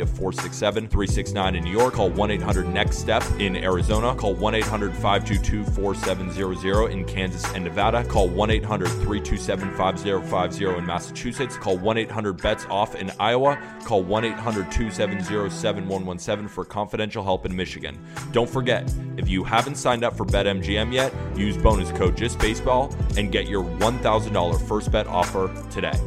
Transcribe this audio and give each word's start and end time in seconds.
to 0.00 0.06
467 0.06 0.88
369 0.88 1.54
in 1.54 1.64
New 1.64 1.70
York. 1.70 1.94
Call 1.94 2.10
1 2.10 2.30
800 2.30 2.68
NEXT 2.68 3.00
STEP 3.00 3.22
in 3.40 3.56
Arizona. 3.56 4.14
Call 4.14 4.34
1 4.34 4.54
800 4.56 4.92
522 4.94 5.64
4700 5.72 6.90
in 6.90 7.04
Kansas 7.04 7.44
and 7.54 7.64
Nevada. 7.64 8.04
Call 8.04 8.28
1 8.28 8.50
800 8.50 8.88
327 8.88 9.76
5050 9.76 10.78
in 10.78 10.86
Massachusetts. 10.86 11.56
Call 11.56 11.78
1 11.78 11.98
800 11.98 12.42
BETS 12.42 12.66
OFF 12.70 12.94
in 12.96 13.10
Iowa. 13.20 13.58
Call 13.84 14.02
1 14.02 14.24
800 14.24 14.72
270 14.72 15.50
7117 15.50 16.48
for 16.48 16.64
confidential 16.64 17.22
help 17.22 17.46
in 17.46 17.54
Michigan. 17.54 17.98
Don't 18.32 18.48
forget, 18.48 18.92
if 19.16 19.28
you 19.28 19.44
haven't 19.44 19.76
signed 19.76 20.04
up 20.04 20.16
for 20.16 20.24
BetMGM 20.24 20.92
yet, 20.92 21.12
use 21.36 21.56
bonus 21.56 21.90
code 21.92 22.16
JustBaseball 22.16 23.18
and 23.18 23.30
get 23.30 23.46
your 23.46 23.64
$1,000 23.64 24.68
first 24.68 24.90
bet 24.90 25.06
offer 25.06 25.50
today. 25.70 25.98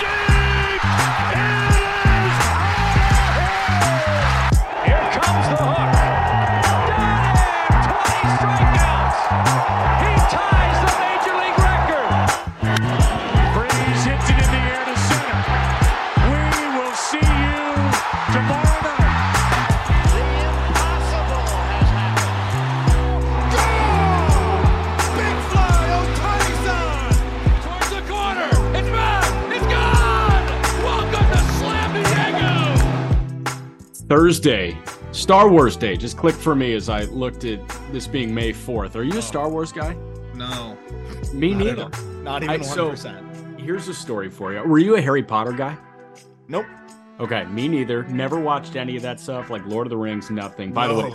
High. 0.00 0.31
Thursday, 34.32 34.78
Star 35.10 35.46
Wars 35.46 35.76
Day. 35.76 35.94
Just 35.94 36.16
click 36.16 36.34
for 36.34 36.54
me 36.54 36.72
as 36.72 36.88
I 36.88 37.02
looked 37.04 37.44
at 37.44 37.60
this 37.92 38.06
being 38.06 38.34
May 38.34 38.50
4th. 38.54 38.96
Are 38.96 39.02
you 39.02 39.18
a 39.18 39.20
Star 39.20 39.46
Wars 39.50 39.72
guy? 39.72 39.94
No, 40.34 40.74
Me 41.34 41.52
not 41.52 41.58
neither. 41.58 41.90
Not 42.22 42.42
even 42.42 42.60
I- 42.62 42.64
so- 42.64 42.92
100%. 42.92 43.60
Here's 43.60 43.88
a 43.88 43.94
story 43.94 44.30
for 44.30 44.54
you. 44.54 44.62
Were 44.62 44.78
you 44.78 44.96
a 44.96 45.02
Harry 45.02 45.22
Potter 45.22 45.52
guy? 45.52 45.76
nope. 46.48 46.64
Okay, 47.20 47.44
me 47.44 47.68
neither. 47.68 48.04
Never 48.04 48.40
watched 48.40 48.74
any 48.74 48.96
of 48.96 49.02
that 49.02 49.20
stuff, 49.20 49.50
like 49.50 49.66
Lord 49.66 49.86
of 49.86 49.90
the 49.90 49.98
Rings, 49.98 50.30
nothing. 50.30 50.72
By 50.72 50.88
the 50.88 50.94
way, 50.94 51.12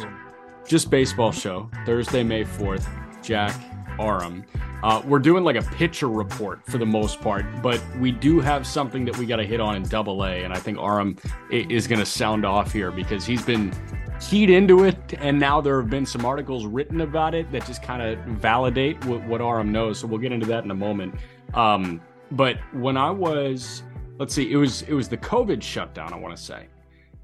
just 0.67 0.91
baseball 0.91 1.31
show 1.31 1.71
Thursday, 1.87 2.21
May 2.21 2.43
4th. 2.43 2.87
Jack 3.23 3.51
Aram. 3.99 4.43
Uh, 4.83 5.01
we're 5.05 5.19
doing 5.19 5.43
like 5.43 5.55
a 5.55 5.61
pitcher 5.61 6.09
report 6.09 6.65
for 6.65 6.77
the 6.77 6.85
most 6.85 7.19
part, 7.21 7.45
but 7.61 7.81
we 7.97 8.11
do 8.11 8.39
have 8.39 8.67
something 8.67 9.05
that 9.05 9.17
we 9.17 9.25
got 9.25 9.37
to 9.37 9.43
hit 9.45 9.59
on 9.59 9.75
in 9.75 9.83
double 9.83 10.23
A. 10.23 10.43
And 10.43 10.53
I 10.53 10.59
think 10.59 10.77
Aram 10.77 11.17
is 11.49 11.87
going 11.87 11.99
to 11.99 12.05
sound 12.05 12.45
off 12.45 12.71
here 12.71 12.91
because 12.91 13.25
he's 13.25 13.41
been 13.43 13.73
keyed 14.19 14.49
into 14.49 14.83
it. 14.83 14.97
And 15.19 15.39
now 15.39 15.61
there 15.61 15.81
have 15.81 15.89
been 15.89 16.05
some 16.05 16.25
articles 16.25 16.65
written 16.65 17.01
about 17.01 17.33
it 17.33 17.51
that 17.51 17.65
just 17.65 17.81
kind 17.81 18.01
of 18.01 18.19
validate 18.25 19.03
what, 19.05 19.23
what 19.25 19.41
Aram 19.41 19.71
knows. 19.71 19.99
So 19.99 20.07
we'll 20.07 20.19
get 20.19 20.31
into 20.31 20.45
that 20.47 20.63
in 20.63 20.71
a 20.71 20.75
moment. 20.75 21.15
Um, 21.53 22.01
but 22.31 22.57
when 22.73 22.97
I 22.97 23.09
was, 23.09 23.83
let's 24.19 24.33
see, 24.33 24.51
it 24.51 24.57
was, 24.57 24.83
it 24.83 24.93
was 24.93 25.07
the 25.07 25.17
COVID 25.17 25.61
shutdown, 25.61 26.13
I 26.13 26.17
want 26.17 26.35
to 26.35 26.41
say. 26.41 26.67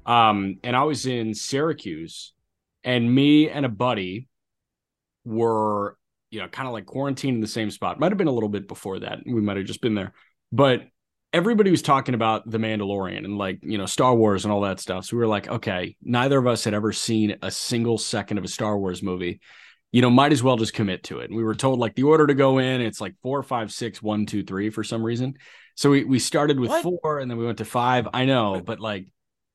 Um, 0.06 0.58
and 0.64 0.76
I 0.76 0.82
was 0.82 1.06
in 1.06 1.34
Syracuse 1.34 2.32
and 2.82 3.12
me 3.12 3.48
and 3.48 3.64
a 3.64 3.68
buddy 3.68 4.28
were 5.24 5.96
you 6.34 6.40
know 6.40 6.48
kind 6.48 6.66
of 6.66 6.72
like 6.74 6.86
quarantined 6.86 7.36
in 7.36 7.40
the 7.40 7.46
same 7.46 7.70
spot. 7.70 7.98
Might 8.00 8.10
have 8.12 8.18
been 8.18 8.28
a 8.28 8.32
little 8.32 8.48
bit 8.48 8.68
before 8.68 8.98
that. 9.00 9.20
We 9.24 9.40
might 9.40 9.56
have 9.56 9.66
just 9.66 9.80
been 9.80 9.94
there. 9.94 10.12
But 10.52 10.82
everybody 11.32 11.70
was 11.70 11.82
talking 11.82 12.14
about 12.14 12.48
the 12.48 12.58
mandalorian 12.58 13.24
and 13.24 13.38
like 13.38 13.60
you 13.62 13.78
know 13.78 13.86
star 13.86 14.14
wars 14.14 14.44
and 14.44 14.52
all 14.52 14.60
that 14.62 14.80
stuff. 14.80 15.06
So 15.06 15.16
we 15.16 15.20
were 15.20 15.26
like 15.28 15.48
okay 15.48 15.96
neither 16.02 16.38
of 16.38 16.46
us 16.46 16.64
had 16.64 16.74
ever 16.74 16.92
seen 16.92 17.36
a 17.42 17.50
single 17.50 17.98
second 17.98 18.38
of 18.38 18.44
a 18.44 18.48
star 18.48 18.78
wars 18.78 19.02
movie. 19.02 19.40
You 19.92 20.02
know 20.02 20.10
might 20.10 20.32
as 20.32 20.42
well 20.42 20.56
just 20.56 20.74
commit 20.74 21.04
to 21.04 21.20
it. 21.20 21.30
And 21.30 21.36
we 21.36 21.44
were 21.44 21.54
told 21.54 21.78
like 21.78 21.94
the 21.94 22.02
order 22.04 22.26
to 22.26 22.34
go 22.34 22.58
in 22.58 22.80
it's 22.80 23.00
like 23.00 23.14
four 23.22 23.42
five 23.42 23.72
six 23.72 24.02
one 24.02 24.26
two 24.26 24.42
three 24.44 24.70
for 24.70 24.84
some 24.84 25.02
reason. 25.02 25.34
So 25.76 25.90
we, 25.90 26.04
we 26.04 26.18
started 26.20 26.58
with 26.60 26.70
What? 26.70 26.82
four 26.82 27.18
and 27.20 27.30
then 27.30 27.38
we 27.38 27.46
went 27.46 27.58
to 27.58 27.64
five. 27.64 28.08
I 28.12 28.24
know 28.26 28.60
but 28.64 28.78
like 28.80 29.06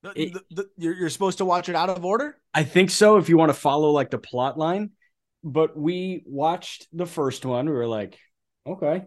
The- 0.04 0.22
It- 0.22 0.34
the- 0.34 0.44
the- 0.56 0.70
you're, 0.78 0.96
you're 0.96 1.10
supposed 1.10 1.38
to 1.40 1.46
watch 1.46 1.70
it 1.70 1.76
out 1.76 1.90
of 1.90 2.04
order? 2.04 2.38
I 2.54 2.64
think 2.64 2.90
so 2.90 3.18
if 3.18 3.30
you 3.30 3.38
want 3.38 3.50
to 3.50 3.60
follow 3.68 3.92
like 3.92 4.10
the 4.10 4.18
plot 4.18 4.58
line. 4.58 4.92
But 5.44 5.78
we 5.78 6.24
watched 6.26 6.88
the 6.92 7.06
first 7.06 7.46
one. 7.46 7.66
We 7.66 7.72
were 7.74 7.88
like, 7.88 8.18
okay. 8.68 9.06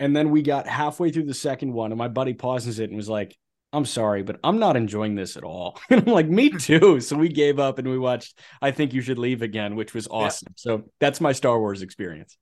And 0.00 0.14
then 0.14 0.30
we 0.30 0.42
got 0.42 0.66
halfway 0.66 1.10
through 1.10 1.24
the 1.24 1.34
second 1.34 1.72
one, 1.72 1.90
and 1.90 1.98
my 1.98 2.08
buddy 2.08 2.34
pauses 2.34 2.78
it 2.78 2.90
and 2.90 2.96
was 2.96 3.08
like, 3.08 3.36
I'm 3.72 3.84
sorry, 3.84 4.22
but 4.22 4.38
I'm 4.42 4.58
not 4.58 4.76
enjoying 4.76 5.14
this 5.14 5.36
at 5.36 5.44
all. 5.44 5.78
And 5.90 6.06
I'm 6.06 6.12
like, 6.12 6.28
me 6.28 6.50
too. 6.50 7.00
So 7.00 7.16
we 7.16 7.28
gave 7.28 7.58
up 7.58 7.78
and 7.78 7.88
we 7.88 7.98
watched 7.98 8.38
I 8.62 8.70
Think 8.70 8.94
You 8.94 9.00
Should 9.00 9.18
Leave 9.18 9.42
Again, 9.42 9.76
which 9.76 9.94
was 9.94 10.08
awesome. 10.08 10.54
So 10.56 10.84
that's 11.00 11.20
my 11.20 11.32
Star 11.32 11.58
Wars 11.58 11.82
experience. 11.82 12.36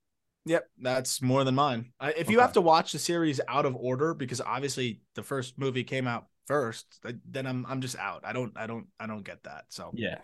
Yep, 0.45 0.69
that's 0.79 1.21
more 1.21 1.43
than 1.43 1.55
mine. 1.55 1.91
I, 1.99 2.11
if 2.11 2.29
you 2.29 2.39
have 2.39 2.53
to 2.53 2.61
watch 2.61 2.93
the 2.93 2.99
series 2.99 3.41
out 3.49 3.65
of 3.65 3.75
order 3.75 4.13
because 4.13 4.39
obviously 4.39 5.01
the 5.15 5.23
first 5.23 5.59
movie 5.59 5.83
came 5.83 6.07
out 6.07 6.27
first, 6.45 6.85
then 7.29 7.45
I'm 7.45 7.65
I'm 7.67 7.81
just 7.81 7.97
out. 7.97 8.21
I 8.23 8.31
don't 8.31 8.53
I 8.55 8.65
don't 8.65 8.87
I 8.97 9.07
don't 9.07 9.23
get 9.23 9.43
that. 9.43 9.65
So 9.67 9.91
Yeah. 9.93 10.19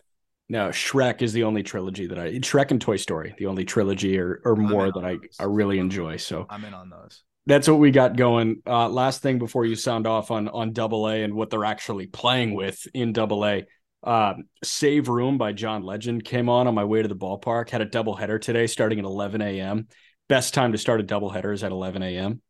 No, 0.49 0.69
Shrek 0.69 1.21
is 1.21 1.33
the 1.33 1.43
only 1.43 1.63
trilogy 1.63 2.07
that 2.07 2.19
I 2.19 2.31
Shrek 2.33 2.71
and 2.71 2.81
Toy 2.81 2.97
Story, 2.97 3.33
the 3.37 3.45
only 3.45 3.65
trilogy 3.65 4.19
or, 4.19 4.41
or 4.43 4.55
more 4.55 4.91
that 4.91 5.03
I, 5.03 5.15
those. 5.15 5.37
I 5.39 5.45
really 5.45 5.79
enjoy. 5.79 6.17
So 6.17 6.45
I'm 6.49 6.65
in 6.65 6.73
on 6.73 6.89
those. 6.89 7.23
that's 7.45 7.67
what 7.67 7.79
we 7.79 7.91
got 7.91 8.15
going. 8.15 8.61
Uh, 8.67 8.89
last 8.89 9.21
thing 9.21 9.39
before 9.39 9.65
you 9.65 9.75
sound 9.75 10.05
off 10.05 10.31
on 10.31 10.49
on 10.49 10.73
Double 10.73 11.07
A 11.07 11.23
and 11.23 11.33
what 11.33 11.49
they're 11.49 11.65
actually 11.65 12.07
playing 12.07 12.53
with 12.55 12.85
in 12.93 13.13
Double 13.13 13.45
A. 13.45 13.65
Um, 14.03 14.43
Save 14.63 15.07
Room 15.07 15.37
by 15.37 15.53
John 15.53 15.83
Legend 15.83 16.25
came 16.25 16.49
on 16.49 16.67
on 16.67 16.75
my 16.75 16.83
way 16.83 17.01
to 17.01 17.07
the 17.07 17.15
ballpark. 17.15 17.69
Had 17.69 17.81
a 17.81 17.85
double 17.85 18.15
header 18.15 18.37
today, 18.37 18.67
starting 18.67 18.99
at 18.99 19.05
11 19.05 19.41
a.m. 19.41 19.87
Best 20.27 20.53
time 20.53 20.73
to 20.73 20.77
start 20.77 20.99
a 20.99 21.03
double 21.03 21.29
header 21.29 21.53
is 21.53 21.63
at 21.63 21.71
11 21.71 22.03
a.m. 22.03 22.41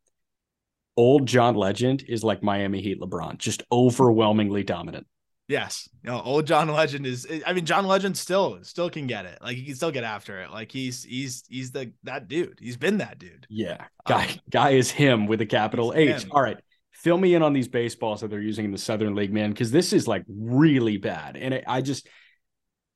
Old 0.96 1.26
John 1.26 1.54
Legend 1.54 2.04
is 2.08 2.22
like 2.22 2.42
Miami 2.42 2.80
Heat 2.80 3.00
LeBron, 3.00 3.38
just 3.38 3.62
overwhelmingly 3.70 4.62
dominant. 4.62 5.06
Yes. 5.46 5.88
No, 6.02 6.22
old 6.22 6.46
John 6.46 6.68
Legend 6.68 7.06
is 7.06 7.26
I 7.46 7.52
mean 7.52 7.66
John 7.66 7.86
Legend 7.86 8.16
still 8.16 8.58
still 8.62 8.88
can 8.88 9.06
get 9.06 9.26
it. 9.26 9.38
Like 9.42 9.56
he 9.56 9.64
can 9.64 9.74
still 9.74 9.90
get 9.90 10.04
after 10.04 10.40
it. 10.40 10.50
Like 10.50 10.72
he's 10.72 11.04
he's 11.04 11.44
he's 11.48 11.70
the 11.70 11.92
that 12.04 12.28
dude. 12.28 12.58
He's 12.60 12.78
been 12.78 12.98
that 12.98 13.18
dude. 13.18 13.46
Yeah. 13.50 13.84
Guy 14.06 14.24
um, 14.24 14.40
guy 14.50 14.70
is 14.70 14.90
him 14.90 15.26
with 15.26 15.40
a 15.42 15.46
capital 15.46 15.92
H. 15.94 16.22
Him. 16.22 16.32
All 16.32 16.42
right. 16.42 16.58
Fill 16.92 17.18
me 17.18 17.34
in 17.34 17.42
on 17.42 17.52
these 17.52 17.68
baseballs 17.68 18.22
that 18.22 18.28
they're 18.28 18.40
using 18.40 18.64
in 18.64 18.70
the 18.70 18.78
Southern 18.78 19.14
League, 19.14 19.32
man, 19.32 19.50
because 19.50 19.70
this 19.70 19.92
is 19.92 20.08
like 20.08 20.24
really 20.28 20.96
bad. 20.96 21.36
And 21.36 21.52
it, 21.52 21.64
I 21.66 21.82
just 21.82 22.08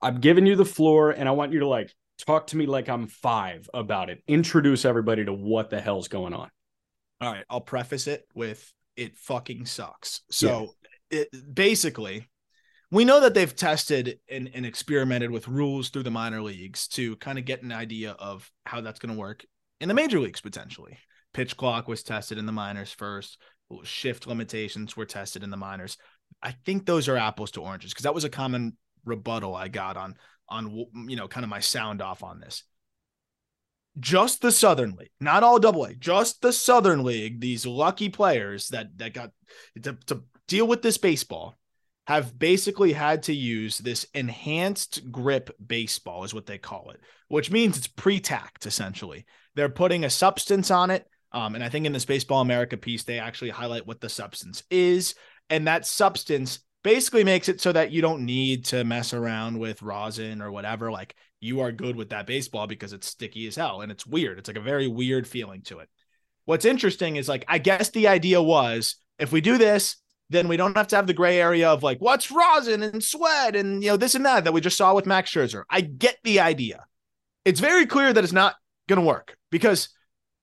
I'm 0.01 0.21
giving 0.21 0.47
you 0.47 0.57
the 0.57 0.65
floor 0.65 1.11
and 1.11 1.29
I 1.29 1.33
want 1.33 1.53
you 1.53 1.61
to 1.61 1.69
like 1.69 1.93
talk 2.25 2.47
to 2.49 2.57
me 2.57 2.65
like 2.65 2.89
I'm 2.89 3.09
five 3.09 3.69
about 3.75 4.09
it. 4.09 4.23
Introduce 4.27 4.87
everybody 4.87 5.25
to 5.27 5.33
what 5.35 5.69
the 5.69 5.81
hell's 5.81 6.09
going 6.09 6.33
on. 6.33 6.51
All 7.21 7.31
right. 7.31 7.45
I'll 7.51 7.61
preface 7.61 8.07
it 8.07 8.27
with 8.35 8.73
it 8.97 9.19
fucking 9.19 9.67
sucks. 9.67 10.23
So 10.31 10.75
yeah. 11.11 11.21
it 11.21 11.55
basically 11.55 12.27
we 12.91 13.05
know 13.05 13.21
that 13.21 13.35
they've 13.35 13.55
tested 13.55 14.19
and, 14.31 14.51
and 14.55 14.65
experimented 14.65 15.31
with 15.31 15.49
rules 15.49 15.91
through 15.91 16.05
the 16.05 16.11
minor 16.11 16.41
leagues 16.41 16.89
to 16.89 17.17
kind 17.17 17.39
of 17.39 17.45
get 17.45 17.63
an 17.63 17.73
idea 17.73 18.13
of 18.13 18.51
how 18.65 18.81
that's 18.81 18.99
going 18.99 19.15
to 19.15 19.21
work 19.21 19.45
in 19.81 19.89
the 19.89 19.95
major 19.95 20.19
leagues 20.21 20.41
potentially. 20.41 20.99
Pitch 21.35 21.57
clock 21.57 21.87
was 21.87 22.03
tested 22.03 22.39
in 22.39 22.47
the 22.47 22.53
minors 22.53 22.93
first. 22.93 23.39
Shift 23.85 24.27
limitations 24.27 24.97
were 24.97 25.05
tested 25.05 25.43
in 25.43 25.51
the 25.51 25.57
minors. 25.57 25.99
I 26.43 26.53
think 26.65 26.87
those 26.87 27.09
are 27.09 27.17
apples 27.17 27.51
to 27.53 27.61
oranges 27.61 27.93
because 27.93 28.05
that 28.05 28.15
was 28.15 28.25
a 28.25 28.31
common 28.31 28.77
rebuttal 29.05 29.55
I 29.55 29.69
got 29.69 29.97
on 29.97 30.17
on 30.49 30.87
you 31.09 31.17
know 31.17 31.29
kind 31.29 31.45
of 31.45 31.51
my 31.51 31.61
sound 31.61 32.01
off 32.01 32.23
on 32.23 32.41
this. 32.41 32.65
Just 34.01 34.41
the 34.41 34.53
Southern 34.53 34.95
League, 34.97 35.11
not 35.21 35.43
all 35.43 35.59
double 35.59 35.85
A, 35.85 35.95
just 35.95 36.41
the 36.41 36.53
Southern 36.53 37.05
League, 37.05 37.41
these 37.41 37.67
lucky 37.67 38.09
players 38.09 38.69
that 38.69 38.97
that 38.97 39.13
got 39.13 39.33
to, 39.83 39.95
to 40.07 40.23
deal 40.47 40.67
with 40.67 40.81
this 40.81 40.97
baseball 40.97 41.59
have 42.09 42.39
basically 42.39 42.95
had 42.95 43.25
to 43.25 43.35
use 43.35 43.77
this 43.77 44.07
enhanced 44.15 45.13
grip 45.13 45.55
baseball, 45.65 46.25
is 46.25 46.33
what 46.33 46.47
they 46.47 46.57
call 46.57 46.89
it, 46.89 47.01
which 47.29 47.51
means 47.51 47.77
it's 47.77 47.87
pre 47.87 48.19
tacked 48.19 48.65
essentially. 48.65 49.27
They're 49.55 49.69
putting 49.69 50.07
a 50.07 50.11
substance 50.11 50.71
on 50.71 50.91
it. 50.91 51.07
Um, 51.33 51.55
and 51.55 51.63
I 51.63 51.69
think 51.69 51.85
in 51.85 51.93
this 51.93 52.07
Baseball 52.07 52.41
America 52.41 52.79
piece, 52.79 53.05
they 53.05 53.19
actually 53.19 53.51
highlight 53.51 53.87
what 53.87 54.01
the 54.01 54.09
substance 54.09 54.63
is. 54.71 55.17
And 55.51 55.67
that 55.67 55.85
substance 55.85 56.61
basically 56.83 57.25
makes 57.25 57.51
it 57.51 57.61
so 57.61 57.73
that 57.73 57.93
you 57.93 58.01
don't 58.01 58.25
need 58.25 58.65
to 58.67 58.85
mess 58.85 59.13
around 59.13 59.59
with 59.59 59.83
rosin 59.83 60.41
or 60.41 60.51
whatever. 60.51 60.91
Like 60.91 61.15
you 61.41 61.61
are 61.61 61.73
good 61.73 61.95
with 61.95 62.09
that 62.09 62.27
baseball 62.27 62.67
because 62.67 62.95
it's 62.95 63.07
sticky 63.07 63.47
as 63.49 63.57
hell 63.57 63.83
and 63.83 63.93
it's 63.93 64.07
weird. 64.07 64.39
It's 64.39 64.49
like 64.49 64.57
a 64.57 64.63
very 64.63 64.89
weird 64.89 65.29
feeling 65.29 65.61
to 65.65 65.81
it. 65.81 65.91
What's 66.47 66.65
interesting 66.65 67.17
is 67.17 67.29
like, 67.29 67.45
I 67.49 67.59
guess 67.59 67.91
the 67.91 68.09
idea 68.09 68.43
was 68.43 68.97
if 69.19 69.31
we 69.31 69.43
do 69.43 69.59
this, 69.59 69.97
then 70.31 70.49
we 70.49 70.57
don't 70.57 70.77
have 70.77 70.89
to 70.89 70.97
have 70.97 71.07
the 71.07 71.15
gray 71.15 71.41
area 71.41 71.69
of 71.69 71.83
like 71.83 71.99
what's 71.99 72.31
rosin 72.31 72.83
and 72.83 73.03
sweat 73.03 73.57
and 73.57 73.83
you 73.83 73.91
know 73.91 73.97
this 73.97 74.15
and 74.15 74.25
that 74.25 74.45
that 74.45 74.53
we 74.53 74.61
just 74.61 74.77
saw 74.77 74.95
with 74.95 75.07
Max 75.07 75.31
Scherzer. 75.31 75.65
I 75.71 75.81
get 75.81 76.17
the 76.25 76.41
idea. 76.41 76.85
It's 77.45 77.61
very 77.61 77.87
clear 77.87 78.13
that 78.13 78.25
it's 78.25 78.33
not 78.33 78.57
going 78.89 79.01
to 79.01 79.07
work 79.07 79.37
because 79.51 79.89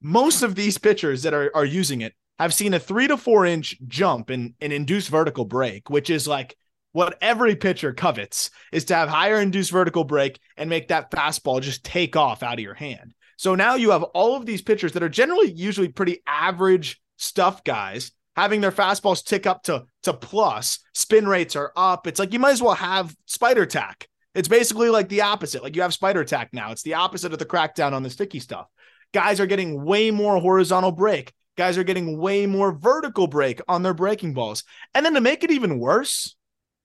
most 0.02 0.42
of 0.44 0.56
these 0.56 0.78
pitchers 0.78 1.24
that 1.24 1.34
are, 1.34 1.52
are 1.56 1.66
using 1.66 2.02
it 2.02 2.14
have 2.40 2.54
seen 2.54 2.74
a 2.74 2.80
three 2.80 3.08
to 3.08 3.18
four 3.18 3.46
inch 3.46 3.78
jump 3.88 4.30
in 4.30 4.56
an 4.62 4.72
induced 4.72 5.10
vertical 5.10 5.46
break, 5.46 5.90
which 5.90 6.10
is 6.10 6.28
like 6.28 6.56
what 6.92 7.18
every 7.22 7.56
pitcher 7.56 7.94
covets 7.94 8.50
is 8.72 8.86
to 8.86 8.96
have 8.96 9.10
higher 9.10 9.42
induced 9.42 9.72
vertical 9.72 10.04
break 10.04 10.40
and 10.58 10.70
make 10.70 10.88
that 10.88 11.12
fastball 11.12 11.62
just 11.62 11.84
take 11.84 12.16
off 12.16 12.42
out 12.42 12.54
of 12.54 12.60
your 12.62 12.74
hand. 12.74 13.14
So 13.38 13.54
now 13.56 13.76
you 13.76 13.92
have 13.92 14.04
all 14.04 14.36
of 14.38 14.46
these 14.46 14.62
pitchers 14.62 14.94
that 14.94 15.04
are 15.04 15.10
generally 15.10 15.52
usually 15.52 15.90
pretty 15.90 16.22
average 16.26 17.02
stuff 17.18 17.64
guys 17.64 18.12
having 18.36 18.62
their 18.62 18.72
fastballs 18.72 19.24
tick 19.24 19.46
up 19.48 19.64
to 19.64 19.86
to 20.04 20.14
plus, 20.14 20.80
spin 20.94 21.28
rates 21.28 21.56
are 21.56 21.72
up. 21.76 22.08
It's 22.08 22.20
like 22.20 22.34
you 22.34 22.40
might 22.40 22.52
as 22.52 22.62
well 22.62 22.76
have 22.76 23.16
spider 23.26 23.66
tack. 23.66 24.08
It's 24.34 24.48
basically 24.48 24.90
like 24.90 25.10
the 25.10 25.22
opposite. 25.22 25.64
Like 25.64 25.76
you 25.76 25.82
have 25.82 25.94
spider 25.94 26.24
tack 26.24 26.50
now. 26.52 26.72
It's 26.72 26.84
the 26.84 26.96
opposite 26.96 27.34
of 27.34 27.40
the 27.40 27.46
crackdown 27.46 27.94
on 27.94 28.04
the 28.04 28.10
sticky 28.10 28.40
stuff. 28.40 28.68
Guys 29.14 29.40
are 29.40 29.46
getting 29.46 29.84
way 29.84 30.12
more 30.12 30.40
horizontal 30.40 30.92
break. 30.92 31.34
Guys 31.58 31.78
are 31.78 31.84
getting 31.86 32.18
way 32.18 32.46
more 32.46 32.74
vertical 32.74 33.28
break 33.28 33.62
on 33.68 33.82
their 33.82 33.94
breaking 33.94 34.34
balls. 34.34 34.64
And 34.94 35.06
then 35.06 35.14
to 35.14 35.22
make 35.22 35.44
it 35.46 35.52
even 35.52 35.80
worse, 35.80 36.36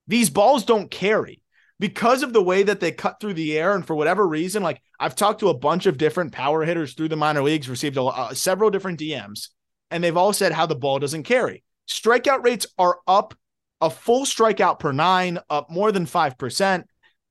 these 0.07 0.29
balls 0.29 0.63
don't 0.63 0.89
carry 0.89 1.41
because 1.79 2.21
of 2.21 2.31
the 2.31 2.43
way 2.43 2.63
that 2.63 2.79
they 2.79 2.91
cut 2.91 3.19
through 3.19 3.33
the 3.33 3.57
air 3.57 3.73
and 3.73 3.85
for 3.85 3.95
whatever 3.95 4.27
reason 4.27 4.61
like 4.61 4.79
i've 4.99 5.15
talked 5.15 5.39
to 5.39 5.49
a 5.49 5.57
bunch 5.57 5.87
of 5.87 5.97
different 5.97 6.31
power 6.31 6.63
hitters 6.63 6.93
through 6.93 7.09
the 7.09 7.15
minor 7.15 7.41
leagues 7.41 7.67
received 7.67 7.97
a, 7.97 8.03
uh, 8.03 8.33
several 8.33 8.69
different 8.69 8.99
dms 8.99 9.47
and 9.91 10.03
they've 10.03 10.17
all 10.17 10.33
said 10.33 10.51
how 10.51 10.65
the 10.65 10.75
ball 10.75 10.99
doesn't 10.99 11.23
carry. 11.23 11.63
Strikeout 11.87 12.43
rates 12.43 12.65
are 12.77 12.99
up 13.07 13.35
a 13.81 13.89
full 13.89 14.25
strikeout 14.25 14.79
per 14.79 14.91
nine, 14.91 15.39
up 15.49 15.69
more 15.69 15.91
than 15.91 16.05
5%. 16.05 16.83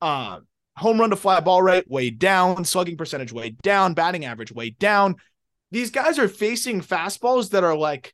Uh, 0.02 0.40
home 0.76 1.00
run 1.00 1.10
to 1.10 1.16
fly 1.16 1.40
ball 1.40 1.62
rate 1.62 1.88
way 1.88 2.10
down, 2.10 2.64
slugging 2.64 2.96
percentage 2.96 3.32
way 3.32 3.50
down, 3.62 3.94
batting 3.94 4.24
average 4.24 4.52
way 4.52 4.70
down. 4.70 5.16
These 5.70 5.90
guys 5.90 6.18
are 6.18 6.28
facing 6.28 6.80
fastballs 6.80 7.50
that 7.50 7.64
are 7.64 7.76
like 7.76 8.12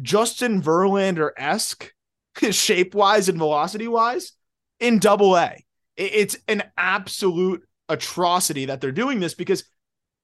Justin 0.00 0.62
Verlander 0.62 1.30
esque, 1.36 1.92
shape 2.50 2.94
wise 2.94 3.28
and 3.28 3.38
velocity 3.38 3.88
wise, 3.88 4.32
in 4.78 4.98
double 4.98 5.36
A. 5.36 5.64
It's 5.96 6.36
an 6.46 6.62
absolute 6.76 7.62
atrocity 7.88 8.66
that 8.66 8.80
they're 8.80 8.92
doing 8.92 9.18
this 9.18 9.34
because 9.34 9.64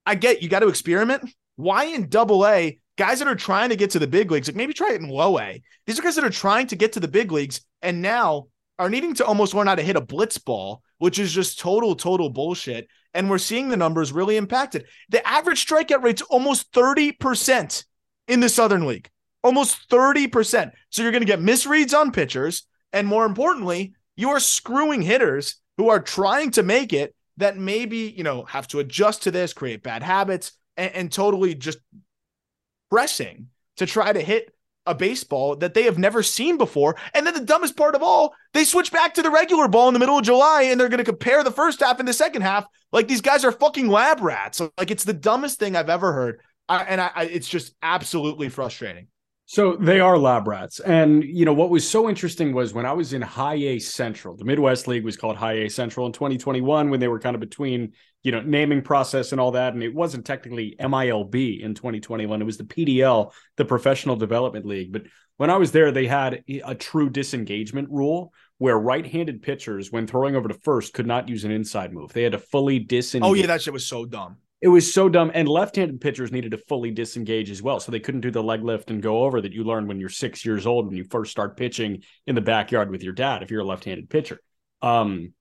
I 0.05 0.15
get 0.15 0.41
you 0.41 0.47
got 0.47 0.59
to 0.59 0.69
experiment. 0.69 1.29
Why 1.57 1.85
in 1.85 2.07
double 2.07 2.47
A 2.47 2.79
guys 2.97 3.19
that 3.19 3.27
are 3.27 3.35
trying 3.35 3.69
to 3.69 3.75
get 3.75 3.91
to 3.91 3.99
the 3.99 4.07
big 4.07 4.31
leagues, 4.31 4.47
like 4.47 4.55
maybe 4.55 4.73
try 4.73 4.91
it 4.91 5.01
in 5.01 5.09
low 5.09 5.39
A. 5.39 5.61
These 5.85 5.99
are 5.99 6.01
guys 6.01 6.15
that 6.15 6.25
are 6.25 6.29
trying 6.29 6.67
to 6.67 6.75
get 6.75 6.93
to 6.93 6.99
the 6.99 7.07
big 7.07 7.31
leagues 7.31 7.61
and 7.81 8.01
now 8.01 8.47
are 8.79 8.89
needing 8.89 9.13
to 9.15 9.25
almost 9.25 9.53
learn 9.53 9.67
how 9.67 9.75
to 9.75 9.81
hit 9.81 9.95
a 9.95 10.01
blitz 10.01 10.37
ball, 10.37 10.81
which 10.97 11.19
is 11.19 11.31
just 11.31 11.59
total, 11.59 11.95
total 11.95 12.29
bullshit. 12.29 12.87
And 13.13 13.29
we're 13.29 13.37
seeing 13.37 13.69
the 13.69 13.77
numbers 13.77 14.11
really 14.11 14.37
impacted. 14.37 14.85
The 15.09 15.25
average 15.25 15.65
strikeout 15.65 16.03
rate's 16.03 16.21
almost 16.23 16.71
30% 16.73 17.85
in 18.27 18.39
the 18.39 18.49
Southern 18.49 18.85
League. 18.85 19.09
Almost 19.43 19.89
30%. 19.89 20.71
So 20.89 21.01
you're 21.01 21.11
going 21.11 21.21
to 21.21 21.27
get 21.27 21.39
misreads 21.39 21.97
on 21.97 22.11
pitchers. 22.11 22.67
And 22.91 23.07
more 23.07 23.25
importantly, 23.25 23.93
you 24.17 24.29
are 24.31 24.39
screwing 24.39 25.01
hitters 25.01 25.55
who 25.77 25.89
are 25.89 25.99
trying 25.99 26.51
to 26.51 26.63
make 26.63 26.93
it 26.93 27.15
that 27.37 27.57
maybe, 27.57 28.13
you 28.15 28.23
know, 28.23 28.43
have 28.45 28.67
to 28.69 28.79
adjust 28.79 29.23
to 29.23 29.31
this, 29.31 29.53
create 29.53 29.83
bad 29.83 30.01
habits, 30.01 30.53
and, 30.77 30.91
and 30.93 31.11
totally 31.11 31.55
just 31.55 31.79
pressing 32.95 33.49
to 33.75 33.85
try 33.85 34.13
to 34.13 34.21
hit 34.21 34.55
a 34.85 34.95
baseball 34.95 35.57
that 35.57 35.73
they 35.73 35.83
have 35.83 35.97
never 35.97 36.23
seen 36.23 36.57
before. 36.57 36.95
And 37.13 37.27
then 37.27 37.33
the 37.33 37.41
dumbest 37.41 37.75
part 37.75 37.93
of 37.93 38.01
all, 38.01 38.33
they 38.53 38.63
switch 38.63 38.89
back 38.89 39.15
to 39.15 39.21
the 39.21 39.29
regular 39.29 39.67
ball 39.67 39.89
in 39.89 39.93
the 39.93 39.99
middle 39.99 40.17
of 40.17 40.23
July 40.23 40.61
and 40.61 40.79
they're 40.79 40.87
going 40.87 40.99
to 40.99 41.03
compare 41.03 41.43
the 41.43 41.51
first 41.51 41.81
half 41.81 41.99
and 41.99 42.07
the 42.07 42.13
second 42.13 42.43
half. 42.43 42.65
Like 42.93 43.09
these 43.09 43.19
guys 43.19 43.43
are 43.43 43.51
fucking 43.51 43.89
lab 43.89 44.21
rats. 44.21 44.61
Like 44.77 44.91
it's 44.91 45.03
the 45.03 45.11
dumbest 45.11 45.59
thing 45.59 45.75
I've 45.75 45.89
ever 45.89 46.13
heard. 46.13 46.39
I, 46.69 46.83
and 46.83 47.01
I, 47.01 47.11
I, 47.13 47.23
it's 47.25 47.49
just 47.49 47.75
absolutely 47.83 48.47
frustrating. 48.47 49.07
So 49.45 49.75
they 49.75 49.99
are 49.99 50.17
lab 50.17 50.47
rats. 50.47 50.79
And, 50.79 51.21
you 51.21 51.43
know, 51.43 51.53
what 51.53 51.69
was 51.69 51.85
so 51.85 52.07
interesting 52.07 52.53
was 52.53 52.73
when 52.73 52.85
I 52.85 52.93
was 52.93 53.11
in 53.11 53.21
High 53.21 53.55
A 53.55 53.79
Central, 53.79 54.37
the 54.37 54.45
Midwest 54.45 54.87
League 54.87 55.03
was 55.03 55.17
called 55.17 55.35
High 55.35 55.65
A 55.65 55.69
Central 55.69 56.05
in 56.05 56.13
2021 56.13 56.89
when 56.89 57.01
they 57.01 57.09
were 57.09 57.19
kind 57.19 57.35
of 57.35 57.41
between, 57.41 57.91
you 58.25 58.31
know, 58.31 58.41
naming 58.41 58.81
process 58.81 59.31
and 59.31 59.39
all 59.39 59.51
that. 59.51 59.75
And 59.75 59.83
it 59.83 59.93
wasn't 59.93 60.25
technically 60.25 60.75
MILB 60.79 61.61
in 61.61 61.75
2021. 61.75 62.41
It 62.41 62.43
was 62.43 62.57
the 62.57 62.63
PDL, 62.63 63.31
the 63.55 63.65
Professional 63.65 64.15
Development 64.15 64.65
League. 64.65 64.91
But 64.91 65.03
when 65.37 65.51
I 65.51 65.57
was 65.57 65.71
there, 65.71 65.91
they 65.91 66.07
had 66.07 66.43
a 66.65 66.73
true 66.73 67.11
disengagement 67.11 67.87
rule 67.91 68.33
where 68.57 68.79
right-handed 68.79 69.43
pitchers, 69.43 69.91
when 69.91 70.07
throwing 70.07 70.35
over 70.35 70.47
to 70.47 70.55
first, 70.55 70.95
could 70.95 71.05
not 71.05 71.29
use 71.29 71.43
an 71.43 71.51
inside 71.51 71.93
move. 71.93 72.13
They 72.13 72.23
had 72.23 72.31
to 72.31 72.39
fully 72.39 72.79
disengage. 72.79 73.29
Oh 73.29 73.35
yeah, 73.35 73.45
that 73.45 73.61
shit 73.61 73.73
was 73.73 73.85
so 73.85 74.05
dumb. 74.05 74.37
It 74.59 74.69
was 74.69 74.91
so 74.91 75.07
dumb. 75.07 75.29
And 75.35 75.47
left-handed 75.47 76.01
pitchers 76.01 76.31
needed 76.31 76.49
to 76.51 76.57
fully 76.57 76.89
disengage 76.89 77.51
as 77.51 77.61
well. 77.61 77.79
So 77.79 77.91
they 77.91 77.99
couldn't 77.99 78.21
do 78.21 78.31
the 78.31 78.41
leg 78.41 78.63
lift 78.63 78.89
and 78.89 79.03
go 79.03 79.23
over 79.23 79.39
that 79.39 79.53
you 79.53 79.63
learn 79.63 79.85
when 79.85 79.99
you're 79.99 80.09
six 80.09 80.43
years 80.43 80.65
old 80.65 80.87
when 80.87 80.97
you 80.97 81.03
first 81.03 81.29
start 81.29 81.57
pitching 81.57 82.01
in 82.25 82.33
the 82.33 82.41
backyard 82.41 82.89
with 82.89 83.03
your 83.03 83.13
dad 83.13 83.43
if 83.43 83.51
you're 83.51 83.61
a 83.61 83.65
left-handed 83.65 84.09
pitcher. 84.09 84.39
Um, 84.81 85.33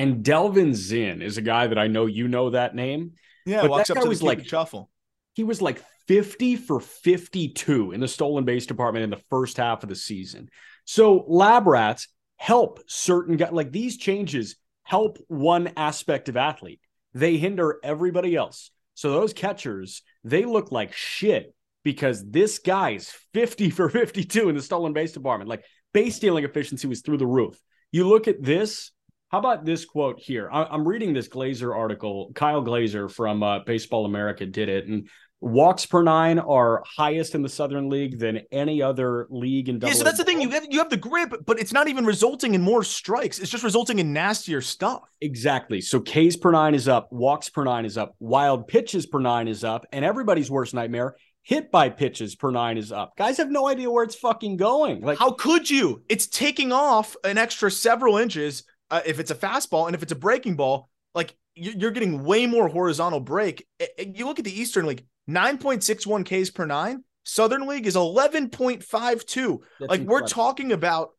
and 0.00 0.24
Delvin 0.24 0.74
Zinn 0.74 1.20
is 1.20 1.36
a 1.36 1.42
guy 1.42 1.66
that 1.66 1.78
I 1.78 1.86
know 1.86 2.06
you 2.06 2.26
know 2.26 2.50
that 2.50 2.74
name. 2.74 3.12
Yeah, 3.44 3.66
but 3.66 3.86
that 3.86 3.94
guy 3.94 4.04
was 4.04 4.22
like 4.22 4.46
shuffle. 4.46 4.90
He 5.34 5.44
was 5.44 5.60
like 5.60 5.82
50 6.08 6.56
for 6.56 6.80
52 6.80 7.92
in 7.92 8.00
the 8.00 8.08
stolen 8.08 8.44
base 8.44 8.66
department 8.66 9.04
in 9.04 9.10
the 9.10 9.22
first 9.30 9.58
half 9.58 9.82
of 9.82 9.88
the 9.88 9.96
season. 9.96 10.48
So 10.84 11.24
lab 11.28 11.66
rats 11.66 12.08
help 12.36 12.80
certain 12.86 13.36
guys 13.36 13.52
like 13.52 13.72
these 13.72 13.96
changes 13.96 14.56
help 14.82 15.18
one 15.28 15.72
aspect 15.76 16.28
of 16.28 16.36
athlete 16.36 16.80
they 17.12 17.36
hinder 17.36 17.78
everybody 17.82 18.36
else. 18.36 18.70
So 18.94 19.12
those 19.12 19.32
catchers, 19.32 20.02
they 20.24 20.44
look 20.44 20.72
like 20.72 20.92
shit 20.92 21.54
because 21.82 22.28
this 22.28 22.58
guy's 22.58 23.10
50 23.34 23.70
for 23.70 23.88
52 23.88 24.48
in 24.48 24.54
the 24.54 24.62
stolen 24.62 24.92
base 24.92 25.12
department. 25.12 25.48
Like 25.48 25.64
base 25.92 26.16
stealing 26.16 26.44
efficiency 26.44 26.86
was 26.86 27.02
through 27.02 27.18
the 27.18 27.26
roof. 27.26 27.60
You 27.92 28.08
look 28.08 28.28
at 28.28 28.42
this. 28.42 28.92
How 29.30 29.38
about 29.38 29.64
this 29.64 29.84
quote 29.84 30.18
here? 30.18 30.48
I, 30.52 30.74
am 30.74 30.86
reading 30.86 31.12
this 31.12 31.28
Glaser 31.28 31.74
article. 31.74 32.32
Kyle 32.34 32.62
Glaser 32.62 33.08
from 33.08 33.42
uh, 33.42 33.60
Baseball 33.60 34.04
America 34.04 34.44
did 34.44 34.68
it, 34.68 34.86
and 34.86 35.08
Walks 35.42 35.86
per 35.86 36.02
nine 36.02 36.38
are 36.38 36.82
highest 36.84 37.34
in 37.34 37.40
the 37.40 37.48
Southern 37.48 37.88
League 37.88 38.18
than 38.18 38.42
any 38.52 38.82
other 38.82 39.26
league 39.30 39.70
in 39.70 39.78
double. 39.78 39.90
Yeah, 39.90 39.96
so 39.96 40.04
that's 40.04 40.18
the 40.18 40.24
thing. 40.24 40.42
You 40.42 40.50
have 40.50 40.66
you 40.68 40.78
have 40.78 40.90
the 40.90 40.98
grip, 40.98 41.32
but 41.46 41.58
it's 41.58 41.72
not 41.72 41.88
even 41.88 42.04
resulting 42.04 42.54
in 42.54 42.60
more 42.60 42.84
strikes. 42.84 43.38
It's 43.38 43.50
just 43.50 43.64
resulting 43.64 44.00
in 44.00 44.12
nastier 44.12 44.60
stuff. 44.60 45.00
Exactly. 45.22 45.80
So 45.80 46.00
Ks 46.00 46.36
per 46.36 46.52
nine 46.52 46.74
is 46.74 46.88
up, 46.88 47.10
walks 47.10 47.48
per 47.48 47.64
nine 47.64 47.86
is 47.86 47.96
up, 47.96 48.14
wild 48.20 48.68
pitches 48.68 49.06
per 49.06 49.18
nine 49.18 49.48
is 49.48 49.64
up, 49.64 49.86
and 49.92 50.04
everybody's 50.04 50.50
worst 50.50 50.74
nightmare, 50.74 51.16
hit 51.42 51.70
by 51.70 51.88
pitches 51.88 52.34
per 52.34 52.50
nine 52.50 52.76
is 52.76 52.92
up. 52.92 53.16
Guys 53.16 53.38
have 53.38 53.50
no 53.50 53.66
idea 53.66 53.90
where 53.90 54.04
it's 54.04 54.16
fucking 54.16 54.58
going. 54.58 55.00
Like 55.00 55.18
How 55.18 55.30
could 55.30 55.70
you? 55.70 56.02
It's 56.10 56.26
taking 56.26 56.70
off 56.70 57.16
an 57.24 57.38
extra 57.38 57.70
several 57.70 58.18
inches 58.18 58.64
uh, 58.90 59.00
if 59.06 59.18
it's 59.20 59.30
a 59.30 59.34
fastball, 59.34 59.86
and 59.86 59.94
if 59.94 60.02
it's 60.02 60.12
a 60.12 60.16
breaking 60.16 60.56
ball, 60.56 60.88
like 61.14 61.34
you- 61.54 61.74
you're 61.76 61.90
getting 61.90 62.24
way 62.24 62.46
more 62.46 62.68
horizontal 62.68 63.20
break. 63.20 63.66
You 63.98 64.26
look 64.26 64.38
at 64.38 64.44
the 64.44 64.60
Eastern 64.60 64.86
League, 64.86 65.04
9.61 65.28 66.24
Ks 66.24 66.50
per 66.50 66.66
nine. 66.66 67.04
Southern 67.24 67.66
League 67.66 67.86
is 67.86 67.96
11.52. 67.96 69.60
That's 69.78 69.90
like 69.90 70.00
we're 70.00 70.18
incredible. 70.20 70.28
talking 70.28 70.72
about 70.72 71.10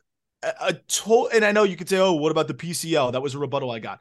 a, 0.44 0.54
a 0.62 0.74
total 0.88 1.30
and 1.34 1.46
i 1.46 1.52
know 1.52 1.64
you 1.64 1.76
could 1.78 1.88
say 1.88 2.00
oh 2.00 2.14
what 2.14 2.32
about 2.32 2.48
the 2.48 2.54
pcl 2.56 3.12
that 3.12 3.22
was 3.22 3.36
a 3.36 3.38
rebuttal 3.40 3.70
i 3.70 3.78
got 3.80 4.00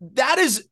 that 0.00 0.38
is 0.38 0.68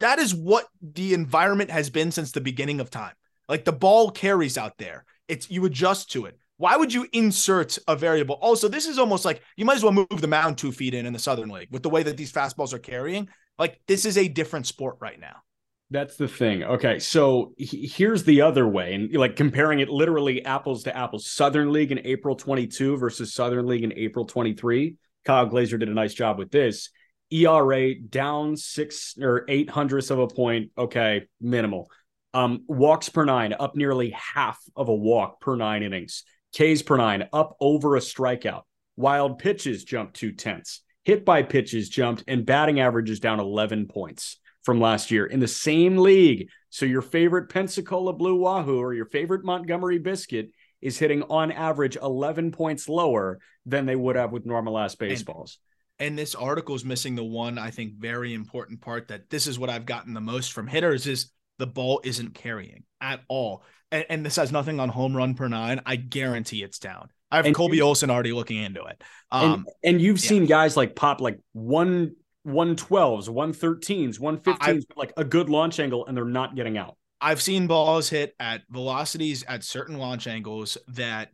that 0.00 0.18
is 0.18 0.34
what 0.34 0.66
the 0.82 1.12
environment 1.14 1.70
has 1.70 1.90
been 1.90 2.10
since 2.10 2.32
the 2.32 2.40
beginning 2.40 2.80
of 2.80 2.88
time 2.90 3.12
like 3.48 3.64
the 3.66 3.72
ball 3.72 4.10
carries 4.10 4.56
out 4.56 4.78
there 4.78 5.04
it's 5.28 5.50
you 5.50 5.64
adjust 5.66 6.12
to 6.12 6.24
it 6.24 6.38
why 6.56 6.76
would 6.76 6.92
you 6.92 7.06
insert 7.12 7.78
a 7.88 7.96
variable 7.96 8.36
also 8.36 8.68
this 8.68 8.86
is 8.86 8.98
almost 8.98 9.24
like 9.24 9.42
you 9.56 9.64
might 9.64 9.76
as 9.76 9.82
well 9.82 9.92
move 9.92 10.20
the 10.20 10.28
mound 10.28 10.56
two 10.58 10.72
feet 10.72 10.94
in 10.94 11.06
in 11.06 11.12
the 11.12 11.18
southern 11.18 11.48
league 11.48 11.68
with 11.70 11.82
the 11.82 11.90
way 11.90 12.02
that 12.02 12.16
these 12.16 12.32
fastballs 12.32 12.72
are 12.72 12.78
carrying 12.78 13.28
like 13.58 13.80
this 13.86 14.04
is 14.04 14.16
a 14.18 14.28
different 14.28 14.66
sport 14.66 14.96
right 15.00 15.20
now 15.20 15.36
That's 15.90 16.16
the 16.16 16.26
thing. 16.28 16.64
Okay, 16.64 16.98
so 16.98 17.52
he- 17.58 17.86
here's 17.86 18.24
the 18.24 18.40
other 18.40 18.66
way, 18.66 18.94
and 18.94 19.12
like 19.14 19.36
comparing 19.36 19.80
it 19.80 19.88
literally 19.90 20.44
apples 20.44 20.82
to 20.84 20.96
apples. 20.96 21.30
Southern 21.30 21.72
League 21.72 21.92
in 21.92 22.00
April 22.04 22.34
22 22.34 22.96
versus 22.96 23.34
Southern 23.34 23.66
League 23.66 23.84
in 23.84 23.92
April 23.92 24.24
23. 24.24 24.96
Kyle 25.24 25.46
Glaser 25.46 25.78
did 25.78 25.88
a 25.90 25.94
nice 25.94 26.14
job 26.14 26.38
with 26.38 26.50
this. 26.50 26.88
ERA 27.30 27.94
down 27.94 28.56
six 28.56 29.14
or 29.20 29.44
eight 29.48 29.68
hundredths 29.70 30.10
of 30.10 30.18
a 30.18 30.26
point. 30.26 30.70
Okay, 30.76 31.26
minimal. 31.40 31.88
Um, 32.32 32.64
walks 32.66 33.08
per 33.10 33.24
nine 33.24 33.54
up 33.58 33.76
nearly 33.76 34.10
half 34.10 34.58
of 34.74 34.88
a 34.88 34.94
walk 34.94 35.40
per 35.40 35.54
nine 35.54 35.82
innings. 35.82 36.24
Ks 36.54 36.82
per 36.82 36.96
nine 36.96 37.28
up 37.32 37.56
over 37.60 37.96
a 37.96 38.00
strikeout. 38.00 38.62
Wild 38.96 39.38
pitches 39.38 39.84
jumped 39.84 40.14
two 40.14 40.32
tenths. 40.32 40.82
Hit 41.02 41.24
by 41.24 41.42
pitches 41.42 41.88
jumped, 41.88 42.24
and 42.28 42.46
batting 42.46 42.80
average 42.80 43.10
is 43.10 43.20
down 43.20 43.40
11 43.40 43.88
points 43.88 44.38
from 44.62 44.80
last 44.80 45.10
year 45.10 45.26
in 45.26 45.40
the 45.40 45.48
same 45.48 45.98
league. 45.98 46.48
So 46.70 46.86
your 46.86 47.02
favorite 47.02 47.50
Pensacola 47.50 48.12
Blue 48.12 48.36
Wahoo 48.36 48.78
or 48.78 48.94
your 48.94 49.06
favorite 49.06 49.44
Montgomery 49.44 49.98
Biscuit 49.98 50.50
is 50.80 50.98
hitting 50.98 51.22
on 51.24 51.52
average 51.52 51.96
11 51.96 52.52
points 52.52 52.88
lower 52.88 53.38
than 53.66 53.86
they 53.86 53.96
would 53.96 54.16
have 54.16 54.32
with 54.32 54.46
normal 54.46 54.78
ass 54.78 54.94
baseballs. 54.94 55.58
and 55.98 56.18
this 56.18 56.34
article 56.34 56.74
is 56.74 56.84
missing 56.84 57.14
the 57.14 57.24
one 57.24 57.58
I 57.58 57.70
think 57.70 57.94
very 57.94 58.34
important 58.34 58.80
part 58.80 59.08
that 59.08 59.30
this 59.30 59.46
is 59.46 59.58
what 59.58 59.70
I've 59.70 59.86
gotten 59.86 60.12
the 60.12 60.20
most 60.20 60.52
from 60.52 60.66
hitters 60.66 61.06
is 61.06 61.30
the 61.58 61.66
ball 61.66 62.00
isn't 62.04 62.34
carrying 62.34 62.84
at 63.00 63.20
all. 63.28 63.62
And, 63.92 64.04
and 64.08 64.26
this 64.26 64.36
has 64.36 64.50
nothing 64.50 64.80
on 64.80 64.88
home 64.88 65.16
run 65.16 65.34
per 65.34 65.48
nine. 65.48 65.80
I 65.86 65.96
guarantee 65.96 66.62
it's 66.62 66.78
down. 66.78 67.08
I 67.30 67.36
have 67.36 67.46
And 67.46 67.54
Colby 67.54 67.80
Olson 67.80 68.10
already 68.10 68.32
looking 68.32 68.62
into 68.62 68.82
it. 68.84 69.02
and, 69.32 69.52
Um, 69.52 69.66
and 69.82 70.00
you've 70.00 70.22
yeah. 70.22 70.28
seen 70.28 70.46
guys 70.46 70.76
like 70.76 70.94
pop 70.94 71.20
like 71.20 71.40
one 71.52 72.14
112s, 72.46 73.28
113s, 73.28 74.20
115s, 74.20 74.74
with, 74.74 74.86
like 74.96 75.12
a 75.16 75.24
good 75.24 75.48
launch 75.48 75.80
angle, 75.80 76.06
and 76.06 76.16
they're 76.16 76.24
not 76.24 76.54
getting 76.54 76.76
out. 76.76 76.96
I've 77.20 77.40
seen 77.40 77.66
balls 77.66 78.10
hit 78.10 78.34
at 78.38 78.62
velocities 78.68 79.44
at 79.44 79.64
certain 79.64 79.96
launch 79.96 80.26
angles 80.26 80.76
that 80.88 81.30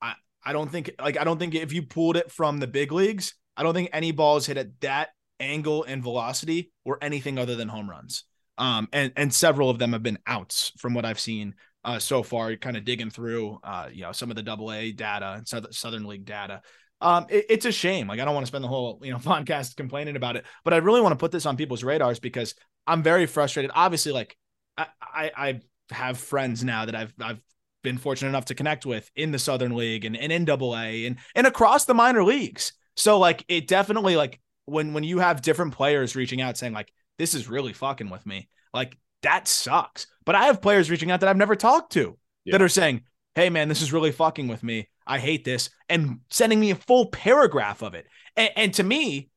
I 0.00 0.14
I 0.42 0.52
don't 0.52 0.70
think 0.70 0.92
like 0.98 1.18
I 1.18 1.24
don't 1.24 1.38
think 1.38 1.54
if 1.54 1.72
you 1.72 1.82
pulled 1.82 2.16
it 2.16 2.32
from 2.32 2.58
the 2.58 2.66
big 2.66 2.92
leagues, 2.92 3.34
I 3.56 3.62
don't 3.62 3.74
think 3.74 3.90
any 3.92 4.12
balls 4.12 4.46
hit 4.46 4.56
at 4.56 4.80
that 4.80 5.10
angle 5.38 5.84
and 5.84 6.02
velocity 6.02 6.72
were 6.84 6.98
anything 7.02 7.38
other 7.38 7.56
than 7.56 7.68
home 7.68 7.90
runs. 7.90 8.24
Um 8.58 8.88
and 8.92 9.12
and 9.16 9.32
several 9.32 9.70
of 9.70 9.78
them 9.78 9.92
have 9.92 10.02
been 10.02 10.18
outs 10.26 10.72
from 10.78 10.94
what 10.94 11.04
I've 11.04 11.20
seen 11.20 11.54
uh 11.84 11.98
so 11.98 12.22
far 12.22 12.56
kind 12.56 12.76
of 12.76 12.84
digging 12.84 13.10
through 13.10 13.58
uh 13.62 13.88
you 13.92 14.02
know 14.02 14.12
some 14.12 14.30
of 14.30 14.36
the 14.36 14.42
double 14.42 14.72
A 14.72 14.92
data 14.92 15.34
and 15.38 15.74
Southern 15.74 16.06
League 16.06 16.24
data. 16.24 16.62
Um 17.00 17.26
it- 17.28 17.46
it's 17.48 17.66
a 17.66 17.72
shame. 17.72 18.08
Like 18.08 18.20
I 18.20 18.24
don't 18.24 18.34
want 18.34 18.46
to 18.46 18.48
spend 18.48 18.64
the 18.64 18.68
whole 18.68 19.00
you 19.02 19.12
know 19.12 19.18
podcast 19.32 19.76
complaining 19.76 20.16
about 20.16 20.36
it, 20.36 20.44
but 20.64 20.74
I 20.74 20.78
really 20.78 21.00
want 21.00 21.12
to 21.12 21.16
put 21.16 21.32
this 21.32 21.46
on 21.46 21.56
people's 21.56 21.84
radars 21.84 22.18
because 22.18 22.54
I'm 22.86 23.02
very 23.02 23.26
frustrated. 23.26 23.70
Obviously 23.74 24.12
like 24.12 24.36
I, 24.78 24.86
I 25.00 25.30
I 25.36 25.60
have 25.90 26.18
friends 26.18 26.64
now 26.64 26.84
that 26.86 26.94
I've 26.94 27.14
I've 27.20 27.40
been 27.82 27.98
fortunate 27.98 28.30
enough 28.30 28.46
to 28.46 28.54
connect 28.54 28.84
with 28.84 29.08
in 29.14 29.30
the 29.30 29.38
Southern 29.38 29.76
League 29.76 30.04
and, 30.04 30.16
and 30.16 30.32
in 30.32 30.44
double 30.44 30.76
A 30.76 31.06
and 31.06 31.16
and 31.34 31.46
across 31.46 31.84
the 31.84 31.94
minor 31.94 32.24
leagues. 32.24 32.72
So 32.96 33.18
like 33.18 33.44
it 33.48 33.68
definitely 33.68 34.16
like 34.16 34.40
when 34.64 34.92
when 34.94 35.04
you 35.04 35.18
have 35.18 35.42
different 35.42 35.74
players 35.74 36.16
reaching 36.16 36.40
out 36.40 36.56
saying 36.56 36.72
like 36.72 36.92
this 37.18 37.34
is 37.34 37.48
really 37.48 37.72
fucking 37.72 38.10
with 38.10 38.26
me, 38.26 38.48
like 38.72 38.96
that 39.22 39.48
sucks. 39.48 40.06
But 40.24 40.34
I 40.34 40.46
have 40.46 40.62
players 40.62 40.90
reaching 40.90 41.10
out 41.10 41.20
that 41.20 41.28
I've 41.28 41.36
never 41.36 41.56
talked 41.56 41.92
to 41.92 42.18
that 42.46 42.62
are 42.62 42.68
saying, 42.68 43.02
Hey 43.34 43.50
man, 43.50 43.68
this 43.68 43.82
is 43.82 43.92
really 43.92 44.12
fucking 44.12 44.48
with 44.48 44.62
me. 44.62 44.88
I 45.06 45.18
hate 45.18 45.44
this, 45.44 45.70
and 45.88 46.20
sending 46.30 46.58
me 46.58 46.70
a 46.70 46.76
full 46.76 47.06
paragraph 47.06 47.82
of 47.82 47.94
it. 47.94 48.06
And, 48.36 48.50
and 48.56 48.74
to 48.74 48.82
me, 48.82 49.30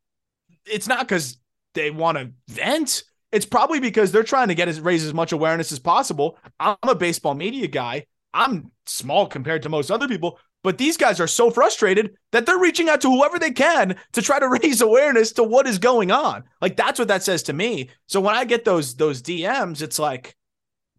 it's 0.66 0.88
not 0.88 1.08
because 1.08 1.38
they 1.74 1.92
want 1.92 2.18
to 2.18 2.32
vent. 2.48 3.04
It's 3.32 3.46
probably 3.46 3.80
because 3.80 4.12
they're 4.12 4.24
trying 4.24 4.48
to 4.48 4.56
get 4.56 4.68
as 4.68 4.80
raise 4.80 5.06
as 5.06 5.14
much 5.14 5.32
awareness 5.32 5.72
as 5.72 5.80
possible. 5.80 6.38
I'm 6.60 6.78
a 6.84 6.96
baseball 6.96 7.36
media 7.36 7.68
guy. 7.68 8.08
I'm 8.34 8.72
small 8.86 9.28
compared 9.28 9.64
to 9.64 9.70
most 9.70 9.92
other 9.92 10.08
people, 10.08 10.40
but 10.64 10.78
these 10.78 10.98
guys 10.98 11.20
are 11.20 11.28
so 11.28 11.50
frustrated 11.50 12.16
that 12.32 12.46
they're 12.46 12.60
reaching 12.60 12.90
out 12.90 13.02
to 13.02 13.10
whoever 13.10 13.40
they 13.40 13.52
can 13.52 13.96
to 14.14 14.22
try 14.22 14.40
to 14.40 14.50
raise 14.64 14.82
awareness 14.82 15.32
to 15.34 15.44
what 15.44 15.68
is 15.68 15.80
going 15.80 16.12
on. 16.12 16.44
Like 16.62 16.76
that's 16.76 17.00
what 17.00 17.08
that 17.08 17.24
says 17.24 17.44
to 17.44 17.54
me. 17.54 17.90
So 18.08 18.20
when 18.20 18.36
I 18.36 18.46
get 18.46 18.66
those 18.66 18.96
those 18.96 19.22
DMs, 19.22 19.82
it's 19.82 20.00
like, 20.00 20.36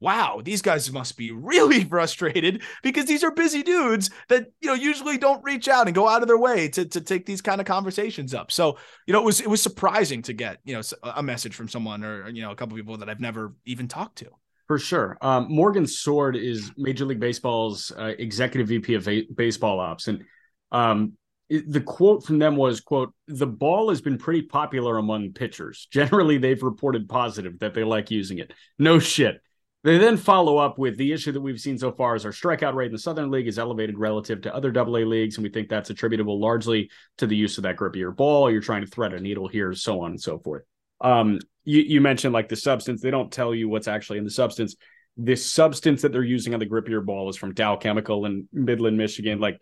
wow, 0.01 0.41
these 0.43 0.63
guys 0.63 0.91
must 0.91 1.19
be 1.19 1.31
really 1.35 1.85
frustrated 1.85 2.63
because 2.83 3.05
these 3.05 3.23
are 3.23 3.31
busy 3.31 3.63
dudes 3.63 4.11
that 4.29 4.47
you 4.61 4.69
know 4.69 4.75
usually 4.75 5.19
don't 5.19 5.45
reach 5.45 5.69
out 5.69 5.87
and 5.87 5.95
go 5.95 6.09
out 6.09 6.23
of 6.23 6.29
their 6.29 6.39
way 6.39 6.69
to 6.69 6.87
to 6.87 7.01
take 7.01 7.27
these 7.27 7.43
kind 7.43 7.61
of 7.61 7.67
conversations 7.67 8.33
up. 8.33 8.51
So 8.51 8.79
you 9.07 9.13
know 9.13 9.21
it 9.21 9.27
was 9.27 9.41
it 9.41 9.49
was 9.49 9.63
surprising 9.63 10.23
to 10.23 10.33
get 10.33 10.59
you 10.65 10.75
know 10.75 10.83
a 11.03 11.23
message 11.23 11.55
from 11.55 11.69
someone 11.69 12.03
or 12.03 12.29
you 12.31 12.43
know 12.43 12.51
a 12.51 12.57
couple 12.57 12.77
people 12.77 12.97
that 12.99 13.11
I've 13.11 13.21
never 13.21 13.55
even 13.67 13.89
talked 13.89 14.19
to. 14.19 14.31
For 14.71 14.79
sure. 14.79 15.19
Um, 15.21 15.49
Morgan 15.51 15.85
Sword 15.85 16.37
is 16.37 16.71
Major 16.77 17.05
League 17.05 17.19
Baseball's 17.19 17.91
uh, 17.91 18.13
executive 18.17 18.69
VP 18.69 18.95
of 18.95 19.09
baseball 19.35 19.81
ops, 19.81 20.07
and 20.07 20.23
um, 20.71 21.15
it- 21.49 21.69
the 21.69 21.81
quote 21.81 22.23
from 22.25 22.39
them 22.39 22.55
was, 22.55 22.81
"quote 22.81 23.13
The 23.27 23.49
ball 23.49 23.89
has 23.89 24.01
been 24.01 24.17
pretty 24.17 24.43
popular 24.43 24.97
among 24.99 25.33
pitchers. 25.33 25.89
Generally, 25.93 26.39
they've 26.39 26.63
reported 26.63 27.09
positive 27.09 27.59
that 27.59 27.75
they 27.75 27.83
like 27.83 28.13
using 28.13 28.39
it. 28.39 28.53
No 28.79 29.01
shit." 29.01 29.41
They 29.83 29.99
then 29.99 30.17
follow 30.17 30.59
up 30.59 30.79
with 30.79 30.97
the 30.97 31.13
issue 31.13 31.33
that 31.33 31.41
we've 31.41 31.59
seen 31.59 31.77
so 31.77 31.91
far 31.91 32.15
is 32.15 32.25
our 32.25 32.31
strikeout 32.31 32.75
rate 32.75 32.87
in 32.87 32.93
the 32.93 32.99
Southern 32.99 33.33
League 33.33 33.49
is 33.49 33.59
elevated 33.59 33.99
relative 33.99 34.43
to 34.43 34.55
other 34.55 34.71
AA 34.71 35.01
leagues, 35.05 35.37
and 35.37 35.43
we 35.43 35.51
think 35.51 35.69
that's 35.69 35.91
attributable 35.91 36.39
largely 36.39 36.93
to 37.19 37.27
the 37.27 37.35
use 37.35 37.59
of 37.59 37.65
that 37.65 37.77
grippier 37.77 38.15
ball. 38.15 38.49
You're 38.49 38.61
trying 38.61 38.83
to 38.83 38.87
thread 38.89 39.15
a 39.15 39.21
needle 39.21 39.49
here, 39.49 39.75
so 39.75 40.03
on 40.03 40.13
and 40.13 40.21
so 40.21 40.39
forth. 40.39 40.63
Um, 41.01 41.41
you, 41.65 41.81
you 41.83 42.01
mentioned 42.01 42.33
like 42.33 42.49
the 42.49 42.57
substance. 42.57 43.01
They 43.01 43.11
don't 43.11 43.31
tell 43.33 43.55
you 43.55 43.69
what's 43.69 43.89
actually 43.89 44.19
in 44.19 44.25
the 44.25 44.31
substance. 44.31 44.77
This 45.17 45.45
substance 45.45 46.03
that 46.03 46.13
they're 46.13 46.23
using 46.23 46.55
on 46.55 46.61
the 46.61 46.67
grippier 46.67 47.05
ball 47.05 47.29
is 47.29 47.37
from 47.37 47.53
Dow 47.53 47.77
Chemical 47.77 48.27
in 48.27 48.49
Midland, 48.53 48.97
Michigan. 48.97 49.39
Like, 49.41 49.61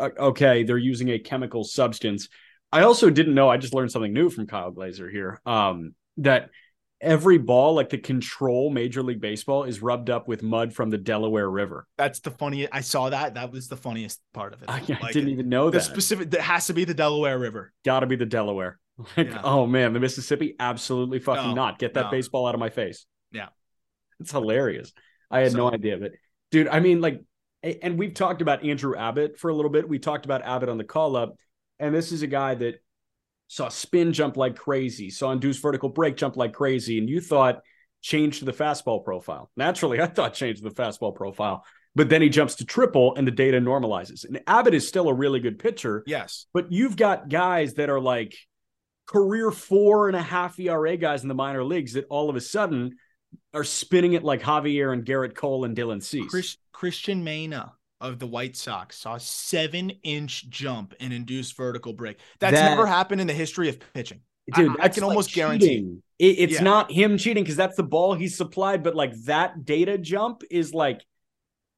okay, 0.00 0.64
they're 0.64 0.78
using 0.78 1.10
a 1.10 1.18
chemical 1.18 1.64
substance. 1.64 2.28
I 2.72 2.82
also 2.82 3.08
didn't 3.10 3.34
know. 3.34 3.48
I 3.48 3.56
just 3.56 3.74
learned 3.74 3.92
something 3.92 4.12
new 4.12 4.30
from 4.30 4.46
Kyle 4.46 4.70
Glaser 4.70 5.08
here. 5.08 5.40
Um, 5.46 5.94
that 6.18 6.50
every 7.00 7.38
ball, 7.38 7.74
like 7.74 7.90
the 7.90 7.98
control 7.98 8.70
Major 8.70 9.02
League 9.02 9.20
Baseball, 9.20 9.64
is 9.64 9.80
rubbed 9.80 10.10
up 10.10 10.26
with 10.26 10.42
mud 10.42 10.74
from 10.74 10.90
the 10.90 10.98
Delaware 10.98 11.48
River. 11.48 11.86
That's 11.96 12.20
the 12.20 12.30
funniest. 12.32 12.70
I 12.72 12.80
saw 12.80 13.10
that. 13.10 13.34
That 13.34 13.52
was 13.52 13.68
the 13.68 13.76
funniest 13.76 14.20
part 14.34 14.52
of 14.52 14.62
it. 14.62 14.68
I, 14.68 14.78
I 14.78 14.98
Like, 15.00 15.12
didn't 15.12 15.30
even 15.30 15.48
know 15.48 15.70
the 15.70 15.78
that. 15.78 15.84
specific. 15.84 16.30
That 16.30 16.40
has 16.40 16.66
to 16.66 16.74
be 16.74 16.84
the 16.84 16.94
Delaware 16.94 17.38
River. 17.38 17.72
Got 17.84 18.00
to 18.00 18.06
be 18.06 18.16
the 18.16 18.26
Delaware. 18.26 18.78
Like, 19.16 19.28
Yeah. 19.28 19.40
oh 19.44 19.66
man, 19.66 19.92
the 19.92 20.00
Mississippi, 20.00 20.56
absolutely 20.58 21.20
fucking 21.20 21.50
No, 21.50 21.54
not. 21.54 21.78
Get 21.78 21.94
that 21.94 22.06
no. 22.06 22.10
baseball 22.10 22.46
out 22.46 22.54
of 22.54 22.60
my 22.60 22.70
face. 22.70 23.06
Yeah. 23.32 23.48
it's 24.20 24.32
hilarious. 24.32 24.92
I 25.30 25.40
had 25.40 25.52
no 25.52 25.68
So- 25.68 25.74
idea, 25.74 25.96
but 25.98 26.12
dude, 26.50 26.66
I 26.68 26.80
mean, 26.80 27.00
like, 27.00 27.22
and 27.62 27.98
we've 27.98 28.14
talked 28.14 28.42
about 28.42 28.64
Andrew 28.64 28.96
Abbott 28.96 29.38
for 29.38 29.48
a 29.50 29.54
little 29.54 29.70
bit. 29.70 29.88
We 29.88 29.98
talked 30.00 30.24
about 30.24 30.42
Abbott 30.42 30.68
on 30.68 30.78
the 30.78 30.84
call 30.84 31.14
up, 31.16 31.36
and 31.78 31.94
this 31.94 32.10
is 32.12 32.22
a 32.22 32.26
guy 32.26 32.54
that 32.56 32.82
saw 33.46 33.68
spin 33.68 34.12
jump 34.12 34.36
like 34.36 34.56
crazy, 34.56 35.10
saw 35.10 35.30
induced 35.32 35.62
vertical 35.62 35.88
break 35.88 36.16
jump 36.16 36.36
like 36.36 36.52
crazy, 36.52 36.98
and 36.98 37.08
you 37.08 37.20
thought 37.20 37.60
change 38.00 38.38
to 38.40 38.44
the 38.44 38.52
fastball 38.52 39.04
profile. 39.04 39.50
Naturally, 39.56 40.00
I 40.00 40.06
thought 40.06 40.34
change 40.34 40.58
to 40.58 40.64
the 40.68 40.74
fastball 40.74 41.14
profile, 41.14 41.64
but 41.94 42.08
then 42.08 42.22
he 42.22 42.28
jumps 42.28 42.56
to 42.56 42.64
triple, 42.64 43.14
and 43.16 43.26
the 43.26 43.30
data 43.32 43.58
normalizes. 43.60 44.24
And 44.24 44.40
Abbott 44.46 44.74
is 44.74 44.86
still 44.88 45.08
a 45.08 45.14
really 45.14 45.40
good 45.40 45.58
pitcher, 45.58 46.02
Yes. 46.06 46.46
but 46.52 46.70
you've 46.72 46.96
got 46.96 47.28
guys 47.28 47.74
that 47.74 47.90
are 47.90 48.00
like 48.00 48.34
career 49.08 49.50
four 49.50 50.08
and 50.08 50.16
a 50.16 50.22
half 50.22 50.58
ERA 50.60 50.96
guys 50.96 51.22
in 51.22 51.28
the 51.28 51.34
minor 51.34 51.64
leagues 51.64 51.94
that 51.94 52.04
all 52.10 52.28
of 52.30 52.36
a 52.36 52.40
sudden 52.40 52.96
are 53.54 53.64
spinning 53.64 54.12
it 54.12 54.22
like 54.22 54.42
Javier 54.42 54.92
and 54.92 55.04
Gerrit 55.04 55.34
Cole 55.34 55.64
and 55.64 55.76
Dylan 55.76 56.02
Cease. 56.02 56.28
Chris, 56.30 56.56
Cristian 56.74 57.22
Mena 57.22 57.72
of 58.00 58.18
the 58.18 58.26
White 58.26 58.56
Sox 58.56 58.96
saw 58.98 59.14
a 59.14 59.20
seven 59.20 59.90
inch 60.02 60.48
jump 60.50 60.94
in 61.00 61.10
induced 61.12 61.56
vertical 61.56 61.92
break. 61.92 62.18
That's 62.38 62.54
That- 62.54 62.68
never 62.70 62.86
happened 62.86 63.20
in 63.20 63.26
the 63.26 63.32
history 63.34 63.68
of 63.68 63.78
pitching. 63.94 64.20
Dude, 64.54 64.68
I- 64.70 64.72
I 64.72 64.76
that's 64.82 64.94
can 64.98 65.02
like 65.04 65.10
almost 65.10 65.34
guarantee- 65.34 65.98
It, 66.18 66.24
it's 66.38 66.54
Yeah. 66.54 66.62
not 66.62 66.90
him 66.90 67.16
cheating 67.18 67.44
because 67.44 67.56
that's 67.56 67.76
the 67.76 67.82
ball 67.82 68.14
he's 68.14 68.36
supplied, 68.36 68.82
but 68.82 68.94
like 68.94 69.14
that 69.24 69.64
data 69.64 69.98
jump 69.98 70.42
is 70.50 70.72
like 70.74 71.04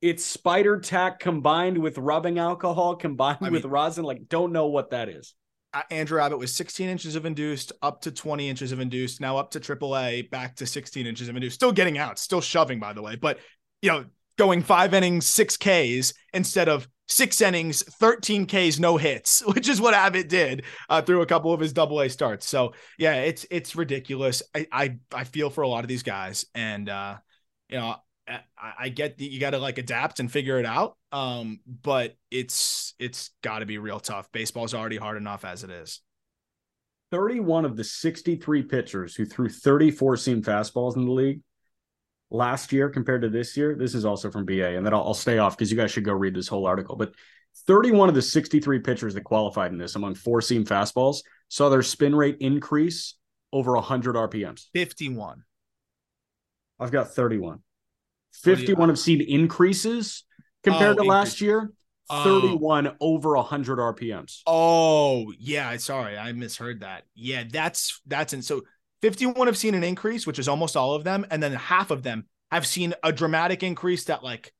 it's 0.02 0.24
spider 0.24 0.78
tack 0.80 1.18
combined 1.20 1.76
with 1.78 1.98
rubbing 1.98 2.38
alcohol 2.38 2.96
combined 2.96 3.38
I 3.42 3.50
with 3.50 3.64
mean- 3.64 3.72
rosin. 3.72 4.04
Like, 4.04 4.28
don't 4.28 4.52
know 4.52 4.66
what 4.68 4.90
that 4.90 5.08
is. 5.08 5.34
Uh, 5.72 5.82
Andrew 5.90 6.20
Abbott 6.20 6.38
was 6.38 6.54
16 6.54 6.88
inches 6.88 7.14
of 7.14 7.26
induced, 7.26 7.72
up 7.80 8.00
to 8.02 8.10
20 8.10 8.48
inches 8.48 8.72
of 8.72 8.80
induced, 8.80 9.20
now 9.20 9.36
up 9.36 9.50
to 9.52 9.60
AAA, 9.60 10.30
back 10.30 10.56
to 10.56 10.66
16 10.66 11.06
inches 11.06 11.28
of 11.28 11.36
induced. 11.36 11.54
Still 11.54 11.72
getting 11.72 11.96
out, 11.96 12.18
still 12.18 12.40
shoving, 12.40 12.80
by 12.80 12.92
the 12.92 13.02
way. 13.02 13.16
But 13.16 13.38
you 13.82 13.90
know, 13.90 14.04
going 14.36 14.62
five 14.62 14.94
innings, 14.94 15.26
six 15.26 15.56
Ks 15.56 16.12
instead 16.32 16.68
of 16.68 16.88
six 17.06 17.40
innings, 17.40 17.82
13 17.82 18.46
Ks, 18.46 18.78
no 18.78 18.96
hits, 18.96 19.40
which 19.46 19.68
is 19.68 19.80
what 19.80 19.94
Abbott 19.94 20.28
did 20.28 20.64
uh, 20.88 21.02
through 21.02 21.22
a 21.22 21.26
couple 21.26 21.52
of 21.52 21.60
his 21.60 21.72
double 21.72 22.00
A 22.00 22.08
starts. 22.08 22.48
So 22.48 22.72
yeah, 22.98 23.16
it's 23.16 23.46
it's 23.50 23.76
ridiculous. 23.76 24.42
I, 24.54 24.66
I 24.72 24.96
I 25.12 25.24
feel 25.24 25.50
for 25.50 25.62
a 25.62 25.68
lot 25.68 25.84
of 25.84 25.88
these 25.88 26.02
guys, 26.02 26.46
and 26.54 26.88
uh, 26.88 27.16
you 27.68 27.78
know, 27.78 27.96
I, 28.30 28.72
I 28.78 28.88
get 28.88 29.18
that 29.18 29.24
you 29.24 29.40
got 29.40 29.50
to 29.50 29.58
like 29.58 29.78
adapt 29.78 30.20
and 30.20 30.30
figure 30.30 30.58
it 30.58 30.66
out. 30.66 30.96
Um, 31.12 31.60
but 31.66 32.16
it's 32.30 32.94
it's 32.98 33.30
got 33.42 33.60
to 33.60 33.66
be 33.66 33.78
real 33.78 34.00
tough. 34.00 34.30
Baseball's 34.32 34.74
already 34.74 34.96
hard 34.96 35.16
enough 35.16 35.44
as 35.44 35.64
it 35.64 35.70
is. 35.70 36.00
31 37.10 37.64
of 37.64 37.76
the 37.76 37.84
63 37.84 38.62
pitchers 38.62 39.16
who 39.16 39.24
threw 39.24 39.48
34 39.48 40.16
seam 40.16 40.42
fastballs 40.42 40.96
in 40.96 41.06
the 41.06 41.10
league 41.10 41.40
last 42.30 42.72
year 42.72 42.88
compared 42.88 43.22
to 43.22 43.28
this 43.28 43.56
year. 43.56 43.74
This 43.74 43.94
is 43.94 44.04
also 44.04 44.30
from 44.30 44.46
BA, 44.46 44.76
and 44.76 44.86
then 44.86 44.94
I'll, 44.94 45.02
I'll 45.08 45.14
stay 45.14 45.38
off 45.38 45.56
because 45.56 45.70
you 45.70 45.76
guys 45.76 45.90
should 45.90 46.04
go 46.04 46.12
read 46.12 46.34
this 46.34 46.48
whole 46.48 46.66
article. 46.66 46.96
But 46.96 47.12
31 47.66 48.08
of 48.08 48.14
the 48.14 48.22
63 48.22 48.78
pitchers 48.80 49.14
that 49.14 49.24
qualified 49.24 49.72
in 49.72 49.78
this 49.78 49.96
among 49.96 50.14
four 50.14 50.40
seam 50.40 50.64
fastballs 50.64 51.18
saw 51.48 51.68
their 51.68 51.82
spin 51.82 52.14
rate 52.14 52.36
increase 52.40 53.16
over 53.52 53.74
100 53.74 54.14
RPMs. 54.14 54.66
51. 54.72 55.42
I've 56.78 56.92
got 56.92 57.10
31. 57.10 57.58
Do 58.44 58.50
you- 58.50 58.56
51 58.56 58.88
have 58.88 58.98
seen 58.98 59.20
increases 59.20 60.24
compared 60.64 60.98
Oh, 60.98 61.02
to 61.02 61.08
last 61.08 61.40
year. 61.40 61.72
Oh. 62.12 62.40
31 62.40 62.96
over 63.00 63.36
100 63.36 63.78
RPMs. 63.78 64.40
Oh, 64.46 65.32
yeah. 65.38 65.76
Sorry, 65.76 66.18
I 66.18 66.32
misheard 66.32 66.80
that. 66.80 67.04
Yeah, 67.14 67.44
that's 67.50 68.00
that's 68.06 68.32
and 68.32 68.44
so 68.44 68.62
51 69.02 69.46
have 69.46 69.56
seen 69.56 69.74
an 69.74 69.84
increase, 69.84 70.26
which 70.26 70.38
is 70.40 70.48
almost 70.48 70.76
all 70.76 70.94
of 70.94 71.04
them, 71.04 71.24
and 71.30 71.40
then 71.42 71.52
half 71.52 71.90
of 71.92 72.02
them 72.02 72.26
have 72.50 72.66
seen 72.66 72.94
a 73.04 73.12
dramatic 73.12 73.62
increase 73.62 74.04
that 74.06 74.24
like 74.24 74.52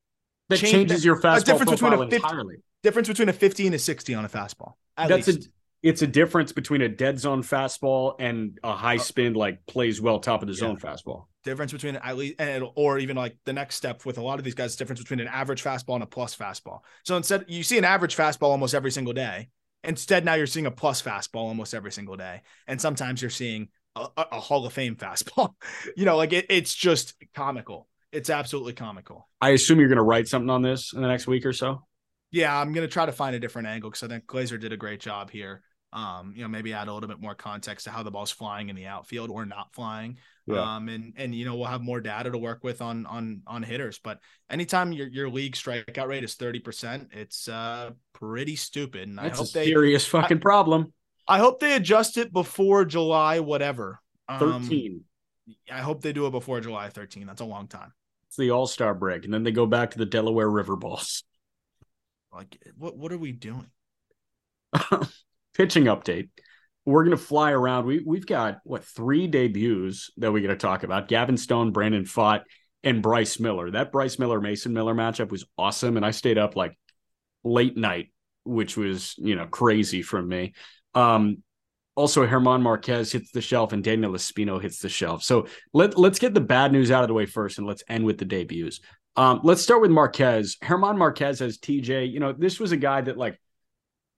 That 0.49 0.59
change- 0.61 0.73
changes 0.73 1.05
your 1.05 1.21
fastball 1.21 1.45
difference 1.45 1.71
between 1.73 1.93
a 1.93 1.99
50 1.99 2.17
entirely. 2.17 2.57
difference 2.85 3.09
between 3.09 3.29
a 3.29 3.33
50 3.33 3.67
and 3.67 3.75
a 3.75 3.79
60 3.81 4.15
on 4.15 4.25
a 4.25 4.29
fastball. 4.29 4.75
At 4.97 5.09
That's 5.09 5.27
least. 5.27 5.49
a 5.49 5.51
it's 5.83 6.03
a 6.03 6.07
difference 6.07 6.53
between 6.53 6.83
a 6.83 6.89
dead 6.89 7.19
zone 7.19 7.43
fastball 7.43 8.15
and 8.19 8.59
a 8.63 8.75
high 8.75 8.97
uh, 8.97 8.99
spin 8.99 9.33
like 9.33 9.65
plays 9.67 10.01
well 10.01 10.19
top 10.19 10.43
of 10.43 10.49
the 10.49 10.55
zone 10.55 10.77
fastball. 10.77 11.25
difference 11.45 11.73
between 11.73 11.97
at 11.97 12.17
least 12.17 12.35
and 12.39 12.65
or 12.75 12.99
even 12.99 13.17
like 13.17 13.37
the 13.45 13.53
next 13.53 13.77
step 13.77 14.05
with 14.05 14.19
a 14.19 14.23
lot 14.23 14.39
of 14.39 14.45
these 14.45 14.55
guys, 14.55 14.77
difference 14.77 15.01
between 15.01 15.21
an 15.21 15.29
average 15.29 15.63
fastball 15.63 15.95
and 15.95 16.03
a 16.03 16.07
plus 16.07 16.37
fastball. 16.37 16.81
So 17.05 17.17
instead, 17.17 17.47
you 17.49 17.63
see 17.63 17.79
an 17.79 17.85
average 17.85 18.17
fastball 18.17 18.51
almost 18.51 18.75
every 18.75 18.91
single 18.91 19.15
day. 19.15 19.49
Instead, 19.83 20.27
now 20.27 20.35
you're 20.35 20.47
seeing 20.47 20.67
a 20.67 20.71
plus 20.71 21.01
fastball 21.01 21.47
almost 21.47 21.73
every 21.73 21.93
single 21.93 22.17
day, 22.17 22.43
and 22.67 22.79
sometimes 22.79 23.23
you're 23.23 23.31
seeing 23.31 23.69
a, 23.97 24.07
a, 24.17 24.27
a 24.33 24.41
Hall 24.41 24.67
of 24.67 24.73
Fame 24.75 24.97
fastball. 24.97 25.55
you 25.97 26.05
know, 26.05 26.19
like 26.19 26.35
it, 26.35 26.47
it's 26.51 26.75
just 26.75 27.15
comical. 27.35 27.89
It's 28.13 28.29
absolutely 28.29 28.75
comical. 28.75 29.29
I 29.41 29.51
assume 29.51 29.79
you're 29.79 29.89
going 29.89 29.97
to 29.97 30.03
write 30.03 30.29
something 30.29 30.51
on 30.51 30.63
this 30.63 30.93
in 30.93 31.01
the 31.01 31.09
next 31.09 31.27
week 31.27 31.47
or 31.47 31.53
so. 31.53 31.85
Yeah, 32.33 32.57
I'm 32.57 32.73
gonna 32.73 32.87
try 32.87 33.07
to 33.07 33.13
find 33.13 33.35
a 33.35 33.41
different 33.41 33.67
angle 33.69 33.91
because 33.91 34.05
I 34.05 34.09
think 34.09 34.27
Glaser 34.27 34.57
did 34.57 34.73
a 34.73 34.77
great 34.77 35.01
job 35.01 35.31
here. 35.31 35.63
Um, 35.93 36.33
you 36.37 36.43
know, 36.43 36.49
maybe 36.49 36.73
add 36.73 36.87
a 36.87 36.93
little 36.93 37.09
bit 37.09 37.21
more 37.21 37.35
context 37.35 37.85
to 37.85 37.91
how 37.91 38.05
the 38.05 38.11
ball's 38.13 38.31
flying 38.31 38.69
in 38.69 38.77
the 38.77 38.87
outfield 38.87 39.29
or 39.29 39.45
not 39.45 39.75
flying. 39.75 40.19
Yeah. 40.47 40.77
Um, 40.77 40.89
and 40.89 41.13
and 41.17 41.35
you 41.35 41.45
know 41.45 41.57
we'll 41.57 41.67
have 41.67 41.83
more 41.83 42.01
data 42.01 42.31
to 42.31 42.39
work 42.39 42.63
with 42.63 42.81
on 42.81 43.07
on 43.07 43.43
on 43.47 43.63
hitters. 43.63 43.99
But 43.99 44.21
anytime 44.49 44.93
your 44.93 45.09
your 45.09 45.29
league 45.29 45.55
strikeout 45.55 46.07
rate 46.07 46.25
is 46.25 46.35
thirty 46.35 46.61
percent, 46.61 47.09
it's 47.13 47.49
uh 47.49 47.91
pretty 48.13 48.57
stupid. 48.57 49.09
And 49.09 49.19
I 49.19 49.25
That's 49.25 49.41
a 49.41 49.43
hope 49.43 49.53
they 49.53 49.67
serious 49.67 50.07
fucking 50.07 50.41
problem. 50.41 50.93
I 51.27 51.39
hope 51.39 51.61
they 51.61 51.77
adjust 51.77 52.17
it 52.19 52.33
before 52.33 52.85
July 52.85 53.41
whatever. 53.41 54.01
Um, 54.29 54.63
13. 54.65 55.05
I 55.73 55.81
hope 55.81 56.03
they 56.03 56.13
do 56.13 56.27
it 56.27 56.31
before 56.31 56.61
July 56.61 56.89
13. 56.89 57.27
That's 57.27 57.41
a 57.41 57.45
long 57.45 57.67
time. 57.69 57.93
It's 58.27 58.37
the 58.37 58.51
All 58.51 58.67
Star 58.67 58.95
break, 58.95 59.25
and 59.25 59.35
then 59.35 59.43
they 59.43 59.53
go 59.53 59.67
back 59.67 59.91
to 59.93 59.99
the 59.99 60.07
Delaware 60.07 60.49
River 60.49 60.77
balls. 60.77 61.25
Like 62.33 62.57
what 62.77 62.97
what 62.97 63.13
are 63.13 63.19
we 63.19 63.33
doing? 63.33 63.71
Pitching 65.61 65.85
update. 65.85 66.31
We're 66.87 67.05
gonna 67.05 67.19
fly 67.19 67.51
around. 67.51 67.85
We 67.85 68.03
we've 68.03 68.25
got 68.25 68.61
what 68.65 68.83
three 68.83 69.27
debuts 69.27 70.11
that 70.17 70.33
we 70.33 70.41
got 70.41 70.49
to 70.49 70.57
talk 70.57 70.85
about. 70.85 71.07
Gavin 71.07 71.37
Stone, 71.37 71.73
Brandon 71.73 72.05
Pfaadt, 72.05 72.45
and 72.83 73.03
Bryce 73.03 73.39
Miller. 73.39 73.71
That 73.71 73.93
Bryce 73.93 74.19
Miller 74.19 74.41
Mason 74.41 74.73
Miller 74.73 74.95
matchup 74.95 75.31
was 75.31 75.45
awesome, 75.59 75.99
and 75.99 76.07
I 76.07 76.13
stayed 76.13 76.39
up 76.39 76.57
like 76.57 76.79
late 77.45 77.77
night, 77.77 78.11
which 78.45 78.79
was 78.79 79.15
you 79.19 79.37
know 79.37 79.49
crazy 79.49 80.01
from 80.01 80.29
me. 80.29 80.55
Um, 80.95 81.43
also, 81.95 82.27
German 82.27 82.63
Marquez 82.63 83.13
hits 83.13 83.31
the 83.31 83.43
shelf 83.43 83.75
and 83.75 83.85
Daniel 83.85 84.13
Espino 84.13 84.63
hits 84.63 84.79
the 84.79 84.89
shelf. 84.89 85.23
So 85.23 85.47
let 85.75 85.99
let's 85.99 86.19
get 86.19 86.33
the 86.33 86.41
bad 86.41 86.73
news 86.73 86.91
out 86.91 87.03
of 87.03 87.09
the 87.09 87.13
way 87.13 87.27
first, 87.27 87.59
and 87.59 87.67
let's 87.67 87.85
end 87.87 88.07
with 88.07 88.17
the 88.17 88.25
debuts. 88.25 88.81
Um, 89.15 89.43
let's 89.45 89.61
start 89.61 89.83
with 89.83 89.91
Marquez. 89.91 90.57
German 90.67 90.97
Marquez 90.97 91.43
as 91.43 91.59
TJ. 91.59 92.11
You 92.11 92.19
know, 92.19 92.33
this 92.33 92.59
was 92.59 92.73
a 92.73 92.79
guy 92.79 93.03
that 93.03 93.19
like 93.19 93.39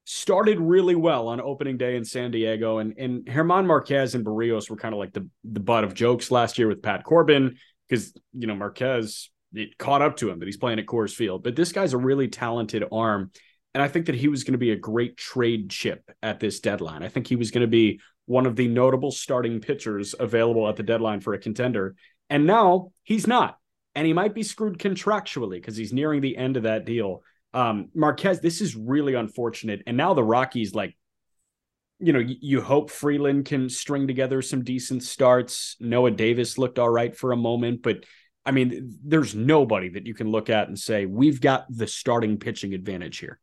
started 0.05 0.59
really 0.59 0.95
well 0.95 1.29
on 1.29 1.41
opening 1.41 1.77
day 1.77 1.97
in 1.97 2.05
San 2.05 2.31
Diego, 2.31 2.79
and 2.79 2.95
and 2.99 3.27
German 3.27 3.67
Marquez 3.67 4.15
and 4.15 4.25
Barrios 4.25 4.69
were 4.69 4.77
kind 4.77 4.95
of 4.95 4.99
like 4.99 5.13
the 5.13 5.29
the 5.45 5.61
butt 5.61 5.85
of 5.85 5.95
jokes 5.95 6.31
last 6.31 6.59
year 6.59 6.69
with 6.69 6.83
Pat 6.83 7.05
Corbin 7.05 7.57
because 7.89 8.13
you 8.33 8.47
know 8.47 8.55
Marquez 8.55 9.31
it 9.55 9.77
caught 9.79 10.03
up 10.03 10.17
to 10.17 10.31
him 10.31 10.39
that 10.39 10.47
he's 10.47 10.57
playing 10.57 10.79
at 10.79 10.87
Coors 10.87 11.15
Field, 11.15 11.45
but 11.45 11.57
this 11.57 11.73
guy's 11.73 11.93
a 11.93 11.99
really 11.99 12.29
talented 12.29 12.85
arm, 12.91 13.31
and 13.75 13.83
I 13.83 13.89
think 13.89 14.07
that 14.07 14.15
he 14.15 14.29
was 14.29 14.45
going 14.45 14.53
to 14.53 14.59
be 14.59 14.73
a 14.73 14.77
great 14.77 15.17
trade 15.17 15.71
chip 15.71 16.11
at 16.23 16.41
this 16.41 16.61
deadline. 16.61 17.03
I 17.03 17.09
think 17.09 17.27
he 17.27 17.37
was 17.37 17.51
going 17.51 17.63
to 17.63 17.69
be 17.69 18.01
one 18.27 18.47
of 18.47 18.57
the 18.57 18.69
notable 18.69 19.11
starting 19.11 19.61
pitchers 19.61 20.15
available 20.19 20.69
at 20.69 20.77
the 20.77 20.83
deadline 20.83 21.21
for 21.21 21.35
a 21.35 21.39
contender, 21.39 21.95
and 22.31 22.47
now 22.47 22.93
he's 23.05 23.27
not, 23.27 23.59
and 23.95 24.07
he 24.07 24.13
might 24.13 24.35
be 24.35 24.43
screwed 24.43 24.79
contractually 24.79 25.57
because 25.57 25.77
he's 25.77 25.93
nearing 25.93 26.23
the 26.23 26.37
end 26.37 26.57
of 26.57 26.65
that 26.65 26.87
deal. 26.87 27.23
Um, 27.55 27.89
Marquez, 27.95 28.41
this 28.41 28.61
is 28.61 28.77
really 28.77 29.15
unfortunate. 29.15 29.83
And 29.87 29.97
now 29.97 30.15
the 30.15 30.25
Rockies, 30.25 30.75
like, 30.75 30.97
you 31.99 32.13
know, 32.13 32.19
you, 32.19 32.37
you 32.41 32.61
hope 32.61 32.91
Freeland 32.91 33.45
can 33.45 33.69
string 33.69 34.07
together 34.07 34.43
some 34.43 34.65
decent 34.65 35.03
starts. 35.03 35.77
Noah 35.79 36.11
Davis 36.11 36.59
looked 36.59 36.79
all 36.79 36.89
right 36.89 37.17
for 37.17 37.33
a 37.33 37.37
moment, 37.37 37.83
but 37.83 38.05
I 38.45 38.51
mean, 38.51 38.99
there's 39.05 39.35
nobody 39.35 39.91
that 39.91 40.07
you 40.07 40.15
can 40.15 40.31
look 40.31 40.51
at 40.51 40.69
and 40.69 40.79
say, 40.79 41.07
we've 41.07 41.41
got 41.41 41.67
the 41.69 41.87
starting 41.87 42.39
pitching 42.39 42.75
advantage 42.75 43.19
here. 43.19 43.39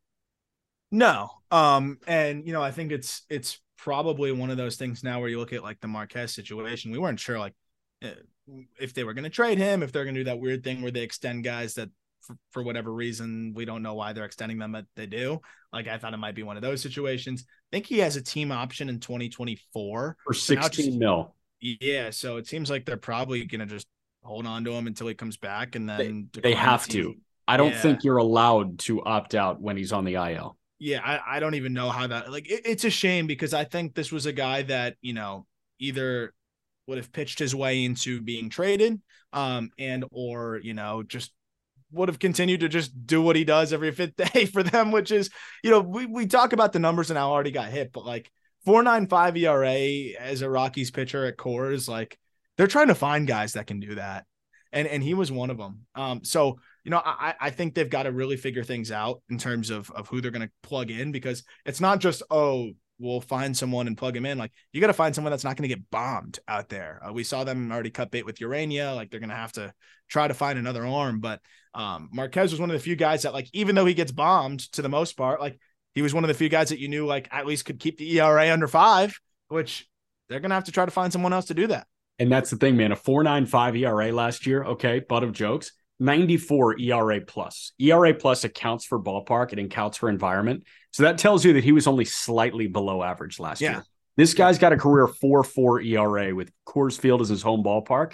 No. 0.91 1.29
Um, 1.51 1.99
and 2.07 2.45
you 2.45 2.53
know, 2.53 2.61
I 2.61 2.71
think 2.71 2.91
it's 2.91 3.23
it's 3.29 3.59
probably 3.77 4.31
one 4.31 4.49
of 4.49 4.57
those 4.57 4.75
things 4.75 5.03
now 5.03 5.19
where 5.19 5.29
you 5.29 5.39
look 5.39 5.53
at 5.53 5.63
like 5.63 5.79
the 5.79 5.87
Marquez 5.87 6.33
situation. 6.33 6.91
We 6.91 6.99
weren't 6.99 7.19
sure 7.19 7.39
like 7.39 7.53
eh, 8.01 8.13
if 8.79 8.93
they 8.93 9.03
were 9.03 9.13
going 9.13 9.23
to 9.23 9.29
trade 9.29 9.57
him, 9.57 9.83
if 9.83 9.91
they're 9.91 10.03
going 10.03 10.15
to 10.15 10.21
do 10.21 10.25
that 10.25 10.39
weird 10.39 10.63
thing 10.63 10.81
where 10.81 10.91
they 10.91 11.01
extend 11.01 11.43
guys 11.43 11.75
that 11.75 11.89
for, 12.21 12.37
for 12.51 12.63
whatever 12.63 12.91
reason 12.93 13.53
we 13.55 13.65
don't 13.65 13.81
know 13.83 13.93
why 13.95 14.13
they're 14.13 14.25
extending 14.25 14.57
them, 14.59 14.71
but 14.71 14.85
they 14.95 15.05
do. 15.05 15.39
Like 15.73 15.87
I 15.87 15.97
thought 15.97 16.13
it 16.13 16.17
might 16.17 16.35
be 16.35 16.43
one 16.43 16.55
of 16.57 16.61
those 16.63 16.81
situations. 16.81 17.45
I 17.47 17.75
think 17.75 17.85
he 17.85 17.99
has 17.99 18.15
a 18.15 18.21
team 18.21 18.51
option 18.51 18.89
in 18.89 18.99
2024 18.99 20.17
For 20.23 20.33
16 20.33 20.85
just- 20.85 20.97
mil. 20.97 21.35
Yeah, 21.61 22.11
so 22.11 22.37
it 22.37 22.47
seems 22.47 22.69
like 22.69 22.85
they're 22.85 22.95
probably 22.95 23.43
going 23.43 23.59
to 23.59 23.65
just 23.65 23.85
hold 24.23 24.45
on 24.47 24.63
to 24.63 24.71
him 24.71 24.87
until 24.87 25.07
he 25.07 25.13
comes 25.13 25.35
back, 25.35 25.75
and 25.75 25.89
then 25.89 26.29
They 26.33 26.41
decline 26.41 26.53
the 26.53 26.57
have 26.59 26.87
to. 26.87 27.15
I 27.49 27.57
don't 27.57 27.71
Yeah. 27.71 27.81
think 27.81 28.03
you're 28.05 28.17
allowed 28.17 28.79
to 28.79 29.03
opt 29.03 29.35
out 29.35 29.59
when 29.59 29.75
he's 29.75 29.91
on 29.91 30.05
the 30.05 30.13
IL. 30.15 30.57
yeah 30.79 31.01
I, 31.03 31.35
I 31.35 31.39
don't 31.41 31.55
even 31.55 31.73
know 31.73 31.89
how 31.89 32.07
that 32.07 32.31
like 32.31 32.49
it, 32.49 32.61
it's 32.63 32.85
a 32.85 32.89
shame 32.89 33.27
because 33.27 33.53
i 33.53 33.65
think 33.65 33.95
this 33.95 34.13
was 34.13 34.25
a 34.27 34.31
guy 34.31 34.61
that 34.61 34.95
you 35.01 35.11
know 35.13 35.45
either 35.79 36.33
would 36.87 36.97
have 36.97 37.11
pitched 37.11 37.37
his 37.39 37.53
way 37.53 37.83
into 37.83 38.21
being 38.21 38.49
traded 38.49 39.01
um 39.33 39.71
and 39.77 40.05
or 40.11 40.61
you 40.63 40.73
know 40.73 41.03
just 41.03 41.33
would 41.91 42.09
have 42.09 42.19
continued 42.19 42.59
to 42.59 42.69
just 42.69 43.05
do 43.05 43.21
what 43.21 43.35
he 43.35 43.43
does 43.43 43.73
every 43.73 43.91
fifth 43.91 44.15
day 44.33 44.45
for 44.45 44.63
them 44.63 44.91
which 44.91 45.11
is 45.11 45.29
you 45.63 45.71
know 45.71 45.79
we, 45.79 46.05
we 46.05 46.25
talk 46.25 46.53
about 46.53 46.73
the 46.73 46.79
numbers 46.79 47.09
and 47.09 47.17
how 47.17 47.31
already 47.31 47.51
got 47.51 47.69
hit 47.69 47.91
but 47.91 48.05
like 48.05 48.31
495 48.65 49.37
era 49.37 49.73
as 50.19 50.41
a 50.41 50.49
rockies 50.49 50.91
pitcher 50.91 51.25
at 51.25 51.37
Coors 51.37 51.87
like 51.87 52.17
they're 52.57 52.67
trying 52.67 52.89
to 52.89 52.95
find 52.95 53.25
guys 53.25 53.53
that 53.53 53.67
can 53.67 53.79
do 53.79 53.95
that. 53.95 54.25
And 54.71 54.87
and 54.87 55.01
he 55.01 55.13
was 55.13 55.31
one 55.31 55.49
of 55.49 55.57
them. 55.57 55.85
Um 55.95 56.23
so 56.23 56.59
you 56.83 56.91
know, 56.91 57.01
I, 57.03 57.35
I 57.39 57.49
think 57.51 57.73
they've 57.73 57.89
got 57.89 58.03
to 58.03 58.11
really 58.11 58.37
figure 58.37 58.63
things 58.63 58.91
out 58.91 59.21
in 59.29 59.37
terms 59.37 59.69
of 59.69 59.89
of 59.91 60.07
who 60.07 60.21
they're 60.21 60.31
going 60.31 60.47
to 60.47 60.51
plug 60.63 60.91
in 60.91 61.11
because 61.11 61.43
it's 61.65 61.81
not 61.81 61.99
just 61.99 62.21
oh 62.29 62.71
we'll 62.99 63.21
find 63.21 63.55
someone 63.55 63.87
and 63.87 63.97
plug 63.97 64.15
him 64.15 64.25
in. 64.25 64.37
Like 64.37 64.51
you 64.71 64.81
got 64.81 64.87
to 64.87 64.93
find 64.93 65.15
someone 65.15 65.31
that's 65.31 65.43
not 65.43 65.55
going 65.57 65.67
to 65.67 65.75
get 65.75 65.89
bombed 65.89 66.39
out 66.47 66.69
there. 66.69 67.01
Uh, 67.07 67.13
we 67.13 67.23
saw 67.23 67.43
them 67.43 67.71
already 67.71 67.89
cut 67.89 68.11
bait 68.11 68.25
with 68.25 68.39
Ureña. 68.39 68.95
Like 68.95 69.09
they're 69.09 69.19
going 69.19 69.29
to 69.29 69.35
have 69.35 69.53
to 69.53 69.73
try 70.09 70.27
to 70.27 70.33
find 70.33 70.59
another 70.59 70.85
arm. 70.85 71.19
But 71.19 71.41
um, 71.73 72.09
Marquez 72.11 72.51
was 72.51 72.59
one 72.59 72.69
of 72.69 72.75
the 72.75 72.83
few 72.83 72.95
guys 72.95 73.23
that 73.23 73.33
like 73.33 73.49
even 73.53 73.75
though 73.75 73.85
he 73.85 73.93
gets 73.93 74.11
bombed 74.11 74.59
to 74.73 74.81
the 74.81 74.89
most 74.89 75.17
part, 75.17 75.39
like 75.39 75.59
he 75.95 76.01
was 76.01 76.13
one 76.13 76.23
of 76.23 76.27
the 76.27 76.33
few 76.33 76.49
guys 76.49 76.69
that 76.69 76.79
you 76.79 76.87
knew 76.87 77.05
like 77.05 77.27
at 77.31 77.45
least 77.45 77.65
could 77.65 77.79
keep 77.79 77.97
the 77.97 78.19
ERA 78.19 78.51
under 78.51 78.67
five, 78.67 79.19
which 79.47 79.87
they're 80.27 80.39
going 80.39 80.49
to 80.49 80.55
have 80.55 80.65
to 80.65 80.71
try 80.71 80.85
to 80.85 80.91
find 80.91 81.11
someone 81.11 81.33
else 81.33 81.45
to 81.45 81.53
do 81.53 81.67
that. 81.67 81.87
And 82.19 82.31
that's 82.31 82.49
the 82.49 82.57
thing, 82.57 82.75
man. 82.75 82.91
A 82.91 82.97
4.95 82.97 83.79
ERA 83.79 84.11
last 84.11 84.45
year. 84.45 84.63
Okay, 84.63 84.99
butt 84.99 85.23
of 85.23 85.31
jokes. 85.31 85.71
94 85.99 86.79
ERA 86.79 87.21
plus. 87.21 87.73
ERA 87.79 88.13
plus 88.13 88.43
accounts 88.43 88.85
for 88.85 88.99
ballpark, 88.99 89.51
it 89.53 89.59
accounts 89.59 89.97
for 89.97 90.09
environment. 90.09 90.63
So 90.91 91.03
that 91.03 91.17
tells 91.17 91.43
you 91.43 91.53
that 91.53 91.63
he 91.63 91.71
was 91.71 91.87
only 91.87 92.05
slightly 92.05 92.67
below 92.67 93.03
average 93.03 93.39
last 93.39 93.61
yeah. 93.61 93.71
year. 93.71 93.85
This 94.15 94.33
guy's 94.33 94.57
got 94.57 94.73
a 94.73 94.77
career 94.77 95.07
4 95.07 95.43
4 95.43 95.81
ERA 95.81 96.35
with 96.35 96.51
Coors 96.65 96.99
Field 96.99 97.21
as 97.21 97.29
his 97.29 97.41
home 97.41 97.63
ballpark. 97.63 98.13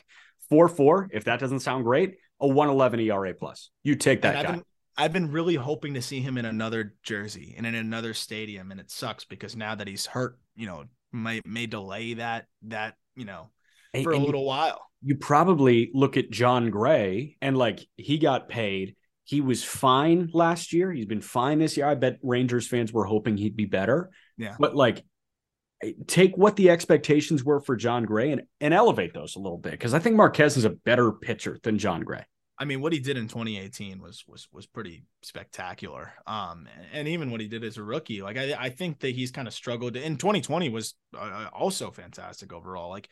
4 0.49 0.67
4, 0.67 1.09
if 1.11 1.23
that 1.25 1.39
doesn't 1.39 1.61
sound 1.61 1.83
great, 1.83 2.17
a 2.39 2.47
111 2.47 2.99
ERA 2.99 3.33
plus. 3.33 3.71
You 3.83 3.95
take 3.95 4.21
that 4.21 4.35
I've 4.35 4.45
guy. 4.45 4.51
Been, 4.51 4.63
I've 4.97 5.13
been 5.13 5.31
really 5.31 5.55
hoping 5.55 5.95
to 5.95 6.01
see 6.01 6.21
him 6.21 6.37
in 6.37 6.45
another 6.45 6.95
jersey 7.03 7.55
and 7.57 7.65
in 7.65 7.75
another 7.75 8.13
stadium. 8.13 8.71
And 8.71 8.79
it 8.79 8.91
sucks 8.91 9.25
because 9.25 9.55
now 9.55 9.75
that 9.75 9.87
he's 9.87 10.05
hurt, 10.05 10.37
you 10.55 10.67
know, 10.67 10.85
may 11.11 11.41
may 11.45 11.65
delay 11.65 12.15
that 12.15 12.45
that, 12.63 12.95
you 13.15 13.25
know, 13.25 13.49
for 14.03 14.13
and, 14.13 14.23
a 14.23 14.25
little 14.25 14.45
while 14.45 14.85
you 15.05 15.15
probably 15.15 15.91
look 15.93 16.17
at 16.17 16.31
Jon 16.31 16.71
Gray 16.71 17.37
and 17.39 17.55
like 17.55 17.87
he 17.95 18.17
got 18.17 18.49
paid. 18.49 18.95
He 19.23 19.39
was 19.39 19.63
fine 19.63 20.29
last 20.33 20.73
year. 20.73 20.91
He's 20.91 21.05
been 21.05 21.21
fine 21.21 21.59
this 21.59 21.77
year. 21.77 21.87
I 21.87 21.93
bet 21.93 22.17
Rangers 22.23 22.67
fans 22.67 22.91
were 22.91 23.05
hoping 23.05 23.37
he'd 23.37 23.55
be 23.55 23.65
better. 23.65 24.09
Yeah. 24.35 24.55
But 24.59 24.75
like 24.75 25.05
take 26.07 26.35
what 26.35 26.55
the 26.55 26.71
expectations 26.71 27.43
were 27.43 27.59
for 27.59 27.75
Jon 27.75 28.05
Gray 28.05 28.31
and, 28.31 28.43
and 28.59 28.73
elevate 28.73 29.13
those 29.13 29.35
a 29.35 29.39
little 29.39 29.59
bit. 29.59 29.79
Cause 29.79 29.93
I 29.93 29.99
think 29.99 30.15
Marquez 30.15 30.57
is 30.57 30.65
a 30.65 30.71
better 30.71 31.11
pitcher 31.11 31.59
than 31.61 31.77
Jon 31.77 32.01
Gray. 32.01 32.25
I 32.57 32.65
mean, 32.65 32.81
what 32.81 32.93
he 32.93 32.99
did 32.99 33.17
in 33.17 33.27
2018 33.27 34.01
was 34.01 34.23
was 34.27 34.47
was 34.51 34.65
pretty 34.65 35.05
spectacular. 35.21 36.13
Um, 36.25 36.67
and 36.93 37.07
even 37.07 37.29
what 37.29 37.41
he 37.41 37.47
did 37.47 37.63
as 37.63 37.77
a 37.77 37.83
rookie, 37.83 38.23
like 38.23 38.37
I 38.37 38.55
I 38.57 38.69
think 38.69 39.01
that 39.01 39.13
he's 39.13 39.31
kind 39.31 39.47
of 39.47 39.53
struggled. 39.53 39.95
In 39.97 40.17
2020 40.17 40.69
was 40.69 40.95
uh, 41.15 41.47
also 41.53 41.91
fantastic 41.91 42.53
overall. 42.53 42.89
Like 42.89 43.09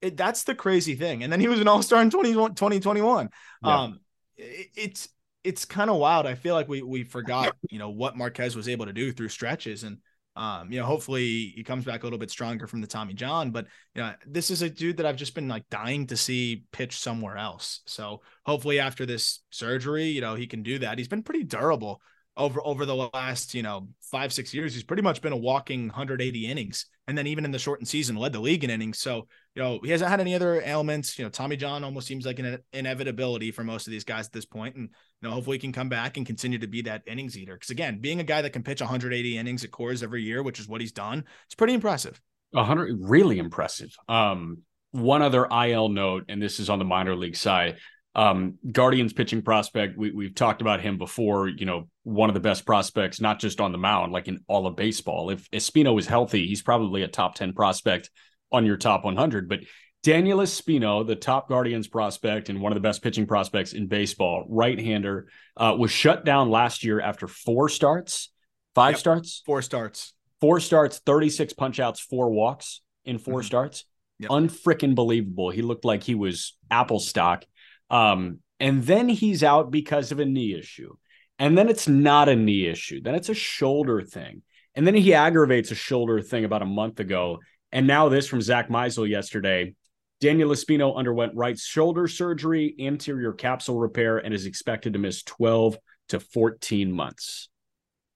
it, 0.00 0.16
that's 0.16 0.44
the 0.44 0.54
crazy 0.54 0.94
thing. 0.94 1.22
And 1.22 1.32
then 1.32 1.40
he 1.40 1.48
was 1.48 1.60
an 1.60 1.68
all 1.68 1.82
star 1.82 2.02
in 2.02 2.10
20, 2.10 2.32
2021. 2.32 3.30
Yeah. 3.64 3.82
Um, 3.82 4.00
it, 4.36 4.68
it's 4.76 5.08
it's 5.44 5.64
kind 5.64 5.90
of 5.90 5.96
wild. 5.96 6.26
I 6.26 6.34
feel 6.34 6.54
like 6.54 6.68
we 6.68 6.82
we 6.82 7.04
forgot, 7.04 7.54
you 7.70 7.78
know, 7.78 7.90
what 7.90 8.16
Marquez 8.16 8.56
was 8.56 8.68
able 8.68 8.86
to 8.86 8.92
do 8.92 9.12
through 9.12 9.28
stretches, 9.28 9.84
and 9.84 9.98
um, 10.34 10.70
you 10.70 10.80
know, 10.80 10.86
hopefully 10.86 11.52
he 11.54 11.62
comes 11.62 11.84
back 11.84 12.02
a 12.02 12.06
little 12.06 12.18
bit 12.18 12.30
stronger 12.30 12.66
from 12.66 12.80
the 12.80 12.86
Tommy 12.86 13.14
John. 13.14 13.52
But 13.52 13.66
you 13.94 14.02
know, 14.02 14.12
this 14.26 14.50
is 14.50 14.62
a 14.62 14.68
dude 14.68 14.98
that 14.98 15.06
I've 15.06 15.16
just 15.16 15.34
been 15.34 15.48
like 15.48 15.68
dying 15.70 16.08
to 16.08 16.16
see 16.16 16.64
pitch 16.72 16.98
somewhere 16.98 17.36
else. 17.36 17.80
So 17.86 18.22
hopefully 18.44 18.80
after 18.80 19.06
this 19.06 19.40
surgery, 19.50 20.06
you 20.06 20.20
know, 20.20 20.34
he 20.34 20.46
can 20.46 20.62
do 20.62 20.80
that. 20.80 20.98
He's 20.98 21.08
been 21.08 21.22
pretty 21.22 21.44
durable 21.44 22.02
over 22.36 22.60
over 22.64 22.84
the 22.84 23.10
last 23.14 23.54
you 23.54 23.62
know 23.62 23.88
five 24.02 24.32
six 24.32 24.52
years 24.52 24.74
he's 24.74 24.84
pretty 24.84 25.02
much 25.02 25.22
been 25.22 25.32
a 25.32 25.36
walking 25.36 25.86
180 25.86 26.46
innings 26.46 26.86
and 27.08 27.16
then 27.16 27.26
even 27.26 27.44
in 27.44 27.50
the 27.50 27.58
shortened 27.58 27.88
season 27.88 28.16
led 28.16 28.32
the 28.32 28.40
league 28.40 28.62
in 28.62 28.70
innings 28.70 28.98
so 28.98 29.26
you 29.56 29.62
know 29.62 29.80
he 29.82 29.90
hasn't 29.90 30.10
had 30.10 30.20
any 30.20 30.34
other 30.34 30.60
ailments. 30.60 31.18
You 31.18 31.24
know 31.24 31.30
tommy 31.30 31.56
john 31.56 31.82
almost 31.82 32.06
seems 32.06 32.26
like 32.26 32.38
an 32.38 32.58
inevitability 32.72 33.50
for 33.50 33.64
most 33.64 33.86
of 33.86 33.90
these 33.90 34.04
guys 34.04 34.26
at 34.26 34.32
this 34.32 34.44
point 34.44 34.76
and 34.76 34.90
you 35.22 35.28
know 35.28 35.34
hopefully 35.34 35.56
he 35.56 35.60
can 35.60 35.72
come 35.72 35.88
back 35.88 36.16
and 36.16 36.26
continue 36.26 36.58
to 36.58 36.66
be 36.68 36.82
that 36.82 37.02
innings 37.06 37.36
eater. 37.36 37.54
Because 37.54 37.70
again 37.70 37.98
being 38.00 38.20
a 38.20 38.24
guy 38.24 38.42
that 38.42 38.50
can 38.50 38.62
pitch 38.62 38.80
180 38.80 39.38
innings 39.38 39.64
at 39.64 39.70
Coors 39.70 40.02
every 40.02 40.22
year 40.22 40.42
which 40.42 40.60
is 40.60 40.68
what 40.68 40.80
he's 40.80 40.92
done 40.92 41.24
it's 41.46 41.54
pretty 41.54 41.74
impressive. 41.74 42.20
100 42.52 42.98
really 43.00 43.38
impressive. 43.38 43.96
Um 44.08 44.58
one 44.92 45.22
other 45.22 45.46
il 45.50 45.88
note 45.88 46.24
and 46.28 46.40
this 46.40 46.60
is 46.60 46.70
on 46.70 46.78
the 46.78 46.84
minor 46.84 47.16
league 47.16 47.36
side. 47.36 47.78
Um, 48.14 48.54
Guardians 48.72 49.12
pitching 49.12 49.42
prospect, 49.42 49.98
we, 49.98 50.10
we've 50.10 50.34
talked 50.34 50.62
about 50.62 50.80
him 50.80 50.96
before, 50.96 51.48
you 51.48 51.66
know, 51.66 51.90
one 52.02 52.30
of 52.30 52.34
the 52.34 52.40
best 52.40 52.64
prospects, 52.64 53.20
not 53.20 53.38
just 53.38 53.60
on 53.60 53.72
the 53.72 53.78
mound, 53.78 54.10
like 54.10 54.26
in 54.26 54.40
all 54.48 54.66
of 54.66 54.74
baseball. 54.74 55.28
If 55.28 55.50
Espino 55.50 55.98
is 55.98 56.06
healthy, 56.06 56.46
he's 56.46 56.62
probably 56.62 57.02
a 57.02 57.08
top 57.08 57.34
10 57.34 57.52
prospect 57.52 58.08
on 58.52 58.66
your 58.66 58.76
top 58.76 59.04
100. 59.04 59.48
But 59.48 59.60
Daniel 60.02 60.38
Espino, 60.38 61.06
the 61.06 61.16
top 61.16 61.48
Guardians 61.48 61.88
prospect 61.88 62.48
and 62.48 62.60
one 62.60 62.72
of 62.72 62.76
the 62.76 62.80
best 62.80 63.02
pitching 63.02 63.26
prospects 63.26 63.72
in 63.72 63.88
baseball, 63.88 64.44
right 64.48 64.78
hander, 64.78 65.28
uh, 65.56 65.74
was 65.78 65.90
shut 65.90 66.24
down 66.24 66.50
last 66.50 66.84
year 66.84 67.00
after 67.00 67.26
four 67.26 67.68
starts, 67.68 68.30
five 68.74 68.92
yep. 68.92 69.00
starts, 69.00 69.42
four 69.44 69.62
starts, 69.62 70.14
four 70.40 70.60
starts, 70.60 71.00
36 71.04 71.54
punch 71.54 71.80
outs, 71.80 72.00
four 72.00 72.30
walks 72.30 72.82
in 73.04 73.18
4 73.18 73.34
mm-hmm. 73.34 73.46
starts. 73.46 73.84
Yep. 74.18 74.30
Unfreaking 74.30 74.94
believable. 74.94 75.50
He 75.50 75.62
looked 75.62 75.84
like 75.84 76.02
he 76.02 76.14
was 76.14 76.56
Apple 76.70 77.00
stock. 77.00 77.44
Um, 77.90 78.38
and 78.58 78.84
then 78.84 79.08
he's 79.08 79.42
out 79.42 79.70
because 79.70 80.12
of 80.12 80.20
a 80.20 80.24
knee 80.24 80.54
issue. 80.54 80.94
And 81.38 81.56
then 81.56 81.68
it's 81.68 81.86
not 81.86 82.28
a 82.28 82.36
knee 82.36 82.66
issue. 82.66 83.02
Then 83.02 83.14
it's 83.14 83.28
a 83.28 83.34
shoulder 83.34 84.02
thing. 84.02 84.42
And 84.74 84.86
then 84.86 84.94
he 84.94 85.14
aggravates 85.14 85.70
a 85.70 85.74
shoulder 85.74 86.20
thing 86.22 86.44
about 86.44 86.62
a 86.62 86.66
month 86.66 87.00
ago. 87.00 87.40
And 87.76 87.86
now 87.86 88.08
this 88.08 88.26
from 88.26 88.40
Zack 88.40 88.68
Meisel 88.68 89.08
yesterday. 89.08 89.74
Daniel 90.20 90.50
Espino 90.50 90.96
underwent 90.96 91.34
right 91.36 91.58
shoulder 91.58 92.08
surgery, 92.08 92.74
anterior 92.80 93.32
capsule 93.32 93.78
repair, 93.78 94.16
and 94.16 94.32
is 94.32 94.46
expected 94.46 94.94
to 94.94 94.98
miss 94.98 95.22
12 95.22 95.76
to 96.08 96.18
14 96.18 96.90
months. 96.90 97.50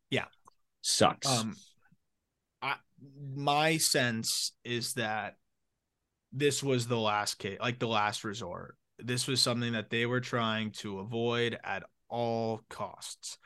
Yeah. 0.08 0.24
Sucks. 0.80 1.28
Um, 1.28 1.56
I, 2.62 2.76
my 3.36 3.76
sense 3.76 4.52
is 4.64 4.94
that 4.94 5.34
this 6.32 6.62
was 6.62 6.88
the 6.88 6.98
last 6.98 7.34
case, 7.34 7.58
like 7.60 7.78
the 7.78 7.88
last 7.88 8.24
resort 8.24 8.76
this 9.04 9.26
was 9.26 9.40
something 9.40 9.72
that 9.72 9.90
they 9.90 10.06
were 10.06 10.20
trying 10.20 10.70
to 10.70 10.98
avoid 10.98 11.58
at 11.64 11.84
all 12.08 12.60
costs. 12.68 13.38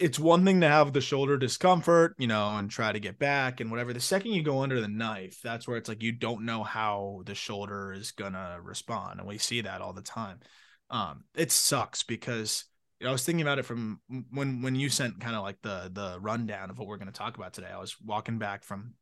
It's 0.00 0.18
one 0.18 0.46
thing 0.46 0.62
to 0.62 0.68
have 0.68 0.94
the 0.94 1.02
shoulder 1.02 1.36
discomfort, 1.36 2.14
you 2.18 2.26
know, 2.26 2.48
and 2.56 2.70
try 2.70 2.90
to 2.90 2.98
get 2.98 3.18
back 3.18 3.60
and 3.60 3.70
whatever. 3.70 3.92
The 3.92 4.00
second 4.00 4.32
you 4.32 4.42
go 4.42 4.62
under 4.62 4.80
the 4.80 4.88
knife, 4.88 5.40
that's 5.42 5.68
where 5.68 5.76
it's 5.76 5.90
like 5.90 6.02
you 6.02 6.12
don't 6.12 6.46
know 6.46 6.62
how 6.62 7.22
the 7.26 7.34
shoulder 7.34 7.92
is 7.92 8.10
gonna 8.10 8.58
respond, 8.62 9.20
and 9.20 9.28
we 9.28 9.36
see 9.36 9.60
that 9.60 9.82
all 9.82 9.92
the 9.92 10.00
time. 10.00 10.40
Um, 10.88 11.24
it 11.34 11.52
sucks 11.52 12.02
because 12.02 12.64
you 12.98 13.04
know, 13.04 13.10
I 13.10 13.12
was 13.12 13.24
thinking 13.24 13.42
about 13.42 13.58
it 13.58 13.64
from 13.64 14.00
when 14.30 14.62
when 14.62 14.74
you 14.74 14.88
sent 14.88 15.20
kind 15.20 15.36
of 15.36 15.42
like 15.42 15.60
the 15.62 15.90
the 15.92 16.18
rundown 16.18 16.70
of 16.70 16.78
what 16.78 16.88
we're 16.88 16.96
to 16.96 17.12
talk 17.12 17.36
about 17.36 17.52
today. 17.52 17.70
I 17.72 17.78
was 17.78 17.96
walking 18.00 18.38
back 18.38 18.64
from 18.64 18.94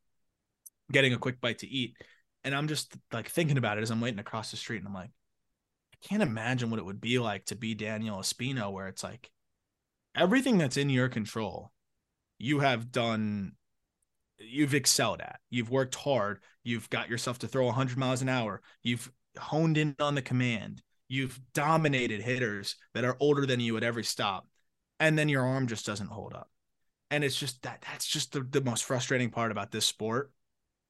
getting 0.91 1.13
a 1.13 1.19
quick 1.19 1.41
bite 1.41 1.59
to 1.59 1.69
eat, 1.69 1.95
and 2.43 2.55
I'm 2.55 2.67
just 2.69 2.97
like 3.13 3.29
thinking 3.29 3.59
about 3.59 3.79
it 3.79 3.83
as 3.83 3.91
I'm 3.91 4.01
waiting 4.01 4.19
across 4.19 4.51
the 4.51 4.57
street, 4.57 4.79
and 4.79 4.87
I'm 4.87 4.95
like, 4.95 5.11
I 5.93 6.07
can't 6.07 6.23
imagine 6.23 6.71
what 6.71 6.81
it 6.81 6.85
would 6.85 7.01
be 7.01 7.19
like 7.19 7.47
to 7.47 7.57
be 7.57 7.75
Daniel 7.75 8.19
Espino, 8.19 8.73
where 8.73 8.89
it's 8.89 9.05
like 9.05 9.31
everything 10.15 10.59
that's 10.59 10.77
in 10.77 10.91
your 10.91 11.09
control, 11.09 11.73
you 12.39 12.61
have 12.61 12.93
done, 12.93 13.53
you've 14.39 14.75
excelled 14.75 15.21
at. 15.21 15.41
You've 15.51 15.71
worked 15.71 15.95
hard. 15.95 16.41
You've 16.63 16.91
got 16.91 17.09
yourself 17.09 17.39
to 17.41 17.49
throw 17.49 17.67
100 17.67 17.99
miles 17.99 18.23
an 18.23 18.29
hour. 18.29 18.63
You've 18.83 19.11
honed 19.39 19.79
in 19.79 19.97
on 19.99 20.15
the 20.15 20.23
command. 20.23 20.83
You've 21.09 21.41
dominated 21.55 22.21
hitters 22.21 22.77
that 22.95 23.05
are 23.05 23.17
older 23.21 23.47
than 23.47 23.61
you 23.61 23.77
at 23.77 23.83
every 23.83 24.05
stop. 24.05 24.47
And 25.01 25.19
then 25.19 25.29
your 25.29 25.47
arm 25.47 25.67
just 25.67 25.87
doesn't 25.87 26.11
hold 26.11 26.35
up. 26.35 26.51
And 27.11 27.25
it's 27.25 27.37
just 27.37 27.63
that 27.63 27.83
that's 27.89 28.07
just 28.07 28.33
the, 28.33 28.41
the 28.41 28.61
most 28.61 28.85
frustrating 28.85 29.31
part 29.31 29.51
about 29.51 29.71
this 29.71 29.87
sport. 29.87 30.31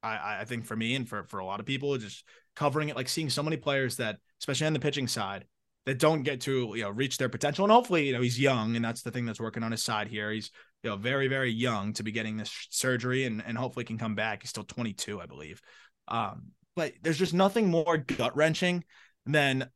I, 0.03 0.39
I 0.41 0.45
think 0.45 0.65
for 0.65 0.75
me 0.75 0.95
and 0.95 1.07
for, 1.07 1.23
for 1.23 1.39
a 1.39 1.45
lot 1.45 1.59
of 1.59 1.65
people, 1.65 1.97
just 1.97 2.25
covering 2.55 2.89
it, 2.89 2.95
like 2.95 3.07
seeing 3.07 3.29
so 3.29 3.43
many 3.43 3.57
players 3.57 3.97
that 3.97 4.17
especially 4.41 4.67
on 4.67 4.73
the 4.73 4.79
pitching 4.79 5.07
side, 5.07 5.45
that 5.85 5.99
don't 5.99 6.23
get 6.23 6.41
to 6.41 6.73
you 6.75 6.83
know 6.83 6.89
reach 6.89 7.17
their 7.17 7.29
potential. 7.29 7.65
And 7.65 7.71
hopefully, 7.71 8.07
you 8.07 8.13
know, 8.13 8.21
he's 8.21 8.39
young, 8.39 8.75
and 8.75 8.83
that's 8.83 9.01
the 9.01 9.11
thing 9.11 9.25
that's 9.25 9.39
working 9.39 9.63
on 9.63 9.71
his 9.71 9.83
side 9.83 10.07
here. 10.07 10.31
He's 10.31 10.51
you 10.83 10.89
know 10.89 10.97
very 10.97 11.27
very 11.27 11.51
young 11.51 11.93
to 11.93 12.03
be 12.03 12.11
getting 12.11 12.37
this 12.37 12.67
surgery, 12.69 13.25
and 13.25 13.43
and 13.45 13.57
hopefully 13.57 13.85
can 13.85 13.97
come 13.97 14.15
back. 14.15 14.41
He's 14.41 14.49
still 14.49 14.63
22, 14.63 15.21
I 15.21 15.25
believe. 15.25 15.61
Um, 16.07 16.51
but 16.75 16.93
there's 17.01 17.19
just 17.19 17.33
nothing 17.33 17.69
more 17.69 17.97
gut 17.97 18.35
wrenching 18.35 18.83
than 19.25 19.69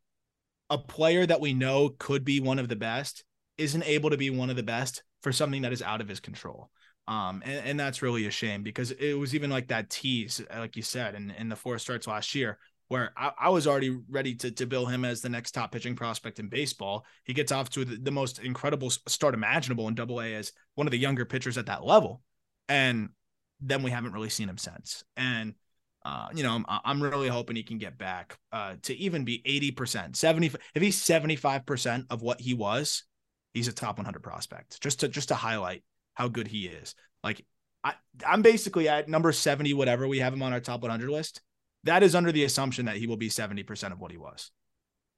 a 0.70 0.78
player 0.78 1.26
that 1.26 1.42
we 1.42 1.54
know 1.54 1.90
could 2.00 2.24
be 2.24 2.40
one 2.40 2.60
of 2.60 2.70
the 2.70 2.76
best 2.76 3.24
isn't 3.58 3.84
able 3.84 4.10
to 4.10 4.18
be 4.18 4.30
one 4.30 4.50
of 4.50 4.56
the 4.56 4.64
best 4.64 5.04
for 5.22 5.32
something 5.32 5.62
that 5.62 5.74
is 5.74 5.82
out 5.82 6.02
of 6.02 6.08
his 6.08 6.20
control. 6.20 6.70
Um, 7.08 7.44
and, 7.46 7.68
and 7.68 7.80
that's 7.80 8.02
really 8.02 8.26
a 8.26 8.32
shame 8.32 8.64
because 8.64 8.92
it 8.92 9.14
was 9.14 9.36
even 9.36 9.50
like 9.50 9.68
that 9.68 9.90
tease, 9.90 10.42
like 10.56 10.76
you 10.76 10.82
said, 10.82 11.16
in, 11.16 11.32
in 11.32 11.50
the 11.50 11.56
four 11.56 11.78
starts 11.78 12.08
last 12.08 12.34
year, 12.34 12.58
where 12.88 13.14
I, 13.18 13.32
I, 13.40 13.50
was 13.50 13.68
already 13.68 13.98
ready 14.10 14.36
to, 14.36 14.52
to 14.52 14.66
bill 14.66 14.86
him 14.86 15.06
as 15.06 15.22
the 15.22 15.30
next 15.30 15.52
top 15.52 15.72
pitching 15.72 15.96
prospect 15.96 16.40
in 16.40 16.48
baseball. 16.48 17.06
He 17.24 17.34
gets 17.34 17.52
off 17.52 17.70
to 17.72 17.86
the, 17.86 17.96
the 17.96 18.12
most 18.12 18.40
incredible 18.40 18.90
start 18.90 19.34
imaginable 19.34 19.88
in 19.88 19.96
double 19.96 20.22
A 20.22 20.36
as 20.36 20.52
one 20.76 20.88
of 20.88 20.92
the 20.92 20.98
younger 20.98 21.26
pitchers 21.26 21.58
at 21.58 21.68
that 21.68 21.84
level. 21.84 22.22
And 22.70 23.10
then 23.62 23.84
we 23.84 23.92
haven't 23.92 24.14
really 24.14 24.30
seen 24.30 24.50
him 24.50 24.58
since. 24.58 25.04
And, 25.16 25.56
uh, 26.06 26.28
you 26.36 26.44
know, 26.44 26.52
I'm, 26.52 26.66
I'm 26.68 27.02
really 27.02 27.30
hoping 27.30 27.56
he 27.56 27.64
can 27.64 27.78
get 27.78 27.98
back 27.98 28.38
uh, 28.52 28.76
to 28.84 28.96
even 28.96 29.24
be 29.24 29.42
80%, 29.76 30.16
70. 30.16 30.52
If 30.76 30.82
he's 30.82 31.00
75% 31.00 32.06
of 32.10 32.22
what 32.22 32.42
he 32.42 32.54
was, 32.54 33.04
he's 33.54 33.68
a 33.68 33.74
top 33.74 33.98
100 33.98 34.22
prospect 34.22 34.82
just 34.82 35.00
to, 35.02 35.08
just 35.08 35.30
to 35.30 35.36
highlight 35.36 35.84
how 36.14 36.28
good 36.28 36.48
he 36.48 36.68
is. 36.68 36.96
Like 37.24 37.46
I, 37.84 37.94
I'm 38.26 38.42
basically 38.42 38.88
at 38.88 39.10
number 39.10 39.32
70, 39.32 39.74
whatever 39.74 40.08
we 40.08 40.20
have 40.20 40.34
him 40.34 40.44
on 40.44 40.54
our 40.54 40.60
top 40.60 40.82
100 40.82 41.10
list. 41.10 41.42
That 41.84 42.04
is 42.04 42.16
under 42.16 42.32
the 42.32 42.44
assumption 42.44 42.86
that 42.86 42.98
he 42.98 43.08
will 43.08 43.18
be 43.18 43.30
70% 43.30 43.92
of 43.92 44.00
what 44.00 44.12
he 44.12 44.18
was. 44.18 44.52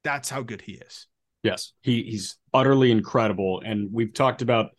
That's 0.03 0.29
how 0.29 0.41
good 0.41 0.61
he 0.61 0.73
is. 0.73 1.07
Yes, 1.43 1.73
he, 1.81 2.03
he's 2.03 2.37
utterly 2.53 2.91
incredible. 2.91 3.61
And 3.63 3.89
we've 3.91 4.13
talked 4.13 4.41
about 4.41 4.71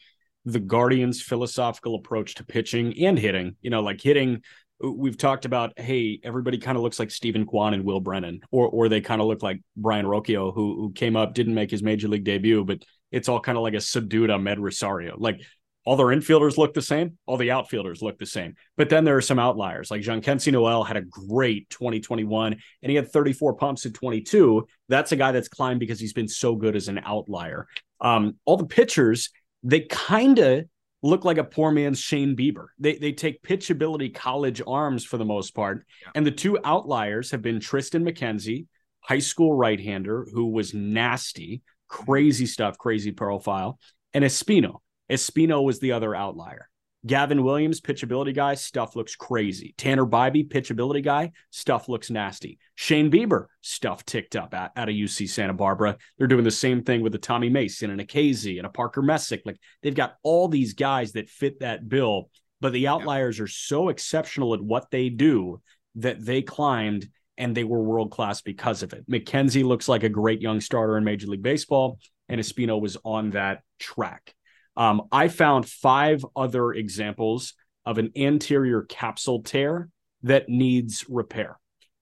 the 0.44 0.60
Guardians' 0.60 1.22
philosophical 1.22 1.94
approach 1.94 2.36
to 2.36 2.44
pitching 2.44 2.94
and 3.04 3.18
hitting. 3.18 3.56
You 3.60 3.70
know, 3.70 3.82
like 3.82 4.00
hitting, 4.00 4.42
we've 4.80 5.16
talked 5.16 5.44
about, 5.44 5.78
hey, 5.78 6.20
everybody 6.22 6.58
kind 6.58 6.76
of 6.76 6.82
looks 6.82 6.98
like 6.98 7.10
Steven 7.10 7.46
Kwan 7.46 7.74
and 7.74 7.84
Will 7.84 8.00
Brennan, 8.00 8.40
or 8.50 8.68
or 8.68 8.88
they 8.88 9.00
kind 9.00 9.20
of 9.20 9.28
look 9.28 9.42
like 9.42 9.60
Brayan 9.76 10.06
Rocchio, 10.06 10.54
who 10.54 10.76
who 10.76 10.92
came 10.92 11.16
up, 11.16 11.34
didn't 11.34 11.54
make 11.54 11.70
his 11.70 11.82
major 11.82 12.08
league 12.08 12.24
debut, 12.24 12.64
but 12.64 12.84
it's 13.12 13.28
all 13.28 13.40
kind 13.40 13.56
of 13.56 13.62
like 13.62 13.74
a 13.74 13.80
subdued 13.80 14.30
Amed 14.30 14.58
Rosario. 14.58 15.16
Like 15.18 15.40
all 15.86 15.94
their 15.96 16.06
infielders 16.06 16.58
look 16.58 16.74
the 16.74 16.82
same, 16.82 17.16
all 17.26 17.36
the 17.36 17.52
outfielders 17.52 18.02
look 18.02 18.18
the 18.18 18.26
same. 18.26 18.56
But 18.76 18.90
then 18.90 19.04
there 19.04 19.16
are 19.16 19.22
some 19.22 19.38
outliers. 19.38 19.88
Like 19.88 20.02
Jean 20.02 20.20
Jhonkensy 20.20 20.52
Noel 20.52 20.82
had 20.82 20.96
a 20.96 21.02
great 21.02 21.70
2021 21.70 22.56
and 22.82 22.90
he 22.90 22.96
had 22.96 23.10
34 23.10 23.54
pumps 23.54 23.86
in 23.86 23.92
22. 23.92 24.66
That's 24.88 25.12
a 25.12 25.16
guy 25.16 25.30
that's 25.30 25.48
climbed 25.48 25.78
because 25.78 26.00
he's 26.00 26.12
been 26.12 26.26
so 26.26 26.56
good 26.56 26.74
as 26.74 26.88
an 26.88 27.00
outlier. 27.04 27.68
Um, 28.00 28.34
all 28.44 28.56
the 28.56 28.66
pitchers, 28.66 29.30
they 29.62 29.82
kind 29.82 30.40
of 30.40 30.64
look 31.04 31.24
like 31.24 31.38
a 31.38 31.44
poor 31.44 31.70
man's 31.70 32.00
Shane 32.00 32.36
Bieber. 32.36 32.66
They 32.80 32.96
they 32.96 33.12
take 33.12 33.42
pitchability 33.42 34.12
college 34.12 34.60
arms 34.66 35.04
for 35.04 35.18
the 35.18 35.24
most 35.24 35.54
part. 35.54 35.86
Yeah. 36.02 36.10
And 36.16 36.26
the 36.26 36.32
two 36.32 36.58
outliers 36.64 37.30
have 37.30 37.42
been 37.42 37.60
Triston 37.60 38.02
McKenzie, 38.02 38.66
high 39.00 39.20
school 39.20 39.54
right-hander 39.54 40.26
who 40.32 40.46
was 40.46 40.74
nasty, 40.74 41.62
crazy 41.86 42.46
stuff, 42.46 42.76
crazy 42.76 43.12
profile, 43.12 43.78
and 44.12 44.24
Espino 44.24 44.80
Espino 45.10 45.62
was 45.62 45.78
the 45.78 45.92
other 45.92 46.14
outlier. 46.14 46.68
Gavin 47.06 47.44
Williams, 47.44 47.80
pitchability 47.80 48.34
guy, 48.34 48.54
stuff 48.54 48.96
looks 48.96 49.14
crazy. 49.14 49.74
Tanner 49.78 50.04
Bibee, 50.04 50.48
pitchability 50.48 51.04
guy, 51.04 51.30
stuff 51.50 51.88
looks 51.88 52.10
nasty. 52.10 52.58
Shane 52.74 53.12
Bieber, 53.12 53.46
stuff 53.60 54.04
ticked 54.04 54.34
up 54.34 54.54
at, 54.54 54.72
at 54.74 54.88
a 54.88 54.92
UC 54.92 55.28
Santa 55.28 55.52
Barbara. 55.52 55.96
They're 56.18 56.26
doing 56.26 56.42
the 56.42 56.50
same 56.50 56.82
thing 56.82 57.02
with 57.02 57.14
a 57.14 57.18
Tommy 57.18 57.48
Mason 57.48 57.90
and 57.90 58.00
a 58.00 58.04
KZ 58.04 58.56
and 58.56 58.66
a 58.66 58.70
Parker 58.70 59.02
Messick. 59.02 59.42
Like 59.44 59.58
they've 59.82 59.94
got 59.94 60.16
all 60.24 60.48
these 60.48 60.74
guys 60.74 61.12
that 61.12 61.28
fit 61.28 61.60
that 61.60 61.88
bill, 61.88 62.28
but 62.60 62.72
the 62.72 62.88
outliers 62.88 63.38
are 63.38 63.46
so 63.46 63.88
exceptional 63.88 64.54
at 64.54 64.60
what 64.60 64.90
they 64.90 65.08
do 65.08 65.60
that 65.96 66.24
they 66.24 66.42
climbed 66.42 67.08
and 67.38 67.54
they 67.54 67.64
were 67.64 67.82
world 67.82 68.10
class 68.10 68.40
because 68.40 68.82
of 68.82 68.92
it. 68.92 69.08
McKenzie 69.08 69.64
looks 69.64 69.88
like 69.88 70.02
a 70.02 70.08
great 70.08 70.40
young 70.40 70.60
starter 70.60 70.96
in 70.96 71.04
Major 71.04 71.26
League 71.28 71.42
Baseball, 71.42 71.98
and 72.28 72.40
Espino 72.40 72.80
was 72.80 72.96
on 73.04 73.30
that 73.30 73.62
track. 73.78 74.34
Um, 74.76 75.02
I 75.10 75.28
found 75.28 75.66
five 75.68 76.24
other 76.34 76.72
examples 76.72 77.54
of 77.84 77.98
an 77.98 78.12
anterior 78.16 78.82
capsule 78.82 79.42
tear 79.42 79.88
that 80.22 80.48
needs 80.48 81.06
repair. 81.08 81.58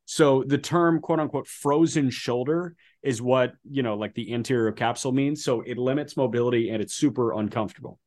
So 0.06 0.44
the 0.46 0.58
term 0.58 1.00
quote 1.00 1.20
unquote 1.20 1.46
frozen 1.46 2.10
shoulder 2.10 2.74
is 3.02 3.22
what, 3.22 3.54
you 3.68 3.82
know, 3.82 3.94
like 3.96 4.14
the 4.14 4.34
anterior 4.34 4.72
capsule 4.72 5.12
means. 5.12 5.44
So 5.44 5.60
it 5.60 5.78
limits 5.78 6.16
mobility 6.16 6.70
and 6.70 6.82
it's 6.82 6.94
super 6.94 7.32
uncomfortable. 7.32 7.98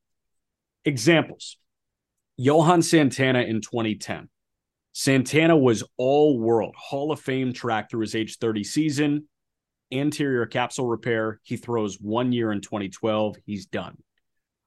Examples 0.86 1.58
Johan 2.38 2.82
Santana 2.82 3.42
in 3.42 3.62
2010. 3.62 4.30
Santana 4.94 5.56
was 5.56 5.84
all 5.98 6.40
world 6.40 6.76
Hall 6.78 7.12
of 7.12 7.20
Fame 7.20 7.54
track 7.54 7.90
through 7.90 8.02
his 8.02 8.16
age 8.16 8.38
30 8.38 8.64
season, 8.64 9.28
anterior 9.92 10.46
capsule 10.46 10.88
repair. 10.88 11.40
He 11.44 11.58
throws 11.58 12.00
one 12.00 12.32
year 12.32 12.52
in 12.52 12.62
2012. 12.62 13.38
He's 13.46 13.66
done. 13.66 13.98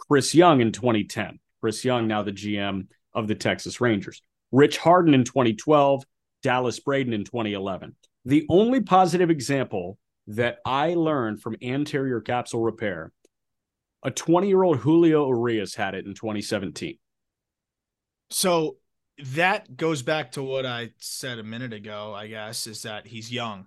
Chris 0.08 0.34
Young 0.34 0.60
in 0.60 0.72
2010. 0.72 1.38
Chris 1.60 1.84
Young, 1.84 2.06
now 2.06 2.22
the 2.22 2.32
GM 2.32 2.86
of 3.14 3.28
the 3.28 3.34
Texas 3.34 3.80
Rangers. 3.80 4.22
Rich 4.52 4.78
Harden 4.78 5.14
in 5.14 5.24
2012. 5.24 6.04
Dallas 6.42 6.80
Braden 6.80 7.12
in 7.12 7.24
2011. 7.24 7.94
The 8.24 8.46
only 8.48 8.80
positive 8.80 9.30
example 9.30 9.98
that 10.26 10.58
I 10.64 10.94
learned 10.94 11.42
from 11.42 11.56
anterior 11.62 12.20
capsule 12.20 12.60
repair, 12.60 13.12
a 14.02 14.10
20 14.10 14.48
year 14.48 14.62
old 14.62 14.78
Julio 14.78 15.26
Urias 15.28 15.74
had 15.74 15.94
it 15.94 16.06
in 16.06 16.14
2017. 16.14 16.98
So 18.30 18.76
that 19.18 19.76
goes 19.76 20.02
back 20.02 20.32
to 20.32 20.42
what 20.42 20.64
I 20.64 20.92
said 20.98 21.38
a 21.38 21.44
minute 21.44 21.72
ago, 21.72 22.14
I 22.14 22.28
guess, 22.28 22.66
is 22.66 22.82
that 22.82 23.06
he's 23.06 23.30
young. 23.30 23.66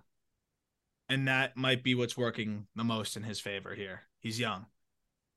And 1.08 1.28
that 1.28 1.56
might 1.56 1.84
be 1.84 1.94
what's 1.94 2.16
working 2.16 2.66
the 2.74 2.84
most 2.84 3.16
in 3.16 3.22
his 3.22 3.38
favor 3.38 3.74
here. 3.74 4.02
He's 4.20 4.40
young. 4.40 4.66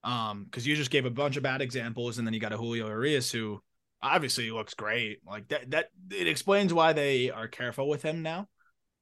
Um, 0.08 0.46
because 0.46 0.66
you 0.66 0.78
just 0.78 0.90
gave 0.90 1.06
a 1.06 1.10
bunch 1.10 1.36
of 1.36 1.44
bad 1.44 1.62
examples, 1.62 2.18
and 2.18 2.26
then 2.26 2.34
you 2.34 2.40
got 2.40 2.54
a 2.54 2.58
Julio 2.58 2.88
Urias 2.88 3.30
who 3.30 3.62
obviously 4.02 4.50
looks 4.52 4.74
great. 4.74 5.20
Like 5.28 5.50
that, 5.50 5.70
that 5.72 5.90
it 6.10 6.28
explains 6.28 6.74
why 6.74 6.94
they 6.94 7.30
are 7.30 7.50
careful 7.50 7.90
with 7.90 8.04
him 8.04 8.22
now. 8.22 8.48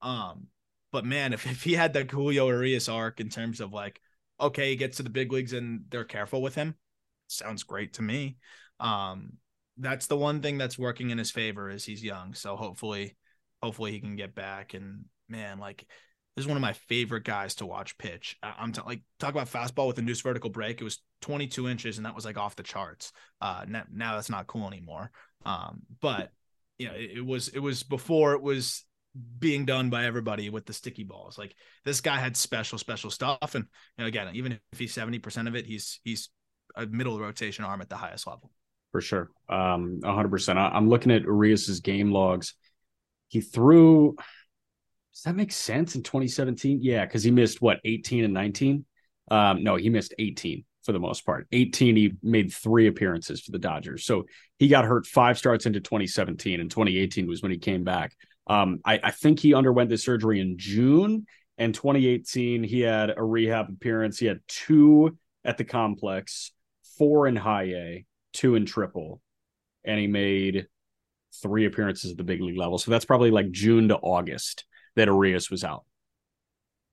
Um, 0.01 0.47
but 0.91 1.05
man, 1.05 1.31
if, 1.31 1.45
if 1.45 1.61
he 1.61 1.73
had 1.73 1.93
the 1.93 2.05
Julio 2.05 2.47
Urias 2.47 2.89
arc 2.89 3.19
in 3.19 3.29
terms 3.29 3.61
of 3.61 3.71
like, 3.71 4.01
okay, 4.41 4.71
he 4.71 4.75
gets 4.75 4.97
to 4.97 5.03
the 5.03 5.11
big 5.11 5.31
leagues 5.31 5.53
and 5.53 5.81
they're 5.89 6.05
careful 6.05 6.41
with 6.41 6.55
him, 6.55 6.73
sounds 7.27 7.61
great 7.61 7.93
to 7.93 8.01
me. 8.01 8.37
Um, 8.79 9.33
that's 9.77 10.07
the 10.07 10.17
one 10.17 10.41
thing 10.41 10.57
that's 10.57 10.79
working 10.79 11.11
in 11.11 11.19
his 11.19 11.29
favor 11.29 11.69
is 11.69 11.85
he's 11.85 12.03
young. 12.03 12.33
So 12.33 12.55
hopefully, 12.55 13.15
hopefully 13.61 13.91
he 13.91 13.99
can 13.99 14.15
get 14.15 14.33
back. 14.33 14.73
And 14.73 15.05
man, 15.29 15.59
like 15.59 15.85
this 16.35 16.43
is 16.43 16.47
one 16.47 16.57
of 16.57 16.61
my 16.61 16.73
favorite 16.73 17.23
guys 17.23 17.55
to 17.55 17.65
watch 17.65 17.97
pitch. 17.97 18.37
I'm 18.43 18.73
t- 18.73 18.81
like 18.85 19.01
talk 19.19 19.31
about 19.31 19.49
fastball 19.49 19.87
with 19.87 19.97
a 19.97 20.01
induced 20.01 20.23
vertical 20.23 20.49
break. 20.49 20.81
It 20.81 20.83
was 20.83 21.01
22 21.21 21.67
inches, 21.67 21.97
and 21.97 22.05
that 22.05 22.15
was 22.15 22.25
like 22.25 22.37
off 22.37 22.55
the 22.55 22.63
charts. 22.63 23.13
Uh, 23.39 23.65
now, 23.67 23.83
now 23.91 24.15
that's 24.15 24.29
not 24.29 24.47
cool 24.47 24.67
anymore. 24.67 25.11
Um, 25.45 25.83
but 26.01 26.31
you 26.77 26.87
know, 26.87 26.93
it, 26.93 27.17
it 27.17 27.25
was 27.25 27.47
it 27.49 27.59
was 27.59 27.83
before 27.83 28.33
it 28.33 28.41
was 28.41 28.83
being 29.39 29.65
done 29.65 29.89
by 29.89 30.05
everybody 30.05 30.49
with 30.49 30.65
the 30.65 30.73
sticky 30.73 31.03
balls. 31.03 31.37
Like 31.37 31.55
this 31.85 32.01
guy 32.01 32.17
had 32.17 32.35
special, 32.35 32.77
special 32.77 33.09
stuff. 33.09 33.55
And 33.55 33.65
you 33.97 34.03
know, 34.03 34.07
again, 34.07 34.29
even 34.33 34.59
if 34.73 34.79
he's 34.79 34.93
70% 34.93 35.47
of 35.47 35.55
it, 35.55 35.65
he's 35.65 35.99
he's 36.03 36.29
a 36.75 36.85
middle 36.85 37.19
rotation 37.19 37.63
arm 37.63 37.81
at 37.81 37.89
the 37.89 37.95
highest 37.95 38.27
level. 38.27 38.51
For 38.91 39.01
sure. 39.01 39.29
Um, 39.49 39.99
100%. 40.03 40.57
I, 40.57 40.77
am 40.77 40.89
looking 40.89 41.11
at 41.11 41.23
Urias's 41.23 41.79
game 41.79 42.11
logs. 42.11 42.55
He 43.27 43.41
threw 43.41 44.15
does 45.15 45.23
that 45.23 45.35
make 45.35 45.53
sense 45.53 45.95
in 45.95 46.03
2017? 46.03 46.79
Yeah, 46.81 47.05
because 47.05 47.23
he 47.23 47.31
missed 47.31 47.61
what 47.61 47.79
18 47.85 48.25
and 48.25 48.33
19. 48.33 48.85
Um, 49.31 49.63
no, 49.63 49.77
he 49.77 49.89
missed 49.89 50.13
18 50.19 50.65
for 50.83 50.91
the 50.91 50.99
most 50.99 51.25
part. 51.25 51.47
18, 51.53 51.95
he 51.95 52.11
made 52.21 52.53
three 52.53 52.87
appearances 52.87 53.41
for 53.41 53.51
the 53.51 53.59
Dodgers. 53.59 54.03
So 54.03 54.25
he 54.59 54.67
got 54.67 54.83
hurt 54.83 55.07
five 55.07 55.37
starts 55.37 55.65
into 55.65 55.79
2017, 55.79 56.59
and 56.59 56.69
2018 56.69 57.27
was 57.27 57.41
when 57.41 57.51
he 57.51 57.57
came 57.57 57.85
back. 57.85 58.13
Um, 58.47 58.81
I, 58.83 58.99
I 59.01 59.11
think 59.11 59.39
he 59.39 59.53
underwent 59.53 59.89
the 59.89 59.97
surgery 59.97 60.41
in 60.41 60.57
June. 60.57 61.25
And 61.57 61.73
2018, 61.73 62.63
he 62.65 62.81
had 62.81 63.13
a 63.15 63.23
rehab 63.23 63.69
appearance. 63.69 64.19
He 64.19 64.25
had 64.25 64.41
two 64.49 65.17
at 65.45 65.57
the 65.57 65.63
complex, 65.63 66.51
four 66.97 67.25
in 67.25 67.37
high 67.37 67.63
A, 67.63 68.05
two 68.33 68.55
in 68.55 68.65
triple, 68.65 69.21
and 69.85 69.97
he 69.97 70.07
made 70.07 70.67
three 71.41 71.65
appearances 71.65 72.11
at 72.11 72.17
the 72.17 72.23
big 72.25 72.41
league 72.41 72.57
level. 72.57 72.77
So 72.77 72.91
that's 72.91 73.05
probably 73.05 73.31
like 73.31 73.51
June 73.51 73.87
to 73.87 73.95
August 73.95 74.65
that 74.95 75.07
Urias 75.07 75.49
was 75.49 75.63
out, 75.63 75.83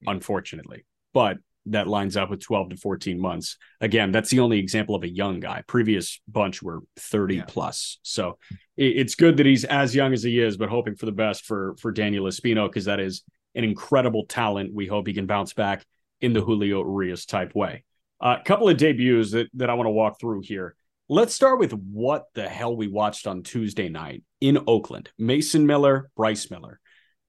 unfortunately. 0.06 0.84
But 1.12 1.38
that 1.66 1.86
lines 1.86 2.16
up 2.16 2.30
with 2.30 2.40
12 2.40 2.70
to 2.70 2.76
14 2.76 3.20
months. 3.20 3.56
Again, 3.80 4.10
that's 4.10 4.30
the 4.30 4.40
only 4.40 4.58
example 4.58 4.94
of 4.94 5.04
a 5.04 5.08
young 5.08 5.40
guy. 5.40 5.62
Previous 5.66 6.20
bunch 6.26 6.62
were 6.62 6.80
30 6.96 7.36
yeah. 7.36 7.44
plus. 7.46 7.98
So 8.02 8.38
it's 8.76 9.14
good 9.14 9.36
that 9.36 9.46
he's 9.46 9.64
as 9.64 9.94
young 9.94 10.12
as 10.12 10.22
he 10.22 10.40
is, 10.40 10.56
but 10.56 10.68
hoping 10.68 10.96
for 10.96 11.06
the 11.06 11.12
best 11.12 11.44
for 11.44 11.76
for 11.78 11.92
Daniel 11.92 12.24
Espino 12.24 12.68
because 12.68 12.86
that 12.86 13.00
is 13.00 13.22
an 13.54 13.64
incredible 13.64 14.26
talent. 14.26 14.74
We 14.74 14.86
hope 14.86 15.06
he 15.06 15.14
can 15.14 15.26
bounce 15.26 15.52
back 15.52 15.84
in 16.20 16.32
the 16.32 16.40
Julio 16.40 16.78
Urias 16.78 17.26
type 17.26 17.54
way. 17.54 17.84
A 18.20 18.26
uh, 18.26 18.42
couple 18.42 18.68
of 18.68 18.76
debuts 18.76 19.32
that, 19.32 19.48
that 19.54 19.68
I 19.68 19.74
want 19.74 19.86
to 19.86 19.92
walk 19.92 20.20
through 20.20 20.42
here. 20.42 20.76
Let's 21.08 21.34
start 21.34 21.58
with 21.58 21.72
what 21.72 22.26
the 22.34 22.48
hell 22.48 22.74
we 22.74 22.86
watched 22.86 23.26
on 23.26 23.42
Tuesday 23.42 23.88
night 23.88 24.22
in 24.40 24.58
Oakland. 24.66 25.10
Mason 25.18 25.66
Miller, 25.66 26.10
Bryce 26.16 26.50
Miller. 26.50 26.80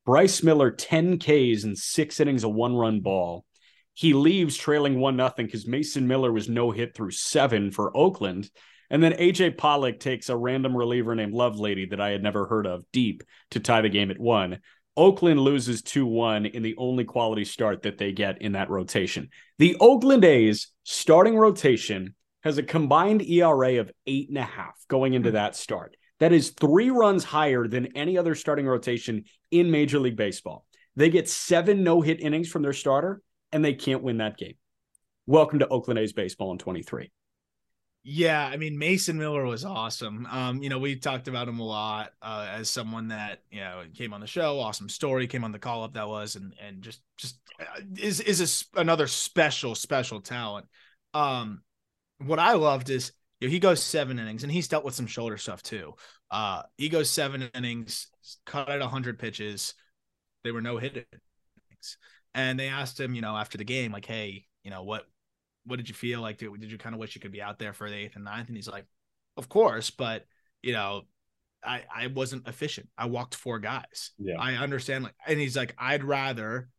Bryce 0.05 0.43
Miller 0.43 0.71
10 0.71 1.19
Ks 1.19 1.63
in 1.63 1.75
six 1.75 2.19
innings, 2.19 2.43
a 2.43 2.49
one 2.49 2.75
run 2.75 2.99
ball. 3.01 3.45
He 3.93 4.13
leaves 4.13 4.57
trailing 4.57 4.99
one 4.99 5.15
nothing 5.15 5.45
because 5.45 5.67
Mason 5.67 6.07
Miller 6.07 6.31
was 6.31 6.49
no 6.49 6.71
hit 6.71 6.95
through 6.95 7.11
seven 7.11 7.71
for 7.71 7.95
Oakland. 7.95 8.49
And 8.89 9.01
then 9.01 9.13
AJ 9.13 9.57
Pollock 9.57 9.99
takes 9.99 10.29
a 10.29 10.35
random 10.35 10.75
reliever 10.75 11.15
named 11.15 11.33
Lovelady 11.33 11.89
that 11.91 12.01
I 12.01 12.09
had 12.09 12.21
never 12.21 12.45
heard 12.45 12.67
of 12.67 12.83
deep 12.91 13.23
to 13.51 13.59
tie 13.59 13.81
the 13.81 13.89
game 13.89 14.11
at 14.11 14.19
one. 14.19 14.59
Oakland 14.95 15.39
loses 15.39 15.81
2 15.81 16.05
1 16.05 16.45
in 16.47 16.61
the 16.61 16.75
only 16.77 17.03
quality 17.03 17.45
start 17.45 17.83
that 17.83 17.97
they 17.97 18.11
get 18.11 18.41
in 18.41 18.51
that 18.51 18.69
rotation. 18.69 19.29
The 19.57 19.75
Oakland 19.79 20.25
A's 20.25 20.67
starting 20.83 21.35
rotation 21.35 22.15
has 22.43 22.57
a 22.57 22.63
combined 22.63 23.21
ERA 23.21 23.79
of 23.79 23.91
eight 24.05 24.29
and 24.29 24.37
a 24.37 24.43
half 24.43 24.75
going 24.87 25.13
into 25.13 25.29
hmm. 25.29 25.35
that 25.35 25.55
start. 25.55 25.95
That 26.23 26.31
is 26.31 26.51
three 26.51 26.89
runs 26.89 27.25
higher 27.25 27.67
than 27.67 27.97
any 27.97 28.17
other 28.17 28.33
starting 28.33 28.65
rotation 28.65 29.25
in 29.51 29.69
Major 29.69 29.99
League 29.99 30.15
Baseball. 30.15 30.65
They 30.95 31.09
get 31.09 31.27
seven 31.27 31.83
no 31.83 31.99
hit 31.99 32.21
innings 32.21 32.47
from 32.47 32.61
their 32.61 32.71
starter, 32.71 33.21
and 33.51 33.65
they 33.65 33.73
can't 33.73 34.01
win 34.01 34.19
that 34.19 34.37
game. 34.37 34.53
Welcome 35.27 35.59
to 35.59 35.67
Oakland 35.67 35.99
A's 35.99 36.13
baseball 36.13 36.53
in 36.53 36.59
23. 36.59 37.11
Yeah, 38.03 38.47
I 38.47 38.55
mean 38.55 38.77
Mason 38.77 39.17
Miller 39.17 39.43
was 39.43 39.65
awesome. 39.65 40.25
Um, 40.31 40.63
you 40.63 40.69
know, 40.69 40.79
we 40.79 40.95
talked 40.95 41.27
about 41.27 41.49
him 41.49 41.59
a 41.59 41.65
lot 41.65 42.13
uh, 42.21 42.47
as 42.49 42.69
someone 42.69 43.09
that 43.09 43.41
you 43.51 43.59
know 43.59 43.83
came 43.93 44.13
on 44.13 44.21
the 44.21 44.25
show, 44.25 44.61
awesome 44.61 44.87
story, 44.87 45.27
came 45.27 45.43
on 45.43 45.51
the 45.51 45.59
call 45.59 45.83
up 45.83 45.95
that 45.95 46.07
was, 46.07 46.37
and 46.37 46.53
and 46.65 46.81
just 46.83 47.01
just 47.17 47.37
uh, 47.59 47.81
is 47.97 48.21
is 48.21 48.65
a, 48.73 48.79
another 48.79 49.07
special 49.07 49.75
special 49.75 50.21
talent. 50.21 50.67
Um, 51.13 51.63
what 52.19 52.39
I 52.39 52.53
loved 52.53 52.89
is 52.89 53.11
you 53.43 53.49
know, 53.49 53.51
he 53.51 53.59
goes 53.59 53.83
seven 53.83 54.19
innings, 54.19 54.43
and 54.43 54.51
he's 54.51 54.69
dealt 54.69 54.85
with 54.85 54.95
some 54.95 55.05
shoulder 55.05 55.37
stuff 55.37 55.61
too. 55.61 55.95
Uh, 56.31 56.61
he 56.77 56.87
goes 56.87 57.09
seven 57.09 57.49
innings, 57.53 58.07
cut 58.45 58.69
at 58.69 58.81
hundred 58.81 59.19
pitches. 59.19 59.73
They 60.45 60.51
were 60.51 60.61
no 60.61 60.77
hit 60.77 60.95
innings, 60.95 61.97
and 62.33 62.57
they 62.57 62.69
asked 62.69 62.97
him, 62.97 63.13
you 63.13 63.21
know, 63.21 63.35
after 63.35 63.57
the 63.57 63.65
game, 63.65 63.91
like, 63.91 64.05
hey, 64.05 64.45
you 64.63 64.71
know, 64.71 64.83
what 64.83 65.03
what 65.65 65.75
did 65.75 65.89
you 65.89 65.95
feel 65.95 66.21
like? 66.21 66.37
Did, 66.37 66.57
did 66.57 66.71
you 66.71 66.77
kind 66.77 66.95
of 66.95 66.99
wish 66.99 67.15
you 67.15 67.21
could 67.21 67.33
be 67.33 67.41
out 67.41 67.59
there 67.59 67.73
for 67.73 67.89
the 67.89 67.97
eighth 67.97 68.15
and 68.15 68.23
ninth? 68.23 68.47
And 68.47 68.55
he's 68.55 68.69
like, 68.69 68.85
of 69.35 69.49
course, 69.49 69.89
but 69.89 70.23
you 70.61 70.71
know, 70.71 71.01
I 71.61 71.83
I 71.93 72.07
wasn't 72.07 72.47
efficient. 72.47 72.87
I 72.97 73.07
walked 73.07 73.35
four 73.35 73.59
guys. 73.59 74.11
Yeah. 74.19 74.39
I 74.39 74.53
understand. 74.53 75.03
Like, 75.03 75.15
and 75.27 75.37
he's 75.37 75.57
like, 75.57 75.75
I'd 75.77 76.05
rather 76.05 76.69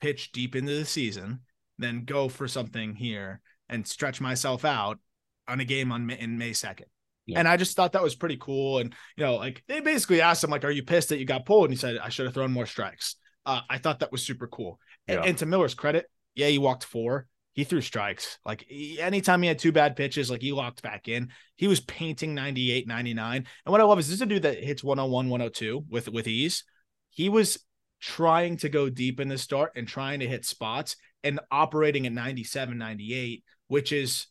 pitch 0.00 0.32
deep 0.32 0.56
into 0.56 0.74
the 0.74 0.86
season 0.86 1.40
than 1.78 2.06
go 2.06 2.30
for 2.30 2.48
something 2.48 2.94
here 2.94 3.42
and 3.68 3.86
stretch 3.86 4.22
myself 4.22 4.64
out 4.64 5.00
on 5.48 5.60
a 5.60 5.64
game 5.64 5.92
on 5.92 6.08
in 6.10 6.38
May 6.38 6.52
second. 6.52 6.86
Yeah. 7.26 7.38
And 7.38 7.48
I 7.48 7.56
just 7.56 7.74
thought 7.74 7.92
that 7.92 8.02
was 8.02 8.14
pretty 8.14 8.36
cool. 8.38 8.78
And 8.78 8.94
you 9.16 9.24
know, 9.24 9.36
like 9.36 9.62
they 9.66 9.80
basically 9.80 10.20
asked 10.20 10.44
him, 10.44 10.50
like, 10.50 10.64
"Are 10.64 10.70
you 10.70 10.82
pissed 10.82 11.08
that 11.08 11.18
you 11.18 11.24
got 11.24 11.46
pulled?" 11.46 11.64
And 11.64 11.72
he 11.72 11.78
said, 11.78 11.98
"I 11.98 12.10
should 12.10 12.26
have 12.26 12.34
thrown 12.34 12.52
more 12.52 12.66
strikes." 12.66 13.16
Uh, 13.46 13.60
I 13.68 13.78
thought 13.78 14.00
that 14.00 14.12
was 14.12 14.22
super 14.22 14.46
cool. 14.46 14.78
Yeah. 15.08 15.16
And, 15.16 15.26
and 15.26 15.38
to 15.38 15.46
Miller's 15.46 15.74
credit, 15.74 16.06
yeah, 16.34 16.48
he 16.48 16.58
walked 16.58 16.84
four, 16.84 17.28
he 17.54 17.64
threw 17.64 17.80
strikes. 17.80 18.38
Like 18.44 18.64
he, 18.68 19.00
anytime 19.00 19.40
he 19.40 19.48
had 19.48 19.58
two 19.58 19.72
bad 19.72 19.96
pitches, 19.96 20.30
like 20.30 20.42
he 20.42 20.52
locked 20.52 20.82
back 20.82 21.08
in. 21.08 21.30
He 21.56 21.68
was 21.68 21.80
painting 21.80 22.34
98, 22.34 22.86
99. 22.86 23.36
And 23.36 23.72
what 23.72 23.80
I 23.80 23.84
love 23.84 23.98
is 23.98 24.08
this 24.08 24.16
is 24.16 24.22
a 24.22 24.26
dude 24.26 24.42
that 24.42 24.62
hits 24.62 24.84
101, 24.84 25.30
102 25.30 25.84
with 25.88 26.08
with 26.08 26.26
ease. 26.26 26.64
He 27.10 27.28
was 27.28 27.58
trying 28.00 28.56
to 28.58 28.68
go 28.68 28.90
deep 28.90 29.20
in 29.20 29.28
the 29.28 29.38
start 29.38 29.72
and 29.76 29.86
trying 29.86 30.20
to 30.20 30.26
hit 30.26 30.44
spots 30.44 30.96
and 31.22 31.40
operating 31.50 32.06
at 32.06 32.12
97, 32.12 32.76
98, 32.76 33.44
which 33.68 33.92
is 33.92 34.26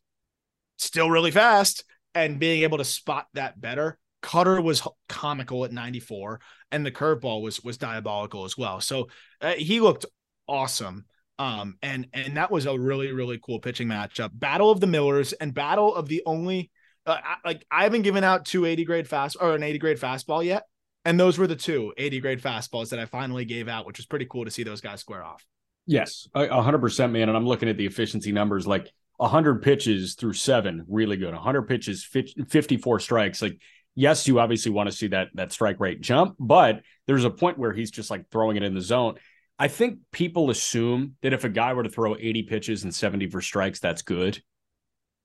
still 0.77 1.09
really 1.09 1.31
fast 1.31 1.83
and 2.15 2.39
being 2.39 2.63
able 2.63 2.77
to 2.77 2.85
spot 2.85 3.27
that 3.33 3.59
better. 3.59 3.97
Cutter 4.21 4.61
was 4.61 4.87
comical 5.09 5.65
at 5.65 5.71
94 5.71 6.39
and 6.71 6.85
the 6.85 6.91
curveball 6.91 7.41
was 7.41 7.61
was 7.63 7.77
diabolical 7.77 8.45
as 8.45 8.57
well. 8.57 8.79
So 8.81 9.09
uh, 9.41 9.53
he 9.53 9.79
looked 9.79 10.05
awesome. 10.47 11.05
Um, 11.39 11.77
and 11.81 12.07
and 12.13 12.37
that 12.37 12.51
was 12.51 12.65
a 12.65 12.77
really 12.77 13.11
really 13.11 13.39
cool 13.43 13.59
pitching 13.59 13.87
matchup. 13.87 14.29
Battle 14.33 14.71
of 14.71 14.79
the 14.79 14.87
Millers 14.87 15.33
and 15.33 15.53
battle 15.53 15.93
of 15.93 16.07
the 16.07 16.21
only 16.25 16.71
uh, 17.05 17.17
like 17.43 17.65
I 17.69 17.83
haven't 17.83 18.03
given 18.03 18.23
out 18.23 18.45
two 18.45 18.65
80 18.65 18.85
grade 18.85 19.07
fast 19.07 19.37
or 19.39 19.55
an 19.55 19.63
80 19.63 19.79
grade 19.79 19.99
fastball 19.99 20.45
yet, 20.45 20.63
and 21.05 21.19
those 21.19 21.37
were 21.37 21.47
the 21.47 21.55
two 21.55 21.93
80 21.97 22.19
grade 22.21 22.41
fastballs 22.41 22.89
that 22.89 22.99
I 22.99 23.05
finally 23.05 23.45
gave 23.45 23.67
out, 23.67 23.85
which 23.85 23.97
was 23.97 24.05
pretty 24.05 24.25
cool 24.25 24.45
to 24.45 24.51
see 24.51 24.63
those 24.63 24.79
guys 24.79 25.01
square 25.01 25.23
off. 25.23 25.45
Yes, 25.85 26.27
hundred 26.33 26.79
percent, 26.79 27.11
man. 27.11 27.27
And 27.27 27.37
I'm 27.37 27.45
looking 27.45 27.67
at 27.67 27.77
the 27.77 27.85
efficiency 27.85 28.31
numbers, 28.31 28.65
like 28.65 28.89
100 29.17 29.61
pitches 29.61 30.15
through 30.15 30.33
seven, 30.33 30.85
really 30.87 31.17
good. 31.17 31.33
100 31.33 31.63
pitches, 31.63 32.03
54 32.03 32.99
strikes, 32.99 33.41
like 33.41 33.59
yes, 33.95 34.27
you 34.27 34.39
obviously 34.39 34.71
want 34.71 34.89
to 34.89 34.95
see 34.95 35.07
that 35.07 35.29
that 35.35 35.51
strike 35.51 35.79
rate 35.79 36.01
jump, 36.01 36.35
but 36.39 36.81
there's 37.07 37.25
a 37.25 37.29
point 37.29 37.57
where 37.57 37.73
he's 37.73 37.91
just 37.91 38.09
like 38.09 38.29
throwing 38.29 38.57
it 38.57 38.63
in 38.63 38.73
the 38.73 38.81
zone. 38.81 39.15
I 39.59 39.67
think 39.67 39.99
people 40.11 40.49
assume 40.49 41.15
that 41.21 41.33
if 41.33 41.43
a 41.43 41.49
guy 41.49 41.73
were 41.73 41.83
to 41.83 41.89
throw 41.89 42.15
80 42.15 42.43
pitches 42.43 42.83
and 42.83 42.93
70 42.93 43.29
for 43.29 43.41
strikes, 43.41 43.79
that's 43.79 44.01
good. 44.01 44.41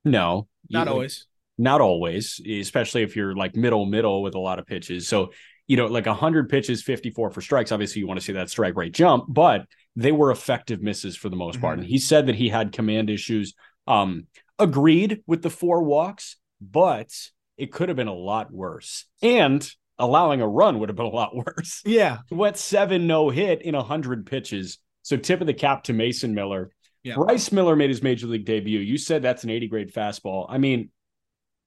No, 0.04 0.48
not 0.70 0.86
you, 0.86 0.92
always. 0.92 1.26
Not 1.56 1.80
always, 1.80 2.40
especially 2.46 3.02
if 3.02 3.16
you're 3.16 3.34
like 3.34 3.56
middle 3.56 3.86
middle 3.86 4.22
with 4.22 4.34
a 4.34 4.38
lot 4.38 4.58
of 4.58 4.66
pitches. 4.66 5.08
So, 5.08 5.32
you 5.66 5.76
know, 5.76 5.86
like 5.86 6.06
100 6.06 6.48
pitches, 6.48 6.82
54 6.82 7.30
for 7.30 7.40
strikes. 7.40 7.72
Obviously, 7.72 8.00
you 8.00 8.06
want 8.06 8.20
to 8.20 8.24
see 8.24 8.34
that 8.34 8.50
strike 8.50 8.76
rate 8.76 8.92
jump, 8.92 9.24
but 9.28 9.66
they 9.96 10.12
were 10.12 10.30
effective 10.30 10.82
misses 10.82 11.16
for 11.16 11.28
the 11.28 11.36
most 11.36 11.54
mm-hmm. 11.54 11.62
part. 11.62 11.78
And 11.78 11.86
he 11.86 11.98
said 11.98 12.26
that 12.26 12.36
he 12.36 12.48
had 12.48 12.72
command 12.72 13.10
issues. 13.10 13.54
Um, 13.88 14.26
agreed 14.58 15.22
with 15.26 15.42
the 15.42 15.50
four 15.50 15.82
walks, 15.82 16.36
but 16.60 17.10
it 17.56 17.72
could 17.72 17.88
have 17.88 17.96
been 17.96 18.06
a 18.06 18.14
lot 18.14 18.52
worse. 18.52 19.06
And 19.22 19.68
allowing 19.98 20.40
a 20.40 20.48
run 20.48 20.78
would 20.78 20.88
have 20.88 20.96
been 20.96 21.06
a 21.06 21.10
lot 21.10 21.34
worse. 21.34 21.82
Yeah. 21.84 22.18
Went 22.30 22.56
seven 22.56 23.06
no 23.06 23.30
hit 23.30 23.62
in 23.62 23.74
100 23.74 24.26
pitches. 24.26 24.78
So 25.02 25.16
tip 25.16 25.40
of 25.40 25.46
the 25.46 25.54
cap 25.54 25.84
to 25.84 25.92
Mason 25.92 26.34
Miller. 26.34 26.70
Yeah. 27.02 27.14
Bryce 27.14 27.50
Miller 27.50 27.76
made 27.76 27.90
his 27.90 28.02
major 28.02 28.26
league 28.26 28.44
debut. 28.44 28.80
You 28.80 28.98
said 28.98 29.22
that's 29.22 29.44
an 29.44 29.50
80 29.50 29.68
grade 29.68 29.94
fastball. 29.94 30.46
I 30.48 30.58
mean, 30.58 30.90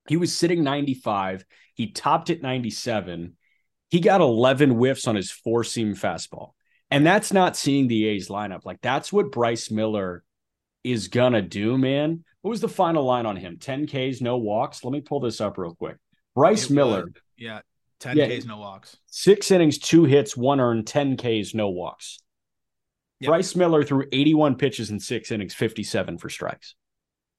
he 0.07 0.17
was 0.17 0.36
sitting 0.36 0.63
95. 0.63 1.43
He 1.73 1.91
topped 1.91 2.29
at 2.29 2.41
97. 2.41 3.36
He 3.89 3.99
got 3.99 4.21
11 4.21 4.71
whiffs 4.71 5.07
on 5.07 5.15
his 5.15 5.31
four 5.31 5.63
seam 5.63 5.95
fastball. 5.95 6.51
And 6.89 7.05
that's 7.05 7.34
not 7.34 7.57
seeing 7.57 7.88
the 7.88 8.05
A's 8.05 8.27
lineup. 8.27 8.65
Like, 8.65 8.81
that's 8.81 9.12
what 9.12 9.31
Bryce 9.31 9.71
Miller 9.71 10.23
is 10.83 11.07
to 11.07 11.41
do, 11.41 11.77
man. 11.77 12.23
What 12.41 12.49
was 12.49 12.61
the 12.61 12.69
final 12.69 13.05
line 13.05 13.25
on 13.25 13.35
him? 13.35 13.57
10 13.59 13.87
Ks, 13.87 14.21
no 14.21 14.37
walks. 14.37 14.83
Let 14.83 14.91
me 14.91 15.01
pull 15.01 15.19
this 15.19 15.41
up 15.41 15.57
real 15.57 15.75
quick. 15.75 15.97
Bryce 16.35 16.69
it 16.69 16.73
Miller. 16.73 17.11
Yeah. 17.37 17.61
10 17.99 18.17
yeah, 18.17 18.35
Ks, 18.35 18.45
no 18.45 18.57
walks. 18.57 18.97
Six 19.05 19.51
innings, 19.51 19.77
two 19.77 20.05
hits, 20.05 20.35
one 20.35 20.59
earned, 20.59 20.87
10 20.87 21.17
Ks, 21.17 21.53
no 21.53 21.69
walks. 21.69 22.17
Yep. 23.19 23.29
Bryce 23.29 23.55
Miller 23.55 23.83
threw 23.83 24.05
81 24.11 24.55
pitches 24.55 24.89
in 24.89 24.99
six 24.99 25.31
innings, 25.31 25.53
57 25.53 26.17
for 26.17 26.29
strikes. 26.29 26.73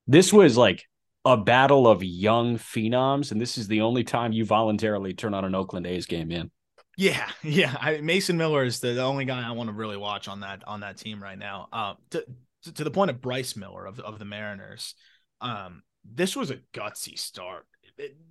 This 0.07 0.33
was 0.33 0.57
like 0.57 0.85
a 1.25 1.37
battle 1.37 1.89
of 1.89 2.05
young 2.05 2.59
phenoms, 2.59 3.33
and 3.33 3.41
this 3.41 3.59
is 3.59 3.67
the 3.67 3.81
only 3.81 4.05
time 4.05 4.33
you 4.33 4.45
voluntarily 4.45 5.15
turn 5.15 5.35
on 5.35 5.45
an 5.45 5.57
Oakland 5.57 5.87
A's 5.87 6.07
game, 6.07 6.29
man. 6.29 6.53
Yeah, 6.97 7.29
yeah. 7.43 7.77
I, 7.81 8.01
Mason 8.01 8.37
Miller 8.37 8.65
is 8.65 8.79
the, 8.79 8.93
the 8.93 9.03
only 9.03 9.25
guy 9.25 9.47
I 9.47 9.51
want 9.53 9.69
to 9.69 9.75
really 9.75 9.97
watch 9.97 10.29
on 10.29 10.41
that 10.41 10.67
on 10.67 10.81
that 10.81 10.97
team 10.97 11.21
right 11.21 11.39
now. 11.39 11.69
Uh, 11.73 11.95
to 12.11 12.25
to 12.63 12.85
the 12.85 12.91
point 12.91 13.11
of 13.11 13.21
Bryce 13.21 13.57
Miller 13.57 13.87
of 13.87 14.01
of 14.01 14.19
the 14.19 14.25
Mariners, 14.25 14.95
um, 15.41 15.83
this 16.05 16.37
was 16.37 16.51
a 16.51 16.61
gutsy 16.73 17.19
start 17.19 17.67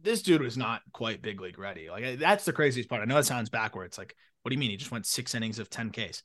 this 0.02 0.22
dude 0.22 0.42
was 0.42 0.58
not 0.58 0.82
quite 0.94 1.22
big 1.22 1.42
league 1.42 1.60
ready. 1.60 1.90
Like 1.90 2.20
that's 2.20 2.46
the 2.46 2.54
craziest 2.54 2.90
part. 2.90 3.02
I 3.02 3.06
know 3.06 3.18
it 3.18 3.26
sounds 3.26 3.50
backwards. 3.50 3.98
Like, 3.98 4.16
what 4.42 4.50
do 4.50 4.56
you 4.56 4.60
mean? 4.60 4.72
He 4.72 4.78
just 4.78 4.92
went 4.92 5.06
six 5.06 5.36
innings 5.36 5.60
of 5.60 5.70
10 5.70 5.92
Ks. 5.92 6.24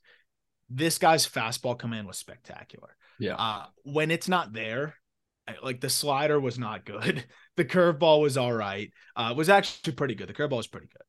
This 0.69 0.97
guy's 0.97 1.27
fastball 1.27 1.77
command 1.77 2.07
was 2.07 2.17
spectacular. 2.17 2.95
Yeah. 3.19 3.35
Uh, 3.35 3.65
when 3.83 4.11
it's 4.11 4.27
not 4.27 4.53
there, 4.53 4.95
like 5.63 5.79
the 5.79 5.89
slider 5.89 6.39
was 6.39 6.57
not 6.59 6.85
good. 6.85 7.23
The 7.57 7.65
curveball 7.65 8.21
was 8.21 8.37
all 8.37 8.53
right. 8.53 8.91
Uh, 9.15 9.33
was 9.35 9.49
actually 9.49 9.93
pretty 9.93 10.13
good. 10.13 10.29
The 10.29 10.33
curveball 10.35 10.57
was 10.57 10.67
pretty 10.67 10.89
good. 10.93 11.01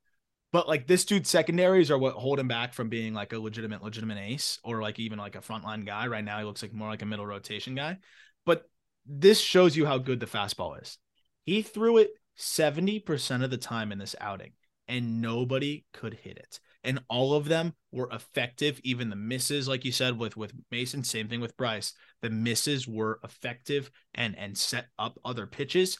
But 0.52 0.66
like 0.66 0.86
this 0.86 1.04
dude's 1.04 1.28
secondaries 1.28 1.90
are 1.90 1.98
what 1.98 2.14
hold 2.14 2.38
him 2.38 2.48
back 2.48 2.72
from 2.72 2.88
being 2.88 3.12
like 3.12 3.32
a 3.32 3.38
legitimate, 3.38 3.82
legitimate 3.82 4.18
ace 4.18 4.58
or 4.64 4.80
like 4.80 4.98
even 4.98 5.18
like 5.18 5.36
a 5.36 5.40
frontline 5.40 5.84
guy. 5.84 6.06
Right 6.06 6.24
now, 6.24 6.38
he 6.38 6.44
looks 6.44 6.62
like 6.62 6.72
more 6.72 6.88
like 6.88 7.02
a 7.02 7.06
middle 7.06 7.26
rotation 7.26 7.74
guy. 7.74 7.98
But 8.46 8.64
this 9.04 9.40
shows 9.40 9.76
you 9.76 9.84
how 9.84 9.98
good 9.98 10.20
the 10.20 10.26
fastball 10.26 10.80
is. 10.80 10.98
He 11.44 11.62
threw 11.62 11.98
it 11.98 12.10
70% 12.38 13.42
of 13.42 13.50
the 13.50 13.58
time 13.58 13.92
in 13.92 13.98
this 13.98 14.14
outing, 14.20 14.52
and 14.86 15.20
nobody 15.20 15.84
could 15.92 16.14
hit 16.14 16.38
it. 16.38 16.60
And 16.84 17.00
all 17.08 17.34
of 17.34 17.46
them 17.46 17.74
were 17.92 18.08
effective. 18.10 18.80
Even 18.84 19.10
the 19.10 19.16
misses, 19.16 19.68
like 19.68 19.84
you 19.84 19.92
said, 19.92 20.18
with 20.18 20.36
with 20.36 20.52
Mason, 20.70 21.04
same 21.04 21.28
thing 21.28 21.40
with 21.40 21.56
Bryce. 21.56 21.92
The 22.22 22.30
misses 22.30 22.88
were 22.88 23.20
effective 23.22 23.90
and 24.14 24.36
and 24.38 24.56
set 24.56 24.86
up 24.98 25.18
other 25.24 25.46
pitches. 25.46 25.98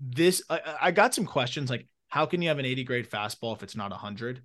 This 0.00 0.42
I, 0.50 0.60
I 0.82 0.90
got 0.90 1.14
some 1.14 1.24
questions 1.24 1.70
like 1.70 1.86
how 2.12 2.26
can 2.26 2.42
you 2.42 2.48
have 2.48 2.58
an 2.58 2.66
80 2.66 2.84
grade 2.84 3.10
fastball 3.10 3.56
if 3.56 3.62
it's 3.62 3.74
not 3.74 3.90
100? 3.90 4.42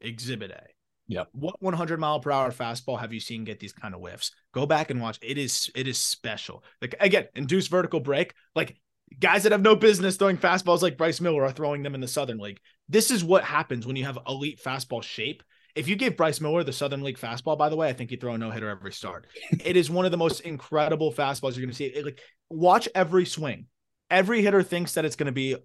Exhibit 0.00 0.52
A. 0.52 0.62
Yep. 1.08 1.30
What 1.32 1.60
100 1.60 1.98
mile 1.98 2.20
per 2.20 2.30
hour 2.30 2.52
fastball 2.52 3.00
have 3.00 3.12
you 3.12 3.18
seen 3.18 3.42
get 3.42 3.58
these 3.58 3.72
kind 3.72 3.92
of 3.92 4.00
whiffs? 4.00 4.30
Go 4.54 4.66
back 4.66 4.90
and 4.90 5.00
watch. 5.00 5.18
It 5.20 5.36
is 5.36 5.68
it 5.74 5.88
is 5.88 5.98
special. 5.98 6.62
Like 6.80 6.94
again, 7.00 7.26
induced 7.34 7.72
vertical 7.72 7.98
break. 7.98 8.34
Like 8.54 8.76
guys 9.18 9.42
that 9.42 9.50
have 9.50 9.62
no 9.62 9.74
business 9.74 10.16
throwing 10.16 10.36
fastballs 10.36 10.80
like 10.80 10.96
Bryce 10.96 11.20
Miller 11.20 11.42
are 11.42 11.50
throwing 11.50 11.82
them 11.82 11.96
in 11.96 12.00
the 12.00 12.06
Southern 12.06 12.38
League. 12.38 12.60
This 12.88 13.10
is 13.10 13.24
what 13.24 13.42
happens 13.42 13.84
when 13.84 13.96
you 13.96 14.04
have 14.04 14.20
elite 14.28 14.60
fastball 14.64 15.02
shape. 15.02 15.42
If 15.74 15.88
you 15.88 15.96
gave 15.96 16.16
Bryce 16.16 16.40
Miller 16.40 16.62
the 16.62 16.72
Southern 16.72 17.02
League 17.02 17.18
fastball, 17.18 17.58
by 17.58 17.68
the 17.68 17.76
way, 17.76 17.88
I 17.88 17.94
think 17.94 18.10
he'd 18.10 18.20
throw 18.20 18.34
a 18.34 18.38
no 18.38 18.52
hitter 18.52 18.68
every 18.68 18.92
start. 18.92 19.26
it 19.64 19.76
is 19.76 19.90
one 19.90 20.04
of 20.04 20.12
the 20.12 20.16
most 20.18 20.42
incredible 20.42 21.12
fastballs 21.12 21.56
you're 21.56 21.66
going 21.66 21.70
to 21.70 21.74
see. 21.74 21.86
It, 21.86 22.04
like, 22.04 22.20
watch 22.48 22.88
every 22.94 23.26
swing. 23.26 23.66
Every 24.08 24.40
hitter 24.40 24.62
thinks 24.62 24.94
that 24.94 25.04
it's 25.04 25.16
going 25.16 25.26
to 25.26 25.32
be 25.32 25.56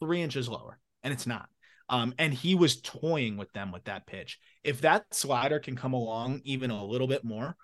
three 0.00 0.22
inches 0.22 0.48
lower, 0.48 0.78
and 1.02 1.12
it's 1.12 1.26
not. 1.26 1.48
Um, 1.88 2.14
and 2.18 2.32
he 2.32 2.54
was 2.54 2.80
toying 2.80 3.36
with 3.36 3.52
them 3.52 3.72
with 3.72 3.84
that 3.84 4.06
pitch. 4.06 4.38
If 4.62 4.82
that 4.82 5.12
slider 5.12 5.58
can 5.58 5.74
come 5.74 5.92
along 5.92 6.40
even 6.44 6.70
a 6.70 6.84
little 6.84 7.08
bit 7.08 7.24
more, 7.24 7.56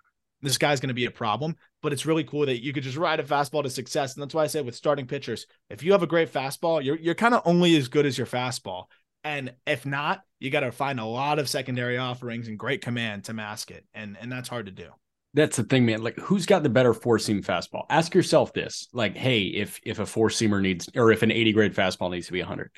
this 0.42 0.58
guy's 0.58 0.80
going 0.80 0.88
to 0.88 0.94
be 0.94 1.06
a 1.06 1.10
problem. 1.10 1.56
But 1.80 1.92
it's 1.92 2.06
really 2.06 2.24
cool 2.24 2.46
that 2.46 2.62
you 2.62 2.72
could 2.72 2.82
just 2.82 2.96
ride 2.96 3.20
a 3.20 3.24
fastball 3.24 3.62
to 3.62 3.70
success. 3.70 4.14
And 4.14 4.22
that's 4.22 4.34
why 4.34 4.42
I 4.42 4.48
say 4.48 4.60
with 4.60 4.74
starting 4.74 5.06
pitchers, 5.06 5.46
if 5.70 5.82
you 5.82 5.92
have 5.92 6.02
a 6.02 6.08
great 6.08 6.32
fastball, 6.32 6.84
you're 6.84 6.98
you're 6.98 7.14
kind 7.14 7.34
of 7.34 7.42
only 7.44 7.76
as 7.76 7.88
good 7.88 8.04
as 8.04 8.18
your 8.18 8.26
fastball. 8.26 8.86
And 9.22 9.54
if 9.66 9.86
not, 9.86 10.22
you 10.38 10.50
got 10.50 10.60
to 10.60 10.72
find 10.72 11.00
a 11.00 11.04
lot 11.04 11.38
of 11.38 11.48
secondary 11.48 11.98
offerings 11.98 12.48
and 12.48 12.58
great 12.58 12.82
command 12.82 13.24
to 13.24 13.32
mask 13.32 13.70
it. 13.70 13.84
And 13.94 14.16
and 14.20 14.30
that's 14.30 14.48
hard 14.48 14.66
to 14.66 14.72
do. 14.72 14.88
That's 15.34 15.56
the 15.56 15.64
thing, 15.64 15.84
man. 15.84 16.02
Like, 16.02 16.18
who's 16.18 16.46
got 16.46 16.62
the 16.62 16.70
better 16.70 16.94
four 16.94 17.18
seam 17.18 17.42
fastball? 17.42 17.84
Ask 17.90 18.14
yourself 18.14 18.52
this: 18.52 18.88
like, 18.92 19.16
hey, 19.16 19.42
if 19.42 19.78
if 19.84 19.98
a 19.98 20.06
four 20.06 20.30
seamer 20.30 20.60
needs, 20.62 20.88
or 20.96 21.12
if 21.12 21.22
an 21.22 21.30
80 21.30 21.52
grade 21.52 21.74
fastball 21.74 22.10
needs 22.10 22.26
to 22.26 22.32
be 22.32 22.40
100, 22.40 22.70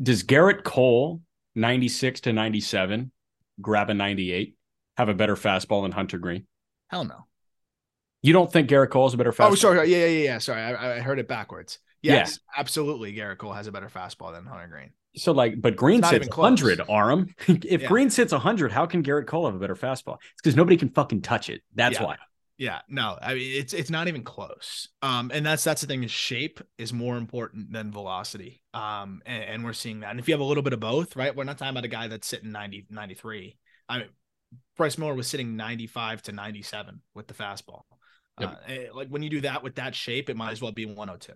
does 0.00 0.22
Gerrit 0.22 0.64
Cole 0.64 1.22
96 1.54 2.20
to 2.22 2.32
97 2.32 3.10
grab 3.60 3.90
a 3.90 3.94
98 3.94 4.56
have 4.96 5.08
a 5.08 5.14
better 5.14 5.36
fastball 5.36 5.82
than 5.82 5.92
Hunter 5.92 6.18
Greene? 6.18 6.46
Hell 6.88 7.04
no. 7.04 7.26
You 8.22 8.32
don't 8.32 8.52
think 8.52 8.68
Gerrit 8.68 8.90
Cole 8.90 9.06
is 9.06 9.14
a 9.14 9.16
better 9.16 9.30
oh, 9.30 9.32
fastball? 9.32 9.52
Oh, 9.52 9.54
sorry. 9.54 9.90
Yeah, 9.90 9.98
yeah, 9.98 10.06
yeah. 10.06 10.24
yeah. 10.24 10.38
Sorry, 10.38 10.60
I, 10.60 10.96
I 10.96 11.00
heard 11.00 11.18
it 11.18 11.28
backwards. 11.28 11.78
Yes, 12.02 12.38
yeah. 12.38 12.60
absolutely. 12.60 13.14
Gerrit 13.14 13.38
Cole 13.38 13.52
has 13.52 13.66
a 13.66 13.72
better 13.72 13.88
fastball 13.88 14.32
than 14.32 14.46
Hunter 14.46 14.68
Greene. 14.68 14.90
So 15.16 15.32
like, 15.32 15.60
but 15.60 15.76
Greene 15.76 16.02
sits 16.02 16.28
100, 16.28 16.82
Aram. 16.88 17.34
if 17.48 17.82
yeah. 17.82 17.88
Greene 17.88 18.10
sits 18.10 18.32
100, 18.32 18.72
how 18.72 18.86
can 18.86 19.02
Gerrit 19.02 19.26
Cole 19.26 19.46
have 19.46 19.54
a 19.54 19.58
better 19.58 19.74
fastball? 19.74 20.16
It's 20.32 20.42
because 20.42 20.56
nobody 20.56 20.76
can 20.76 20.90
fucking 20.90 21.22
touch 21.22 21.50
it. 21.50 21.62
That's 21.74 21.98
yeah. 21.98 22.04
why. 22.04 22.16
Yeah, 22.60 22.80
no, 22.90 23.16
I 23.22 23.32
mean 23.32 23.58
it's 23.58 23.72
it's 23.72 23.88
not 23.88 24.06
even 24.06 24.22
close. 24.22 24.90
Um, 25.00 25.30
and 25.32 25.46
that's 25.46 25.64
that's 25.64 25.80
the 25.80 25.86
thing 25.86 26.04
is 26.04 26.10
shape 26.10 26.60
is 26.76 26.92
more 26.92 27.16
important 27.16 27.72
than 27.72 27.90
velocity. 27.90 28.62
Um, 28.74 29.22
and, 29.24 29.44
and, 29.44 29.64
we're 29.64 29.72
seeing 29.72 30.00
that. 30.00 30.10
And 30.10 30.20
if 30.20 30.28
you 30.28 30.34
have 30.34 30.42
a 30.42 30.44
little 30.44 30.62
bit 30.62 30.74
of 30.74 30.78
both, 30.78 31.16
right? 31.16 31.34
We're 31.34 31.44
not 31.44 31.56
talking 31.56 31.70
about 31.70 31.86
a 31.86 31.88
guy 31.88 32.08
that's 32.08 32.28
sitting 32.28 32.52
90, 32.52 32.86
93. 32.90 33.56
I 33.88 33.98
mean, 33.98 34.08
Bryce 34.76 34.98
Miller 34.98 35.14
was 35.14 35.26
sitting 35.26 35.56
95 35.56 36.20
to 36.24 36.32
97 36.32 37.00
with 37.14 37.28
the 37.28 37.34
fastball. 37.34 37.84
Yep. 38.38 38.50
Uh, 38.50 38.70
eh, 38.70 38.86
like 38.92 39.08
when 39.08 39.22
you 39.22 39.30
do 39.30 39.40
that 39.40 39.62
with 39.62 39.76
that 39.76 39.94
shape, 39.94 40.28
it 40.28 40.36
might 40.36 40.52
as 40.52 40.60
well 40.60 40.70
be 40.70 40.84
102. 40.84 41.32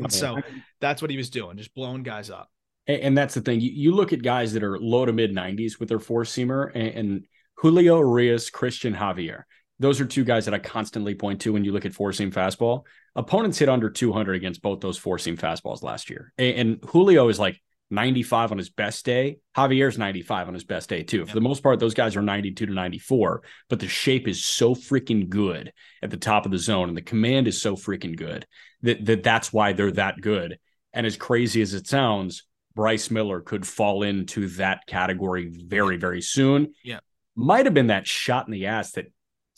so 0.08 0.38
that's 0.80 1.00
what 1.00 1.12
he 1.12 1.16
was 1.16 1.30
doing, 1.30 1.56
just 1.56 1.72
blowing 1.72 2.02
guys 2.02 2.30
up. 2.30 2.50
And, 2.88 3.00
and 3.00 3.18
that's 3.18 3.34
the 3.34 3.42
thing. 3.42 3.60
You, 3.60 3.70
you, 3.70 3.94
look 3.94 4.12
at 4.12 4.24
guys 4.24 4.52
that 4.54 4.64
are 4.64 4.76
low 4.76 5.06
to 5.06 5.12
mid 5.12 5.32
90s 5.32 5.78
with 5.78 5.88
their 5.88 6.00
four 6.00 6.24
seamer 6.24 6.72
and, 6.74 6.88
and 6.88 7.24
Julio 7.58 7.98
Urias, 7.98 8.50
Cristian 8.50 8.96
Javier. 8.96 9.44
Those 9.80 10.00
are 10.00 10.06
two 10.06 10.24
guys 10.24 10.46
that 10.46 10.54
I 10.54 10.58
constantly 10.58 11.14
point 11.14 11.40
to 11.42 11.52
when 11.52 11.64
you 11.64 11.72
look 11.72 11.86
at 11.86 11.94
four 11.94 12.12
seam 12.12 12.32
fastball. 12.32 12.84
Opponents 13.14 13.58
hit 13.58 13.68
under 13.68 13.90
200 13.90 14.34
against 14.34 14.62
both 14.62 14.80
those 14.80 14.98
four 14.98 15.18
seam 15.18 15.36
fastballs 15.36 15.82
last 15.82 16.10
year. 16.10 16.32
And, 16.36 16.78
Julio 16.84 17.28
is 17.28 17.38
like 17.38 17.60
95 17.90 18.52
on 18.52 18.58
his 18.58 18.70
best 18.70 19.04
day. 19.04 19.38
Javier's 19.56 19.96
95 19.96 20.48
on 20.48 20.54
his 20.54 20.64
best 20.64 20.88
day, 20.88 21.04
too. 21.04 21.24
For 21.26 21.34
the 21.34 21.40
most 21.40 21.62
part, 21.62 21.78
those 21.78 21.94
guys 21.94 22.16
are 22.16 22.22
92 22.22 22.66
to 22.66 22.72
94, 22.72 23.42
but 23.68 23.80
the 23.80 23.88
shape 23.88 24.28
is 24.28 24.44
so 24.44 24.74
freaking 24.74 25.28
good 25.28 25.72
at 26.02 26.10
the 26.10 26.16
top 26.16 26.44
of 26.44 26.52
the 26.52 26.58
zone 26.58 26.88
and 26.88 26.96
the 26.96 27.02
command 27.02 27.48
is 27.48 27.62
so 27.62 27.76
freaking 27.76 28.16
good 28.16 28.46
that, 28.82 29.04
that 29.04 29.22
that's 29.22 29.52
why 29.52 29.72
they're 29.72 29.92
that 29.92 30.20
good. 30.20 30.58
And 30.92 31.06
as 31.06 31.16
crazy 31.16 31.62
as 31.62 31.74
it 31.74 31.86
sounds, 31.86 32.44
Bryce 32.74 33.10
Miller 33.10 33.40
could 33.40 33.66
fall 33.66 34.02
into 34.02 34.48
that 34.50 34.86
category 34.86 35.50
very, 35.50 35.96
very 35.96 36.20
soon. 36.20 36.74
Yeah. 36.84 37.00
Might 37.34 37.66
have 37.66 37.74
been 37.74 37.88
that 37.88 38.06
shot 38.06 38.46
in 38.46 38.52
the 38.52 38.66
ass 38.66 38.92
that 38.92 39.06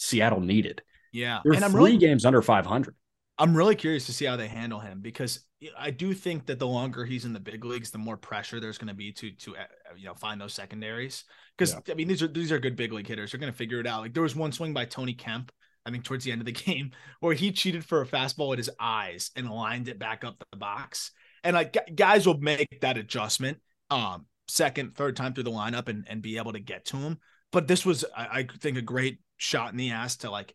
Seattle 0.00 0.40
needed. 0.40 0.82
Yeah. 1.12 1.40
They're 1.44 1.52
and 1.52 1.64
I'm 1.64 1.72
three 1.72 1.82
really, 1.82 1.98
games 1.98 2.24
under 2.24 2.40
500. 2.40 2.94
I'm 3.38 3.56
really 3.56 3.76
curious 3.76 4.06
to 4.06 4.12
see 4.12 4.24
how 4.24 4.36
they 4.36 4.48
handle 4.48 4.80
him 4.80 5.00
because 5.00 5.44
I 5.78 5.90
do 5.90 6.14
think 6.14 6.46
that 6.46 6.58
the 6.58 6.66
longer 6.66 7.04
he's 7.04 7.26
in 7.26 7.34
the 7.34 7.40
big 7.40 7.64
leagues, 7.64 7.90
the 7.90 7.98
more 7.98 8.16
pressure 8.16 8.60
there's 8.60 8.78
going 8.78 8.88
to 8.88 8.94
be 8.94 9.12
to 9.12 9.30
to 9.30 9.56
uh, 9.56 9.64
you 9.96 10.06
know 10.06 10.14
find 10.14 10.40
those 10.40 10.54
secondaries. 10.54 11.24
Because 11.56 11.74
yeah. 11.74 11.92
I 11.92 11.94
mean, 11.94 12.08
these 12.08 12.22
are 12.22 12.28
these 12.28 12.50
are 12.50 12.58
good 12.58 12.76
big 12.76 12.92
league 12.92 13.06
hitters. 13.06 13.30
They're 13.30 13.40
going 13.40 13.52
to 13.52 13.56
figure 13.56 13.78
it 13.78 13.86
out. 13.86 14.00
Like 14.00 14.14
there 14.14 14.22
was 14.22 14.34
one 14.34 14.52
swing 14.52 14.72
by 14.72 14.86
Tony 14.86 15.12
Kemp, 15.12 15.52
I 15.84 15.90
think 15.90 16.04
towards 16.04 16.24
the 16.24 16.32
end 16.32 16.40
of 16.40 16.46
the 16.46 16.52
game, 16.66 16.92
where 17.20 17.34
he 17.34 17.52
cheated 17.52 17.84
for 17.84 18.00
a 18.00 18.06
fastball 18.06 18.52
at 18.52 18.58
his 18.58 18.70
eyes 18.80 19.30
and 19.36 19.50
lined 19.50 19.88
it 19.88 19.98
back 19.98 20.24
up 20.24 20.42
the 20.50 20.56
box. 20.56 21.10
And 21.44 21.54
like 21.54 21.76
guys 21.94 22.26
will 22.26 22.38
make 22.38 22.80
that 22.80 22.96
adjustment, 22.96 23.58
um, 23.90 24.26
second, 24.48 24.94
third 24.94 25.16
time 25.16 25.34
through 25.34 25.44
the 25.44 25.50
lineup 25.50 25.88
and 25.88 26.06
and 26.08 26.22
be 26.22 26.38
able 26.38 26.52
to 26.52 26.60
get 26.60 26.86
to 26.86 26.96
him. 26.96 27.18
But 27.52 27.68
this 27.68 27.84
was, 27.84 28.04
I, 28.16 28.26
I 28.26 28.46
think, 28.60 28.78
a 28.78 28.82
great 28.82 29.18
shot 29.40 29.72
in 29.72 29.78
the 29.78 29.90
ass 29.90 30.16
to 30.18 30.30
like 30.30 30.54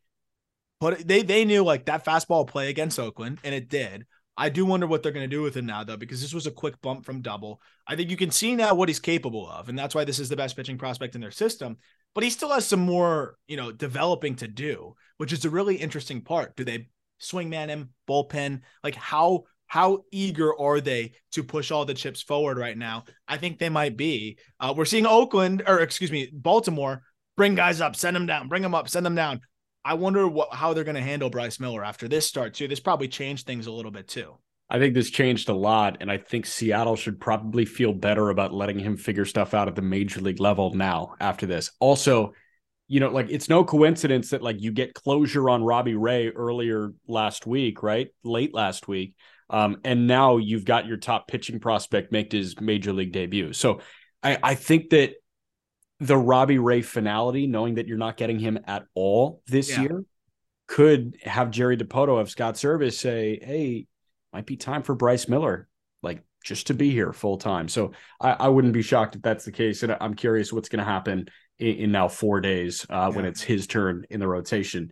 put. 0.80 1.08
They 1.08 1.24
they 1.24 1.46
knew 1.46 1.64
like 1.64 1.86
that 1.86 2.06
fastball 2.06 2.48
play 2.48 2.70
against 2.70 3.00
Oakland, 3.00 3.40
and 3.44 3.54
it 3.56 3.70
did 3.70 4.06
I 4.38 4.50
do 4.50 4.66
wonder 4.66 4.86
what 4.86 5.02
they're 5.02 5.14
going 5.14 5.30
to 5.30 5.36
do 5.36 5.42
with 5.42 5.56
him 5.56 5.66
now, 5.66 5.84
though, 5.84 5.96
because 5.96 6.22
this 6.22 6.34
was 6.34 6.46
a 6.46 6.52
quick 6.52 6.82
bump 6.82 7.06
from 7.06 7.22
double. 7.22 7.62
I 7.88 7.96
think 7.96 8.10
you 8.10 8.18
can 8.18 8.32
see 8.32 8.54
now 8.54 8.76
what 8.76 8.90
he's 8.90 9.00
capable 9.00 9.50
of, 9.50 9.70
and 9.70 9.80
that's 9.80 9.96
why 9.96 10.04
this 10.04 10.20
is 10.20 10.28
the 10.28 10.36
best 10.36 10.58
pitching 10.58 10.78
prospect 10.78 11.16
in 11.16 11.22
their 11.22 11.32
system. 11.32 11.78
But 12.14 12.24
he 12.24 12.30
still 12.30 12.52
has 12.52 12.66
some 12.66 12.82
more, 12.82 13.38
you 13.48 13.56
know, 13.56 13.72
developing 13.72 14.36
to 14.38 14.48
do, 14.48 14.96
which 15.18 15.32
is 15.32 15.46
a 15.46 15.50
really 15.50 15.76
interesting 15.76 16.22
part. 16.22 16.56
Do 16.56 16.66
they 16.66 16.90
swing 17.18 17.50
man 17.50 17.70
him, 17.70 17.92
bullpen? 18.10 18.62
Like 18.84 18.96
how 18.96 19.44
how 19.68 20.04
eager 20.12 20.58
are 20.60 20.80
they 20.80 21.14
to 21.32 21.44
push 21.44 21.72
all 21.72 21.86
the 21.86 21.94
chips 21.94 22.22
forward 22.22 22.58
right 22.58 22.78
now? 22.78 23.06
I 23.28 23.38
think 23.38 23.58
they 23.58 23.70
might 23.70 23.98
be. 23.98 24.38
Uh, 24.60 24.74
we're 24.76 24.86
seeing 24.86 25.08
Oakland, 25.08 25.64
or 25.66 25.80
excuse 25.80 26.12
me, 26.12 26.30
Baltimore, 26.32 27.04
bring 27.36 27.56
guys 27.56 27.82
up, 27.82 27.96
send 27.96 28.16
them 28.16 28.26
down, 28.26 28.48
bring 28.48 28.62
them 28.62 28.76
up, 28.76 28.90
send 28.90 29.06
them 29.06 29.16
down. 29.16 29.42
I 29.84 29.94
wonder 29.94 30.28
what 30.28 30.54
how 30.54 30.74
they're 30.74 30.84
going 30.84 30.96
to 30.96 31.02
handle 31.02 31.30
Bryce 31.30 31.60
Miller 31.60 31.84
after 31.84 32.08
this 32.08 32.26
start 32.26 32.54
too. 32.56 32.68
This 32.68 32.80
probably 32.80 33.08
changed 33.08 33.46
things 33.46 33.68
a 33.68 33.72
little 33.72 33.92
bit 33.92 34.08
too. 34.08 34.36
I 34.68 34.80
think 34.80 34.96
this 34.96 35.12
changed 35.12 35.50
a 35.50 35.54
lot, 35.54 35.98
and 36.02 36.12
I 36.12 36.18
think 36.18 36.48
Seattle 36.48 36.96
should 36.96 37.20
probably 37.20 37.66
feel 37.66 37.94
better 37.94 38.32
about 38.32 38.52
letting 38.52 38.80
him 38.80 38.98
figure 38.98 39.26
stuff 39.26 39.54
out 39.54 39.68
at 39.68 39.76
the 39.76 39.84
major 39.84 40.22
league 40.22 40.40
level 40.40 40.74
now 40.74 41.14
after 41.20 41.46
this. 41.46 41.70
Also, 41.80 42.34
you 42.88 43.00
know, 43.00 43.10
like 43.10 43.28
it's 43.30 43.48
no 43.48 43.64
coincidence 43.64 44.32
that 44.32 44.42
like 44.42 44.62
you 44.62 44.72
get 44.72 44.96
closure 44.96 45.50
on 45.50 45.64
Robbie 45.64 45.96
Ray 45.96 46.30
earlier 46.30 46.94
last 47.08 47.46
week, 47.46 47.84
right? 47.84 48.08
Late 48.24 48.56
last 48.56 48.88
week. 48.88 49.14
Um, 49.52 49.78
and 49.84 50.08
now 50.08 50.38
you've 50.38 50.66
got 50.66 50.88
your 50.88 50.98
top 50.98 51.28
pitching 51.28 51.60
prospect 51.60 52.12
make 52.12 52.32
his 52.32 52.60
major 52.60 52.92
league 52.92 53.12
debut. 53.12 53.54
So 53.54 53.82
I, 54.24 54.40
I 54.42 54.56
think 54.56 54.90
that 54.90 55.14
the 56.00 56.18
Robbie 56.18 56.60
Ray 56.60 56.82
finality, 56.82 57.48
knowing 57.48 57.76
that 57.76 57.88
you're 57.88 57.98
not 57.98 58.18
getting 58.18 58.40
him 58.40 58.60
at 58.66 58.86
all 58.94 59.42
this 59.48 59.70
yeah. 59.70 59.82
year, 59.82 60.06
could 60.68 61.18
have 61.24 61.52
Jerry 61.52 61.78
Dipoto 61.78 62.20
of 62.20 62.30
Scott 62.30 62.56
Servais 62.56 62.94
say, 62.94 63.40
"Hey, 63.42 63.88
might 64.34 64.46
be 64.46 64.58
time 64.58 64.84
for 64.84 64.96
Bryce 64.96 65.28
Miller, 65.28 65.68
like 66.02 66.24
just 66.44 66.68
to 66.68 66.74
be 66.74 66.92
here 66.92 67.14
full 67.14 67.38
time." 67.38 67.68
So 67.68 67.92
I, 68.20 68.32
I, 68.32 68.48
wouldn't 68.50 68.74
be 68.74 68.82
shocked 68.82 69.16
if 69.16 69.22
that's 69.22 69.46
the 69.46 69.52
case, 69.52 69.84
and 69.84 69.96
I'm 70.02 70.16
curious 70.16 70.52
what's 70.52 70.70
going 70.70 70.84
to 70.84 70.90
happen 70.90 71.30
in, 71.60 71.76
in, 71.76 71.92
now 71.92 72.08
four 72.08 72.42
days 72.42 72.86
uh, 72.90 73.10
yeah. 73.10 73.16
when 73.16 73.26
it's 73.26 73.42
his 73.42 73.68
turn 73.68 74.06
in 74.10 74.20
the 74.20 74.28
rotation. 74.28 74.92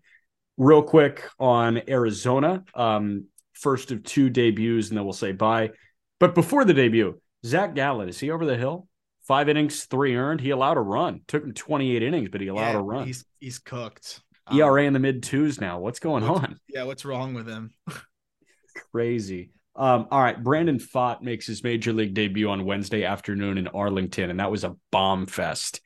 Real 0.57 0.83
quick 0.83 1.27
on 1.39 1.81
Arizona, 1.89 2.63
um, 2.75 3.25
first 3.53 3.91
of 3.91 4.03
two 4.03 4.29
debuts, 4.29 4.89
and 4.89 4.97
then 4.97 5.03
we'll 5.03 5.13
say 5.13 5.31
bye. 5.31 5.71
But 6.19 6.35
before 6.35 6.63
the 6.63 6.73
debut, 6.73 7.19
Zach 7.45 7.73
Gallen 7.73 8.07
is 8.07 8.19
he 8.19 8.29
over 8.31 8.45
the 8.45 8.55
hill? 8.55 8.87
Five 9.27 9.47
innings, 9.47 9.85
three 9.85 10.15
earned. 10.15 10.41
He 10.41 10.49
allowed 10.49 10.77
a 10.77 10.81
run. 10.81 11.21
Took 11.27 11.43
him 11.43 11.53
28 11.53 12.03
innings, 12.03 12.29
but 12.29 12.41
he 12.41 12.47
allowed 12.47 12.71
yeah, 12.71 12.79
a 12.79 12.81
run. 12.81 13.07
He's 13.07 13.25
he's 13.39 13.59
cooked. 13.59 14.21
ERA 14.51 14.81
um, 14.81 14.87
in 14.87 14.93
the 14.93 14.99
mid 14.99 15.23
twos 15.23 15.61
now. 15.61 15.79
What's 15.79 15.99
going 15.99 16.27
what's, 16.27 16.43
on? 16.43 16.59
Yeah, 16.67 16.83
what's 16.83 17.05
wrong 17.05 17.33
with 17.33 17.47
him? 17.47 17.71
Crazy. 18.91 19.51
Um, 19.75 20.07
all 20.11 20.21
right, 20.21 20.41
Brandon 20.41 20.77
Pfaadt 20.77 21.21
makes 21.21 21.47
his 21.47 21.63
major 21.63 21.93
league 21.93 22.13
debut 22.13 22.49
on 22.49 22.65
Wednesday 22.65 23.05
afternoon 23.05 23.57
in 23.57 23.67
Arlington, 23.69 24.29
and 24.29 24.39
that 24.39 24.51
was 24.51 24.63
a 24.63 24.75
bomb 24.91 25.25
fest. 25.25 25.81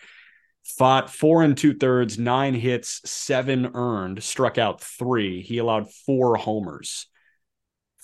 Pfaadt 0.68 1.10
four 1.10 1.44
and 1.44 1.56
two 1.56 1.76
thirds, 1.76 2.18
nine 2.18 2.54
hits, 2.54 3.02
seven 3.10 3.72
earned, 3.74 4.22
struck 4.24 4.58
out 4.58 4.82
three. 4.82 5.42
He 5.42 5.60
allowed 5.60 5.94
four 6.06 6.36
homers. 6.36 7.08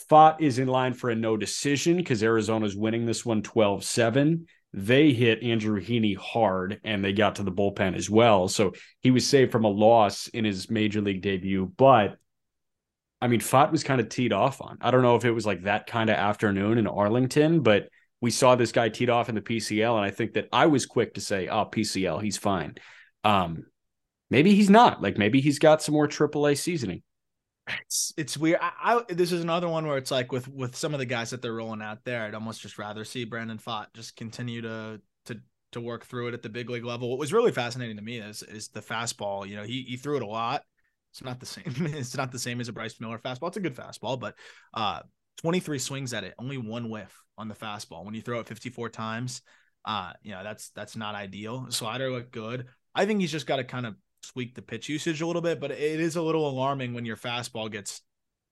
Pfaadt 0.09 0.39
is 0.39 0.59
in 0.59 0.67
line 0.67 0.93
for 0.93 1.09
a 1.09 1.15
no 1.15 1.35
decision 1.35 1.97
because 1.97 2.23
Arizona's 2.23 2.75
winning 2.75 3.05
this 3.05 3.25
one 3.25 3.41
12 3.41 3.83
7 3.83 4.47
they 4.73 5.13
hit 5.13 5.43
Andrew 5.43 5.79
Heaney 5.79 6.17
hard 6.17 6.81
and 6.83 7.05
they 7.05 7.13
got 7.13 7.35
to 7.35 7.43
the 7.43 7.51
bullpen 7.51 7.95
as 7.95 8.09
well. 8.09 8.47
So 8.47 8.73
he 9.01 9.11
was 9.11 9.27
saved 9.27 9.51
from 9.51 9.65
a 9.65 9.69
loss 9.69 10.27
in 10.29 10.45
his 10.45 10.69
major 10.69 10.99
league 10.99 11.21
debut. 11.21 11.71
But 11.77 12.17
I 13.21 13.27
mean, 13.27 13.39
Pfaadt 13.39 13.71
was 13.71 13.83
kind 13.83 14.01
of 14.01 14.09
teed 14.09 14.33
off 14.33 14.61
on. 14.61 14.77
I 14.81 14.91
don't 14.91 15.03
know 15.03 15.15
if 15.15 15.25
it 15.25 15.31
was 15.31 15.45
like 15.45 15.63
that 15.63 15.87
kind 15.87 16.09
of 16.09 16.17
afternoon 16.17 16.77
in 16.77 16.87
Arlington, 16.87 17.61
but 17.61 17.87
we 18.19 18.31
saw 18.31 18.55
this 18.55 18.71
guy 18.71 18.89
teed 18.89 19.09
off 19.09 19.29
in 19.29 19.35
the 19.35 19.41
PCL. 19.41 19.95
And 19.95 20.03
I 20.03 20.09
think 20.09 20.33
that 20.33 20.49
I 20.51 20.65
was 20.65 20.85
quick 20.85 21.13
to 21.13 21.21
say, 21.21 21.47
oh, 21.47 21.65
PCL, 21.65 22.21
he's 22.21 22.37
fine. 22.37 22.75
Um, 23.23 23.65
maybe 24.29 24.55
he's 24.55 24.69
not. 24.69 25.01
Like 25.01 25.17
maybe 25.17 25.39
he's 25.39 25.59
got 25.59 25.83
some 25.83 25.93
more 25.93 26.07
AAA 26.07 26.57
seasoning 26.57 27.03
it's 27.67 28.13
it's 28.17 28.37
weird. 28.37 28.59
I, 28.61 28.71
I, 29.09 29.13
this 29.13 29.31
is 29.31 29.41
another 29.41 29.69
one 29.69 29.87
where 29.87 29.97
it's 29.97 30.11
like 30.11 30.31
with 30.31 30.47
with 30.47 30.75
some 30.75 30.93
of 30.93 30.99
the 30.99 31.05
guys 31.05 31.29
that 31.29 31.41
they're 31.41 31.53
rolling 31.53 31.81
out 31.81 32.03
there, 32.03 32.23
I'd 32.23 32.35
almost 32.35 32.61
just 32.61 32.77
rather 32.77 33.05
see 33.05 33.25
Brandon 33.25 33.57
Pfaadt 33.57 33.87
just 33.93 34.15
continue 34.15 34.61
to 34.61 35.01
to 35.25 35.39
to 35.71 35.81
work 35.81 36.05
through 36.05 36.29
it 36.29 36.33
at 36.33 36.41
the 36.41 36.49
big 36.49 36.69
league 36.69 36.85
level. 36.85 37.09
What 37.09 37.19
was 37.19 37.33
really 37.33 37.51
fascinating 37.51 37.97
to 37.97 38.03
me 38.03 38.19
is 38.19 38.43
is 38.43 38.69
the 38.69 38.81
fastball. 38.81 39.47
You 39.47 39.57
know, 39.57 39.63
he 39.63 39.83
he 39.83 39.97
threw 39.97 40.17
it 40.17 40.23
a 40.23 40.27
lot. 40.27 40.63
It's 41.11 41.23
not 41.23 41.39
the 41.39 41.45
same. 41.45 41.63
It's 41.93 42.17
not 42.17 42.31
the 42.31 42.39
same 42.39 42.59
as 42.59 42.67
a 42.67 42.73
Bryce 42.73 42.99
Miller 42.99 43.19
fastball. 43.19 43.47
It's 43.47 43.57
a 43.57 43.61
good 43.61 43.75
fastball, 43.75 44.19
but 44.19 44.35
uh, 44.73 45.01
23 45.37 45.79
swings 45.79 46.13
at 46.13 46.23
it, 46.23 46.33
only 46.39 46.57
one 46.57 46.89
whiff 46.89 47.15
on 47.37 47.47
the 47.47 47.55
fastball. 47.55 48.05
When 48.05 48.13
you 48.13 48.21
throw 48.21 48.39
it 48.39 48.47
54 48.47 48.89
times, 48.89 49.41
uh, 49.85 50.11
you 50.21 50.31
know 50.31 50.43
that's 50.43 50.69
that's 50.69 50.95
not 50.95 51.15
ideal. 51.15 51.67
Slider 51.69 52.11
looked 52.11 52.31
good. 52.31 52.67
I 52.93 53.05
think 53.05 53.21
he's 53.21 53.31
just 53.31 53.47
got 53.47 53.57
to 53.57 53.63
kind 53.63 53.85
of 53.85 53.95
tweak 54.31 54.55
the 54.55 54.61
pitch 54.61 54.89
usage 54.89 55.21
a 55.21 55.27
little 55.27 55.41
bit, 55.41 55.59
but 55.59 55.71
it 55.71 55.99
is 55.99 56.15
a 56.15 56.21
little 56.21 56.49
alarming 56.49 56.93
when 56.93 57.05
your 57.05 57.17
fastball 57.17 57.71
gets 57.71 58.01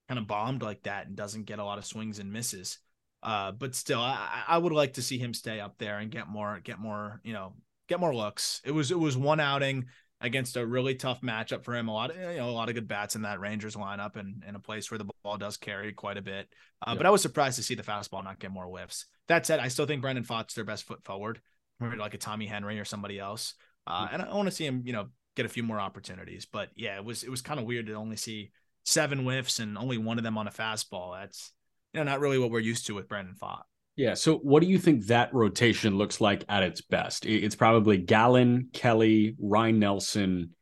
kind 0.07 0.19
of 0.19 0.28
bombed 0.28 0.61
like 0.61 0.84
that 0.84 1.07
and 1.07 1.15
doesn't 1.15 1.45
get 1.45 1.59
a 1.59 1.63
lot 1.63 1.78
of 1.78 1.86
swings 1.86 2.19
and 2.19 2.32
misses. 2.32 2.80
Uh, 3.24 3.51
but 3.51 3.76
still, 3.76 4.01
I, 4.01 4.43
I 4.47 4.57
would 4.57 4.74
like 4.74 4.93
to 4.93 5.01
see 5.01 5.17
him 5.17 5.34
stay 5.34 5.59
up 5.59 5.78
there 5.78 5.99
and 5.99 6.11
get 6.11 6.28
more, 6.28 6.59
get 6.63 6.80
more, 6.80 7.22
you 7.24 7.34
know, 7.34 7.53
get 7.88 7.99
more 7.99 8.15
looks. 8.15 8.61
It 8.65 8.72
was 8.72 8.91
it 8.91 8.99
was 8.99 9.15
one 9.17 9.39
outing. 9.39 9.86
against 10.24 10.55
a 10.55 10.63
really 10.63 10.93
tough 10.93 11.22
matchup 11.22 11.63
for 11.63 11.76
him. 11.76 11.88
A 11.88 11.93
lot 11.93 12.11
of 12.11 12.17
you 12.17 12.38
know 12.38 12.49
a 12.49 12.51
lot 12.51 12.69
of 12.69 12.76
good 12.76 12.88
bats 12.88 13.15
in 13.15 13.24
that 13.24 13.39
Rangers 13.39 13.76
lineup, 13.76 14.15
and 14.17 14.43
in 14.47 14.55
a 14.55 14.59
place 14.59 14.91
where 14.91 14.99
the 14.99 15.09
ball 15.24 15.38
does 15.38 15.57
carry 15.57 15.93
quite 15.93 16.17
a 16.17 16.22
bit. 16.22 16.47
Uh, 16.86 16.95
But 16.95 17.07
I 17.07 17.09
was 17.09 17.24
surprised 17.24 17.55
to 17.57 17.63
see 17.63 17.74
the 17.76 17.84
fastball 17.84 18.24
not 18.24 18.39
get 18.39 18.51
more 18.51 18.65
whiffs. 18.65 19.07
That 19.28 19.45
said, 19.45 19.59
I 19.59 19.69
still 19.69 19.88
think 19.88 20.01
Brandon 20.01 20.24
Pfaadt's 20.24 20.53
their 20.53 20.63
best 20.63 20.84
foot 20.84 21.03
forward, 21.03 21.41
like 21.80 22.13
a 22.13 22.19
Tommy 22.19 22.45
Henry 22.45 22.80
or 22.80 22.86
somebody 22.86 23.17
else. 23.19 23.55
Uh, 23.88 24.07
and 24.11 24.22
I 24.22 24.36
want 24.36 24.47
to 24.47 24.51
see 24.55 24.65
him, 24.65 24.84
you 24.86 24.93
know, 24.93 25.07
get 25.36 25.46
a 25.46 25.50
few 25.50 25.64
more 25.64 25.80
opportunities. 25.80 26.46
But 26.46 26.70
yeah, 26.76 26.96
it 26.98 27.06
was 27.06 27.24
it 27.24 27.30
was 27.30 27.42
kind 27.42 27.60
of 27.60 27.66
weird 27.66 27.88
to 27.88 27.94
only 27.94 28.18
see 28.18 28.52
seven 28.84 29.20
whiffs 29.20 29.60
and 29.60 29.78
only 29.78 29.98
one 29.98 30.18
of 30.18 30.24
them 30.24 30.38
on 30.38 30.48
a 30.48 30.52
fastball. 30.52 31.20
That's 31.20 31.52
you 31.94 32.00
know 32.00 32.10
not 32.10 32.20
really 32.20 32.40
what 32.40 32.52
we're 32.52 32.60
used 32.60 32.88
to 32.88 32.96
with 32.96 33.08
Brandon 33.08 33.36
Pfaadt. 33.42 33.64
Yeah. 33.96 34.14
So, 34.14 34.38
what 34.38 34.62
do 34.62 34.68
you 34.68 34.80
think 34.80 35.08
that 35.08 35.34
rotation 35.34 35.98
looks 35.98 36.22
like 36.22 36.44
at 36.50 36.64
its 36.64 36.82
best? 36.82 37.26
It's 37.26 37.56
probably 37.56 37.98
Gallen, 37.98 38.70
Kelly, 38.74 39.36
Ryan 39.40 39.80
Nelson, 39.80 40.56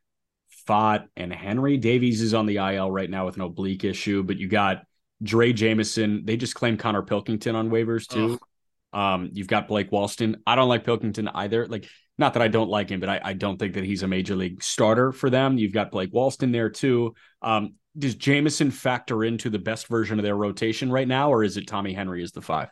Pfaadt, 0.68 1.08
and 1.16 1.32
Henry. 1.32 1.78
Davies 1.78 2.22
is 2.22 2.34
on 2.34 2.48
the 2.48 2.58
IL 2.58 2.92
right 2.92 3.10
now 3.10 3.26
with 3.26 3.36
an 3.36 3.42
oblique 3.44 3.84
issue, 3.84 4.24
but 4.24 4.38
you 4.38 4.48
got 4.48 4.84
Drey 5.24 5.54
Jameson. 5.54 6.24
They 6.26 6.38
just 6.38 6.56
claimed 6.56 6.80
Connor 6.80 7.04
Pilkington 7.04 7.56
on 7.56 7.70
waivers 7.70 8.08
too. 8.08 8.34
Ugh. 8.34 9.00
Um, 9.00 9.30
you've 9.34 9.48
got 9.48 9.68
Blake 9.68 9.92
Walston. 9.92 10.38
I 10.48 10.56
don't 10.56 10.70
like 10.70 10.84
Pilkington 10.84 11.28
either. 11.28 11.68
Like, 11.68 11.88
not 12.20 12.34
that 12.34 12.44
I 12.44 12.48
don't 12.50 12.70
like 12.70 12.90
him, 12.90 13.00
but 13.00 13.10
I, 13.10 13.22
I 13.24 13.34
don't 13.34 13.58
think 13.58 13.74
that 13.76 13.86
he's 13.86 14.04
a 14.04 14.08
major 14.08 14.36
league 14.36 14.62
starter 14.62 15.12
for 15.12 15.30
them. 15.30 15.58
You've 15.58 15.74
got 15.74 15.92
Blake 15.92 16.14
Walston 16.14 16.52
there 16.52 16.70
too. 16.70 17.16
Um, 17.42 17.76
does 17.98 18.16
Jameson 18.16 18.72
factor 18.72 19.24
into 19.24 19.50
the 19.50 19.60
best 19.60 19.88
version 19.88 20.20
of 20.20 20.24
their 20.24 20.36
rotation 20.36 20.92
right 20.92 21.08
now, 21.08 21.32
or 21.32 21.44
is 21.44 21.58
it 21.58 21.68
Tommy 21.68 21.94
Henry 21.94 22.22
as 22.22 22.32
the 22.32 22.42
five? 22.42 22.70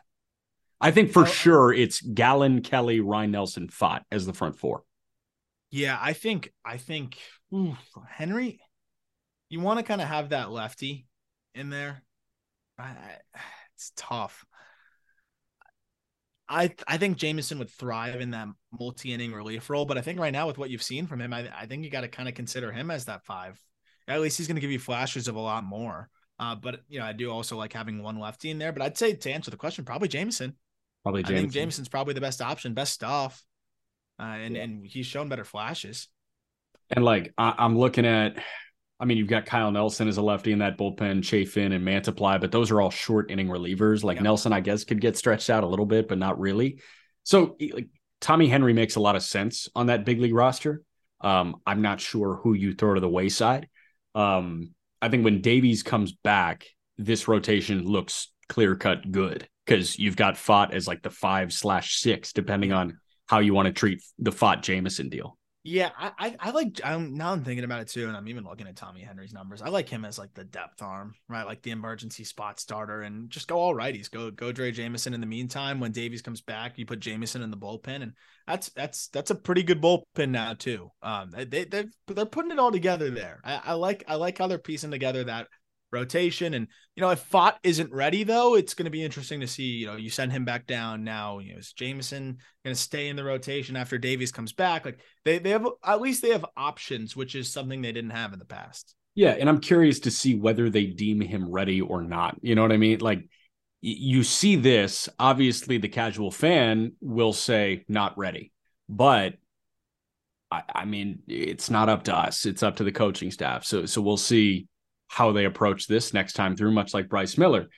I 0.80 0.92
think 0.92 1.12
for 1.12 1.26
sure 1.26 1.72
it's 1.72 2.00
Gallen, 2.00 2.62
Kelly, 2.62 3.00
Ryan 3.00 3.32
Nelson, 3.32 3.68
Pfaadt 3.68 4.02
as 4.12 4.26
the 4.26 4.32
front 4.32 4.56
four. 4.56 4.84
Yeah, 5.70 5.98
I 6.00 6.12
think 6.12 6.52
I 6.64 6.76
think 6.76 7.18
ooh, 7.52 7.76
Henry, 8.08 8.60
you 9.48 9.60
want 9.60 9.80
to 9.80 9.84
kind 9.84 10.00
of 10.00 10.08
have 10.08 10.28
that 10.28 10.50
lefty 10.50 11.06
in 11.54 11.70
there. 11.70 12.02
I, 12.78 12.94
it's 13.74 13.92
tough. 13.96 14.44
I 16.48 16.74
I 16.86 16.96
think 16.96 17.18
Jameson 17.18 17.58
would 17.58 17.70
thrive 17.70 18.20
in 18.20 18.30
that 18.30 18.48
multi-inning 18.78 19.32
relief 19.32 19.68
role, 19.68 19.84
but 19.84 19.98
I 19.98 20.00
think 20.00 20.18
right 20.18 20.32
now 20.32 20.46
with 20.46 20.58
what 20.58 20.70
you've 20.70 20.82
seen 20.82 21.06
from 21.06 21.20
him, 21.20 21.32
I, 21.32 21.48
I 21.56 21.66
think 21.66 21.84
you 21.84 21.90
got 21.90 22.02
to 22.02 22.08
kind 22.08 22.28
of 22.28 22.34
consider 22.34 22.72
him 22.72 22.90
as 22.90 23.04
that 23.06 23.24
five. 23.24 23.60
At 24.06 24.20
least 24.20 24.38
he's 24.38 24.46
going 24.46 24.56
to 24.56 24.60
give 24.60 24.70
you 24.70 24.78
flashes 24.78 25.28
of 25.28 25.36
a 25.36 25.40
lot 25.40 25.64
more. 25.64 26.08
Uh, 26.40 26.54
but 26.54 26.80
you 26.88 26.98
know, 26.98 27.04
I 27.04 27.12
do 27.12 27.30
also 27.30 27.56
like 27.56 27.72
having 27.72 28.02
one 28.02 28.18
lefty 28.18 28.50
in 28.50 28.58
there. 28.58 28.72
But 28.72 28.82
I'd 28.82 28.96
say 28.96 29.12
to 29.12 29.30
answer 29.30 29.50
the 29.50 29.56
question, 29.56 29.84
probably 29.84 30.08
Jameson. 30.08 30.56
Probably 31.02 31.22
Jameson. 31.22 31.36
I 31.36 31.40
think 31.40 31.52
Jameson's 31.52 31.88
probably 31.88 32.14
the 32.14 32.20
best 32.20 32.40
option, 32.40 32.74
best 32.74 32.94
stuff, 32.94 33.42
uh, 34.18 34.22
and 34.22 34.56
yeah. 34.56 34.62
and 34.62 34.86
he's 34.86 35.06
shown 35.06 35.28
better 35.28 35.44
flashes. 35.44 36.08
And 36.90 37.04
like 37.04 37.32
I, 37.36 37.54
am 37.58 37.78
looking 37.78 38.06
at, 38.06 38.36
I 39.00 39.04
mean, 39.04 39.16
you've 39.16 39.28
got 39.28 39.46
Kyle 39.46 39.70
Nelson 39.70 40.08
as 40.08 40.16
a 40.16 40.22
lefty 40.22 40.50
in 40.50 40.58
that 40.58 40.76
bullpen, 40.76 41.22
Chafin 41.22 41.72
and 41.72 41.86
Mantiply, 41.86 42.40
but 42.40 42.50
those 42.50 42.70
are 42.70 42.80
all 42.80 42.90
short 42.90 43.30
inning 43.30 43.48
relievers. 43.48 44.02
Like. 44.02 44.20
Nelson, 44.20 44.52
I 44.52 44.60
guess, 44.60 44.84
could 44.84 45.00
get 45.00 45.16
stretched 45.16 45.50
out 45.50 45.62
a 45.62 45.68
little 45.68 45.86
bit, 45.86 46.08
but 46.08 46.18
not 46.18 46.40
really. 46.40 46.80
So 47.22 47.56
like 47.60 47.88
Tommy 48.20 48.48
Henry 48.48 48.72
makes 48.72 48.96
a 48.96 49.00
lot 49.00 49.16
of 49.16 49.22
sense 49.22 49.68
on 49.74 49.86
that 49.86 50.04
big 50.04 50.20
league 50.20 50.34
roster. 50.34 50.82
Um, 51.20 51.56
I'm 51.66 51.82
not 51.82 52.00
sure 52.00 52.40
who 52.42 52.54
you 52.54 52.74
throw 52.74 52.94
to 52.94 53.00
the 53.00 53.08
wayside. 53.08 53.68
Um, 54.14 54.74
I 55.00 55.08
think 55.08 55.24
when 55.24 55.42
Davies 55.42 55.82
comes 55.82 56.12
back, 56.12 56.66
this 56.96 57.28
rotation 57.28 57.84
looks 57.84 58.32
clear 58.48 58.74
cut 58.74 59.10
good 59.12 59.48
because 59.64 59.98
you've 59.98 60.16
got 60.16 60.34
Pfaadt 60.34 60.72
as 60.72 60.88
like 60.88 61.02
the 61.02 61.10
five 61.10 61.52
slash 61.52 61.98
six, 61.98 62.32
depending 62.32 62.72
on 62.72 62.98
how 63.26 63.38
you 63.38 63.54
want 63.54 63.66
to 63.66 63.72
treat 63.72 64.02
the 64.18 64.32
Pfaadt 64.32 64.62
Jameson 64.62 65.08
deal. 65.08 65.37
Yeah, 65.70 65.90
I, 65.98 66.12
I, 66.18 66.36
I 66.40 66.50
like. 66.52 66.80
I'm 66.82 67.14
now 67.14 67.30
I'm 67.30 67.44
thinking 67.44 67.64
about 67.64 67.82
it 67.82 67.88
too, 67.88 68.08
and 68.08 68.16
I'm 68.16 68.26
even 68.26 68.44
looking 68.44 68.66
at 68.66 68.74
Tommy 68.74 69.02
Henry's 69.02 69.34
numbers. 69.34 69.60
I 69.60 69.68
like 69.68 69.86
him 69.86 70.06
as 70.06 70.18
like 70.18 70.32
the 70.32 70.44
depth 70.44 70.80
arm, 70.80 71.12
right? 71.28 71.44
Like 71.44 71.60
the 71.60 71.72
emergency 71.72 72.24
spot 72.24 72.58
starter, 72.58 73.02
and 73.02 73.28
just 73.28 73.48
go 73.48 73.58
all 73.58 73.74
righties. 73.74 74.10
Go 74.10 74.30
go 74.30 74.50
Drey 74.50 74.72
Jameson. 74.72 75.12
In 75.12 75.20
the 75.20 75.26
meantime, 75.26 75.78
when 75.78 75.92
Davies 75.92 76.22
comes 76.22 76.40
back, 76.40 76.78
you 76.78 76.86
put 76.86 77.00
Jameson 77.00 77.42
in 77.42 77.50
the 77.50 77.56
bullpen, 77.58 78.02
and 78.02 78.12
that's 78.46 78.70
that's 78.70 79.08
that's 79.08 79.30
a 79.30 79.34
pretty 79.34 79.62
good 79.62 79.82
bullpen 79.82 80.30
now 80.30 80.54
too. 80.54 80.90
Um, 81.02 81.30
they 81.32 81.44
they 81.64 81.84
they're 82.06 82.24
putting 82.24 82.50
it 82.50 82.58
all 82.58 82.72
together 82.72 83.10
there. 83.10 83.40
I, 83.44 83.60
I 83.66 83.72
like 83.74 84.04
I 84.08 84.14
like 84.14 84.38
how 84.38 84.46
they're 84.46 84.56
piecing 84.56 84.90
together 84.90 85.24
that 85.24 85.48
rotation. 85.90 86.54
And 86.54 86.68
you 86.94 87.00
know, 87.00 87.10
if 87.10 87.30
Pfaadt 87.30 87.54
isn't 87.62 87.92
ready 87.92 88.24
though, 88.24 88.54
it's 88.54 88.74
going 88.74 88.84
to 88.84 88.90
be 88.90 89.02
interesting 89.02 89.40
to 89.40 89.46
see. 89.46 89.64
You 89.64 89.86
know, 89.86 89.96
you 89.96 90.10
send 90.10 90.32
him 90.32 90.44
back 90.44 90.66
down 90.66 91.04
now. 91.04 91.38
You 91.38 91.52
know, 91.52 91.58
is 91.58 91.72
Jameson 91.72 92.38
going 92.64 92.74
to 92.74 92.80
stay 92.80 93.08
in 93.08 93.16
the 93.16 93.24
rotation 93.24 93.76
after 93.76 93.98
Davies 93.98 94.32
comes 94.32 94.52
back? 94.52 94.84
Like 94.84 95.00
they 95.24 95.38
they 95.38 95.50
have 95.50 95.66
at 95.84 96.00
least 96.00 96.22
they 96.22 96.30
have 96.30 96.46
options, 96.56 97.16
which 97.16 97.34
is 97.34 97.52
something 97.52 97.82
they 97.82 97.92
didn't 97.92 98.10
have 98.10 98.32
in 98.32 98.38
the 98.38 98.44
past. 98.44 98.94
Yeah, 99.14 99.30
and 99.30 99.48
I'm 99.48 99.60
curious 99.60 100.00
to 100.00 100.10
see 100.10 100.36
whether 100.36 100.70
they 100.70 100.86
deem 100.86 101.20
him 101.20 101.50
ready 101.50 101.80
or 101.80 102.02
not. 102.02 102.36
You 102.40 102.54
know 102.54 102.62
what 102.62 102.72
I 102.72 102.76
mean? 102.76 103.00
Like 103.00 103.28
you 103.80 104.24
see 104.24 104.56
this, 104.56 105.08
obviously 105.18 105.78
the 105.78 105.88
casual 105.88 106.30
fan 106.30 106.92
will 107.00 107.32
say 107.32 107.84
not 107.88 108.16
ready. 108.18 108.52
But 108.88 109.34
I, 110.50 110.62
I 110.74 110.84
mean, 110.84 111.20
it's 111.26 111.70
not 111.70 111.88
up 111.88 112.04
to 112.04 112.16
us. 112.16 112.46
It's 112.46 112.62
up 112.62 112.76
to 112.76 112.84
the 112.84 112.92
coaching 112.92 113.30
staff. 113.30 113.64
So 113.64 113.86
so 113.86 114.00
we'll 114.00 114.16
see 114.16 114.66
how 115.08 115.32
they 115.32 115.44
approach 115.44 115.86
this 115.86 116.14
next 116.14 116.34
time 116.34 116.56
through, 116.56 116.72
much 116.72 116.94
like 116.94 117.08
Bryce 117.08 117.36
Miller. 117.36 117.68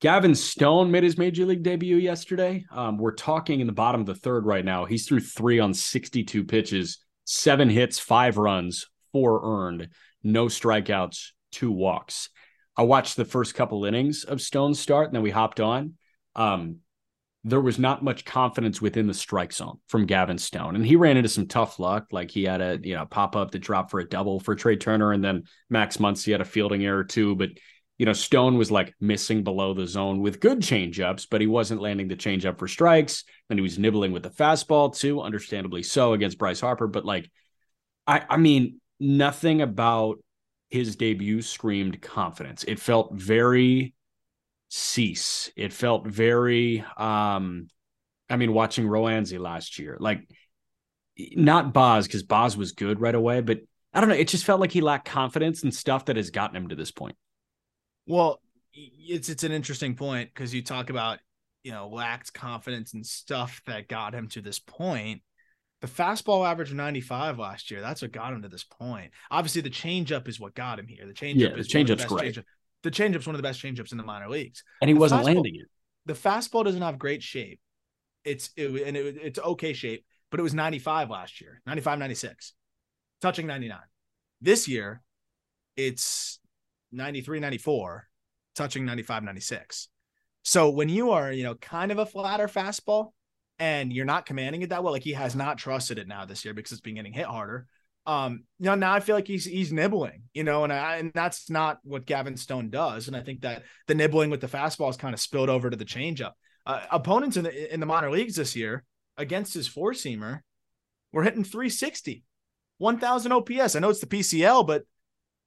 Gavin 0.00 0.34
Stone 0.34 0.92
made 0.92 1.02
his 1.02 1.18
major 1.18 1.44
league 1.44 1.64
debut 1.64 1.96
yesterday. 1.96 2.64
Um, 2.70 2.98
we're 2.98 3.14
talking 3.14 3.60
in 3.60 3.66
the 3.66 3.72
bottom 3.72 4.00
of 4.00 4.06
the 4.06 4.14
third 4.14 4.46
right 4.46 4.64
now. 4.64 4.84
He's 4.84 5.06
through 5.06 5.20
three 5.20 5.58
on 5.58 5.74
62 5.74 6.44
pitches, 6.44 6.98
seven 7.24 7.68
hits, 7.68 7.98
five 7.98 8.38
runs, 8.38 8.86
four 9.12 9.40
earned, 9.44 9.88
no 10.22 10.46
strikeouts, 10.46 11.30
two 11.50 11.72
walks. 11.72 12.30
I 12.76 12.82
watched 12.82 13.16
the 13.16 13.24
first 13.24 13.56
couple 13.56 13.84
innings 13.84 14.22
of 14.22 14.40
Stone's 14.40 14.78
start, 14.78 15.08
and 15.08 15.16
then 15.16 15.22
we 15.22 15.30
hopped 15.30 15.58
on. 15.58 15.94
Um, 16.36 16.76
there 17.44 17.60
was 17.60 17.78
not 17.78 18.02
much 18.02 18.24
confidence 18.24 18.82
within 18.82 19.06
the 19.06 19.14
strike 19.14 19.52
zone 19.52 19.78
from 19.86 20.06
Gavin 20.06 20.38
Stone. 20.38 20.74
And 20.74 20.84
he 20.84 20.96
ran 20.96 21.16
into 21.16 21.28
some 21.28 21.46
tough 21.46 21.78
luck. 21.78 22.08
Like 22.10 22.30
he 22.30 22.44
had 22.44 22.60
a, 22.60 22.78
you 22.82 22.94
know, 22.94 23.06
pop 23.06 23.36
up 23.36 23.52
to 23.52 23.58
drop 23.58 23.90
for 23.90 24.00
a 24.00 24.08
double 24.08 24.40
for 24.40 24.54
Trea 24.54 24.76
Turner. 24.76 25.12
And 25.12 25.22
then 25.22 25.44
Max 25.70 25.98
Muncy 25.98 26.32
had 26.32 26.40
a 26.40 26.44
fielding 26.44 26.84
error 26.84 27.04
too. 27.04 27.36
But, 27.36 27.50
you 27.96 28.06
know, 28.06 28.12
Stone 28.12 28.58
was 28.58 28.70
like 28.70 28.94
missing 29.00 29.44
below 29.44 29.72
the 29.72 29.86
zone 29.86 30.20
with 30.20 30.40
good 30.40 30.60
changeups, 30.60 31.28
but 31.30 31.40
he 31.40 31.46
wasn't 31.46 31.80
landing 31.80 32.08
the 32.08 32.16
changeup 32.16 32.58
for 32.58 32.66
strikes. 32.66 33.24
And 33.48 33.58
he 33.58 33.62
was 33.62 33.78
nibbling 33.78 34.12
with 34.12 34.24
the 34.24 34.30
fastball 34.30 34.96
too, 34.96 35.20
understandably 35.20 35.84
so 35.84 36.14
against 36.14 36.38
Bryce 36.38 36.60
Harper. 36.60 36.88
But 36.88 37.04
like, 37.04 37.30
I, 38.06 38.24
I 38.28 38.36
mean, 38.36 38.80
nothing 38.98 39.62
about 39.62 40.18
his 40.70 40.96
debut 40.96 41.40
screamed 41.40 42.02
confidence. 42.02 42.64
It 42.64 42.80
felt 42.80 43.14
very 43.14 43.94
cease. 44.68 45.50
It 45.56 45.72
felt 45.72 46.06
very 46.06 46.84
um 46.96 47.68
I 48.28 48.36
mean 48.36 48.52
watching 48.52 48.86
Roansy 48.86 49.38
last 49.38 49.78
year. 49.78 49.96
Like 49.98 50.28
not 51.34 51.72
Boz 51.72 52.06
because 52.06 52.22
Boz 52.22 52.56
was 52.56 52.72
good 52.72 53.00
right 53.00 53.14
away, 53.14 53.40
but 53.40 53.60
I 53.92 54.00
don't 54.00 54.10
know, 54.10 54.14
it 54.14 54.28
just 54.28 54.44
felt 54.44 54.60
like 54.60 54.72
he 54.72 54.80
lacked 54.80 55.08
confidence 55.08 55.62
and 55.62 55.74
stuff 55.74 56.06
that 56.06 56.16
has 56.16 56.30
gotten 56.30 56.56
him 56.56 56.68
to 56.68 56.76
this 56.76 56.90
point. 56.90 57.16
Well, 58.06 58.40
it's 58.72 59.28
it's 59.28 59.44
an 59.44 59.52
interesting 59.52 59.94
point 59.96 60.30
because 60.32 60.54
you 60.54 60.62
talk 60.62 60.90
about, 60.90 61.18
you 61.62 61.72
know, 61.72 61.88
lacked 61.88 62.32
confidence 62.32 62.94
and 62.94 63.04
stuff 63.04 63.60
that 63.66 63.88
got 63.88 64.14
him 64.14 64.28
to 64.28 64.40
this 64.40 64.58
point. 64.58 65.22
The 65.80 65.88
fastball 65.88 66.48
average 66.48 66.70
of 66.70 66.76
95 66.76 67.38
last 67.38 67.70
year. 67.70 67.80
That's 67.80 68.02
what 68.02 68.12
got 68.12 68.32
him 68.32 68.42
to 68.42 68.48
this 68.48 68.64
point. 68.64 69.12
Obviously, 69.30 69.62
the 69.62 69.70
changeup 69.70 70.26
is 70.28 70.40
what 70.40 70.54
got 70.54 70.78
him 70.78 70.88
here. 70.88 71.06
The 71.06 71.12
changeup 71.12 71.36
yeah, 71.36 71.54
is 71.54 71.68
the 71.68 71.72
changeup's 71.72 72.04
great. 72.04 72.22
Change-up 72.22 72.44
the 72.82 72.90
changeup's 72.90 73.26
one 73.26 73.34
of 73.34 73.42
the 73.42 73.48
best 73.48 73.62
changeups 73.62 73.92
in 73.92 73.98
the 73.98 74.04
minor 74.04 74.28
leagues. 74.28 74.62
And 74.80 74.88
he 74.88 74.94
the 74.94 75.00
wasn't 75.00 75.24
landing 75.24 75.56
it. 75.56 75.66
The 76.06 76.14
fastball 76.14 76.64
doesn't 76.64 76.82
have 76.82 76.98
great 76.98 77.22
shape. 77.22 77.60
It's 78.24 78.50
it, 78.56 78.68
and 78.86 78.96
it, 78.96 79.16
it's 79.22 79.38
okay 79.38 79.72
shape, 79.72 80.04
but 80.30 80.40
it 80.40 80.42
was 80.42 80.54
95 80.54 81.10
last 81.10 81.40
year, 81.40 81.60
95, 81.66 81.98
96, 81.98 82.54
touching 83.20 83.46
99. 83.46 83.78
This 84.40 84.68
year, 84.68 85.02
it's 85.76 86.38
93, 86.92 87.40
94, 87.40 88.08
touching 88.54 88.84
95, 88.84 89.22
96. 89.24 89.88
So 90.42 90.70
when 90.70 90.88
you 90.88 91.10
are, 91.10 91.32
you 91.32 91.44
know, 91.44 91.54
kind 91.56 91.92
of 91.92 91.98
a 91.98 92.06
flatter 92.06 92.48
fastball 92.48 93.12
and 93.58 93.92
you're 93.92 94.06
not 94.06 94.26
commanding 94.26 94.62
it 94.62 94.70
that 94.70 94.82
well, 94.82 94.92
like 94.92 95.02
he 95.02 95.12
has 95.12 95.34
not 95.34 95.58
trusted 95.58 95.98
it 95.98 96.08
now 96.08 96.24
this 96.24 96.44
year 96.44 96.54
because 96.54 96.72
it's 96.72 96.80
been 96.80 96.94
getting 96.94 97.12
hit 97.12 97.26
harder. 97.26 97.66
Um, 98.08 98.44
you 98.58 98.64
know, 98.64 98.74
now 98.74 98.94
I 98.94 99.00
feel 99.00 99.14
like 99.14 99.26
he's 99.26 99.44
he's 99.44 99.70
nibbling, 99.70 100.22
you 100.32 100.42
know, 100.42 100.64
and 100.64 100.72
I 100.72 100.96
and 100.96 101.12
that's 101.12 101.50
not 101.50 101.78
what 101.84 102.06
Gavin 102.06 102.38
Stone 102.38 102.70
does. 102.70 103.06
And 103.06 103.14
I 103.14 103.20
think 103.20 103.42
that 103.42 103.64
the 103.86 103.94
nibbling 103.94 104.30
with 104.30 104.40
the 104.40 104.46
fastball 104.46 104.88
is 104.88 104.96
kind 104.96 105.12
of 105.12 105.20
spilled 105.20 105.50
over 105.50 105.68
to 105.68 105.76
the 105.76 105.84
changeup. 105.84 106.32
Uh, 106.64 106.80
opponents 106.90 107.36
in 107.36 107.44
the 107.44 107.72
in 107.74 107.80
the 107.80 107.86
minor 107.86 108.10
leagues 108.10 108.36
this 108.36 108.56
year 108.56 108.82
against 109.18 109.52
his 109.52 109.68
four 109.68 109.92
seamer 109.92 110.40
were 111.12 111.22
hitting 111.22 111.44
360, 111.44 112.24
1000 112.78 113.32
OPS. 113.32 113.76
I 113.76 113.78
know 113.80 113.90
it's 113.90 114.00
the 114.00 114.06
PCL, 114.06 114.66
but 114.66 114.84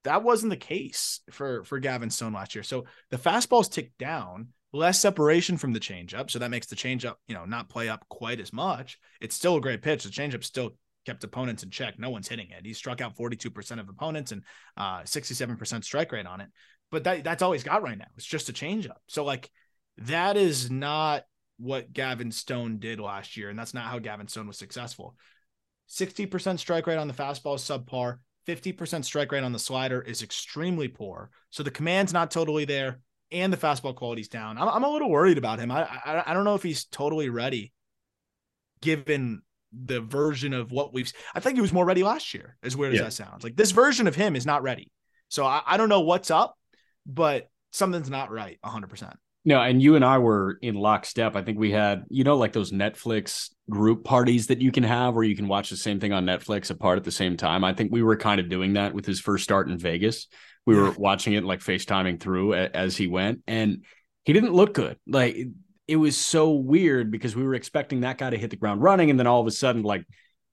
that 0.03 0.21
wasn't 0.21 0.51
the 0.51 0.57
case 0.57 1.21
for 1.31 1.63
for 1.63 1.79
Gavin 1.79 2.11
Stone 2.11 2.33
last 2.33 2.53
year. 2.53 2.63
So 2.63 2.85
the 3.09 3.17
fastball's 3.17 3.69
ticked 3.69 3.97
down, 3.97 4.49
less 4.71 4.99
separation 4.99 5.57
from 5.57 5.73
the 5.73 5.79
changeup, 5.79 6.29
so 6.29 6.37
that 6.37 6.51
makes 6.51 6.67
the 6.67 6.75
changeup, 6.75 7.15
you 7.27 7.33
know, 7.33 7.45
not 7.45 7.69
play 7.69 7.89
up 7.89 8.05
quite 8.07 8.39
as 8.39 8.53
much. 8.53 8.99
It's 9.19 9.35
still 9.35 9.55
a 9.55 9.61
great 9.61 9.81
pitch. 9.81 10.03
The 10.03 10.09
changeup 10.11 10.43
still 10.43 10.75
kept 11.05 11.23
opponents 11.23 11.63
in 11.63 11.69
check. 11.69 11.97
No 11.97 12.09
one's 12.09 12.27
hitting 12.27 12.49
it. 12.49 12.65
He 12.65 12.73
struck 12.73 13.01
out 13.01 13.17
42% 13.17 13.79
of 13.79 13.89
opponents 13.89 14.31
and 14.31 14.43
uh, 14.77 15.01
67% 15.01 15.83
strike 15.83 16.11
rate 16.11 16.25
on 16.25 16.41
it. 16.41 16.49
But 16.91 17.05
that, 17.05 17.23
that's 17.23 17.41
all 17.41 17.53
he's 17.53 17.63
got 17.63 17.83
right 17.83 17.97
now. 17.97 18.07
It's 18.17 18.25
just 18.25 18.49
a 18.49 18.53
changeup. 18.53 18.97
So, 19.07 19.23
like, 19.23 19.49
that 19.97 20.37
is 20.37 20.69
not 20.69 21.23
what 21.57 21.93
Gavin 21.93 22.31
Stone 22.31 22.79
did 22.79 22.99
last 22.99 23.37
year. 23.37 23.49
And 23.49 23.57
that's 23.57 23.73
not 23.73 23.85
how 23.85 23.99
Gavin 23.99 24.27
Stone 24.27 24.47
was 24.47 24.57
successful. 24.57 25.15
60% 25.89 26.59
strike 26.59 26.87
rate 26.87 26.97
on 26.97 27.07
the 27.07 27.13
fastball 27.13 27.55
is 27.55 27.61
subpar. 27.61 28.17
50% 28.47 29.05
strike 29.05 29.31
rate 29.31 29.43
on 29.43 29.51
the 29.51 29.59
slider 29.59 30.01
is 30.01 30.23
extremely 30.23 30.87
poor. 30.87 31.29
So 31.51 31.63
the 31.63 31.71
command's 31.71 32.13
not 32.13 32.31
totally 32.31 32.65
there 32.65 32.99
and 33.31 33.53
the 33.53 33.57
fastball 33.57 33.95
quality's 33.95 34.27
down. 34.27 34.57
I'm, 34.57 34.67
I'm 34.67 34.83
a 34.83 34.89
little 34.89 35.09
worried 35.09 35.37
about 35.37 35.59
him. 35.59 35.71
I, 35.71 35.83
I, 35.83 36.23
I 36.27 36.33
don't 36.33 36.43
know 36.43 36.55
if 36.55 36.63
he's 36.63 36.85
totally 36.85 37.29
ready 37.29 37.71
given 38.81 39.43
the 39.71 40.01
version 40.01 40.53
of 40.53 40.71
what 40.71 40.93
we've 40.93 41.11
I 41.33 41.39
think 41.39 41.55
he 41.55 41.61
was 41.61 41.73
more 41.73 41.85
ready 41.85 42.03
last 42.03 42.33
year, 42.33 42.57
as 42.63 42.75
weird 42.75 42.93
yeah. 42.93 43.01
as 43.01 43.17
that 43.17 43.23
sounds. 43.23 43.43
Like 43.43 43.55
this 43.55 43.71
version 43.71 44.07
of 44.07 44.15
him 44.15 44.35
is 44.35 44.45
not 44.45 44.63
ready. 44.63 44.91
So 45.29 45.45
I, 45.45 45.61
I 45.65 45.77
don't 45.77 45.89
know 45.89 46.01
what's 46.01 46.29
up, 46.29 46.55
but 47.05 47.49
something's 47.71 48.09
not 48.09 48.31
right 48.31 48.59
100%. 48.65 49.13
No, 49.43 49.59
and 49.59 49.81
you 49.81 49.95
and 49.95 50.05
I 50.05 50.19
were 50.19 50.59
in 50.61 50.75
lockstep. 50.75 51.35
I 51.35 51.41
think 51.41 51.57
we 51.57 51.71
had, 51.71 52.03
you 52.09 52.23
know, 52.23 52.37
like 52.37 52.53
those 52.53 52.71
Netflix 52.71 53.49
group 53.69 54.03
parties 54.03 54.47
that 54.47 54.61
you 54.61 54.71
can 54.71 54.83
have 54.83 55.15
where 55.15 55.23
you 55.23 55.35
can 55.35 55.47
watch 55.47 55.71
the 55.71 55.77
same 55.77 55.99
thing 55.99 56.13
on 56.13 56.25
Netflix 56.25 56.69
apart 56.69 56.99
at 56.99 57.03
the 57.03 57.11
same 57.11 57.37
time. 57.37 57.63
I 57.63 57.73
think 57.73 57.91
we 57.91 58.03
were 58.03 58.17
kind 58.17 58.39
of 58.39 58.49
doing 58.49 58.73
that 58.73 58.93
with 58.93 59.05
his 59.05 59.19
first 59.19 59.43
start 59.43 59.67
in 59.67 59.79
Vegas. 59.79 60.27
We 60.67 60.75
were 60.75 60.91
watching 60.91 61.33
it 61.33 61.43
like 61.43 61.61
FaceTiming 61.61 62.19
through 62.19 62.53
as 62.53 62.95
he 62.95 63.07
went, 63.07 63.41
and 63.47 63.83
he 64.25 64.33
didn't 64.33 64.53
look 64.53 64.75
good. 64.75 64.97
Like 65.07 65.35
it 65.87 65.95
was 65.95 66.17
so 66.17 66.51
weird 66.51 67.11
because 67.11 67.35
we 67.35 67.43
were 67.43 67.55
expecting 67.55 68.01
that 68.01 68.17
guy 68.17 68.29
to 68.29 68.37
hit 68.37 68.49
the 68.49 68.55
ground 68.55 68.81
running, 68.81 69.09
and 69.09 69.19
then 69.19 69.27
all 69.27 69.41
of 69.41 69.47
a 69.47 69.51
sudden, 69.51 69.83
like 69.83 70.05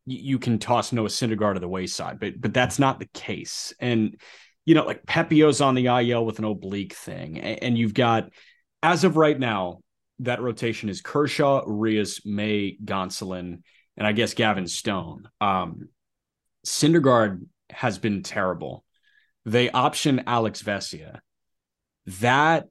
you 0.06 0.38
can 0.38 0.58
toss 0.58 0.92
Noah 0.92 1.08
Syndergaard 1.08 1.54
to 1.54 1.60
the 1.60 1.68
wayside, 1.68 2.18
but 2.18 2.40
but 2.40 2.54
that's 2.54 2.78
not 2.78 2.98
the 2.98 3.08
case. 3.12 3.72
And 3.78 4.20
you 4.64 4.74
know, 4.74 4.84
like 4.84 5.06
Pepiot's 5.06 5.60
on 5.60 5.74
the 5.74 5.86
IL 5.86 6.24
with 6.24 6.38
an 6.38 6.44
oblique 6.44 6.94
thing, 6.94 7.38
and 7.38 7.76
you've 7.76 7.94
got 7.94 8.30
as 8.82 9.04
of 9.04 9.16
right 9.16 9.38
now, 9.38 9.80
that 10.20 10.40
rotation 10.40 10.88
is 10.88 11.00
Kershaw, 11.00 11.64
Urias, 11.66 12.24
May, 12.24 12.76
Gonsolin, 12.84 13.62
and 13.96 14.06
I 14.06 14.12
guess 14.12 14.34
Gavin 14.34 14.66
Stone. 14.66 15.28
Um, 15.40 15.88
Syndergaard 16.66 17.46
has 17.70 17.98
been 17.98 18.22
terrible. 18.22 18.84
They 19.44 19.70
option 19.70 20.24
Alex 20.26 20.62
Vesia. 20.62 21.20
That 22.20 22.66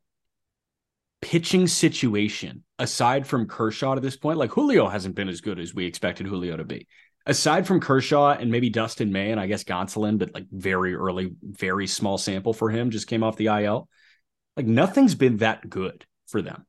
pitching 1.22 1.68
situation, 1.68 2.64
aside 2.80 3.26
from 3.26 3.48
Kershaw 3.48 3.96
to 3.96 4.02
this 4.02 4.18
point, 4.18 4.38
like 4.38 4.52
Julio 4.52 4.88
hasn't 4.88 5.16
been 5.16 5.30
as 5.30 5.42
good 5.42 5.60
as 5.60 5.74
we 5.74 5.86
expected 5.86 6.28
Julio 6.28 6.58
to 6.58 6.64
be. 6.64 6.88
Aside 7.26 7.68
from 7.68 7.82
Kershaw 7.82 8.32
and 8.32 8.52
maybe 8.52 8.70
Dustin 8.70 9.12
May 9.12 9.32
and 9.32 9.40
I 9.40 9.48
guess 9.48 9.64
Gonsolin, 9.66 10.18
but 10.18 10.34
like 10.34 10.46
very 10.50 10.96
early, 10.96 11.34
very 11.42 11.86
small 11.86 12.18
sample 12.18 12.54
for 12.54 12.70
him, 12.70 12.90
just 12.90 13.08
came 13.08 13.24
off 13.24 13.36
the 13.36 13.48
IL. 13.48 13.90
Like 14.56 14.66
nothing's 14.66 15.16
been 15.16 15.38
that 15.38 15.70
good 15.70 16.06
for 16.28 16.42
them. 16.42 16.66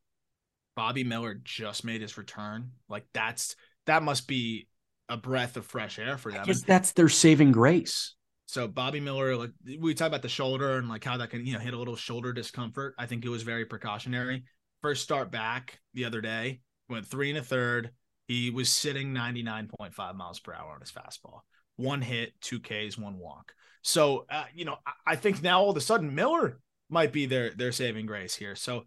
Bobby 0.74 1.04
Miller 1.04 1.40
just 1.42 1.84
made 1.84 2.00
his 2.00 2.18
return. 2.18 2.72
Like 2.88 3.06
that's 3.14 3.56
that 3.86 4.02
must 4.02 4.26
be 4.28 4.68
a 5.08 5.16
breath 5.16 5.56
of 5.56 5.66
fresh 5.66 5.98
air 5.98 6.18
for 6.18 6.30
them. 6.30 6.44
I 6.46 6.52
that's 6.52 6.92
their 6.92 7.08
saving 7.08 7.52
grace. 7.52 8.14
So 8.48 8.66
Bobby 8.66 8.98
Miller, 8.98 9.36
like 9.36 9.50
we 9.78 9.92
talk 9.92 10.06
about 10.06 10.22
the 10.22 10.28
shoulder 10.28 10.78
and 10.78 10.88
like 10.88 11.04
how 11.04 11.18
that 11.18 11.28
can 11.28 11.44
you 11.44 11.52
know 11.52 11.58
hit 11.58 11.74
a 11.74 11.78
little 11.78 11.96
shoulder 11.96 12.32
discomfort. 12.32 12.94
I 12.98 13.04
think 13.04 13.24
it 13.24 13.28
was 13.28 13.42
very 13.42 13.66
precautionary. 13.66 14.44
First 14.80 15.02
start 15.02 15.30
back 15.30 15.80
the 15.92 16.06
other 16.06 16.22
day, 16.22 16.60
went 16.88 17.06
three 17.06 17.28
and 17.28 17.38
a 17.38 17.42
third. 17.42 17.90
He 18.26 18.48
was 18.48 18.70
sitting 18.70 19.12
99.5 19.12 20.16
miles 20.16 20.40
per 20.40 20.54
hour 20.54 20.72
on 20.72 20.80
his 20.80 20.90
fastball. 20.90 21.40
One 21.76 22.00
hit, 22.00 22.32
two 22.40 22.58
Ks, 22.58 22.96
one 22.96 23.18
walk. 23.18 23.52
So 23.82 24.24
uh, 24.30 24.44
you 24.54 24.64
know, 24.64 24.76
I, 24.86 25.12
I 25.12 25.16
think 25.16 25.42
now 25.42 25.60
all 25.60 25.70
of 25.70 25.76
a 25.76 25.82
sudden 25.82 26.14
Miller 26.14 26.58
might 26.88 27.12
be 27.12 27.26
their 27.26 27.50
their 27.50 27.72
saving 27.72 28.06
grace 28.06 28.34
here. 28.34 28.54
So 28.54 28.84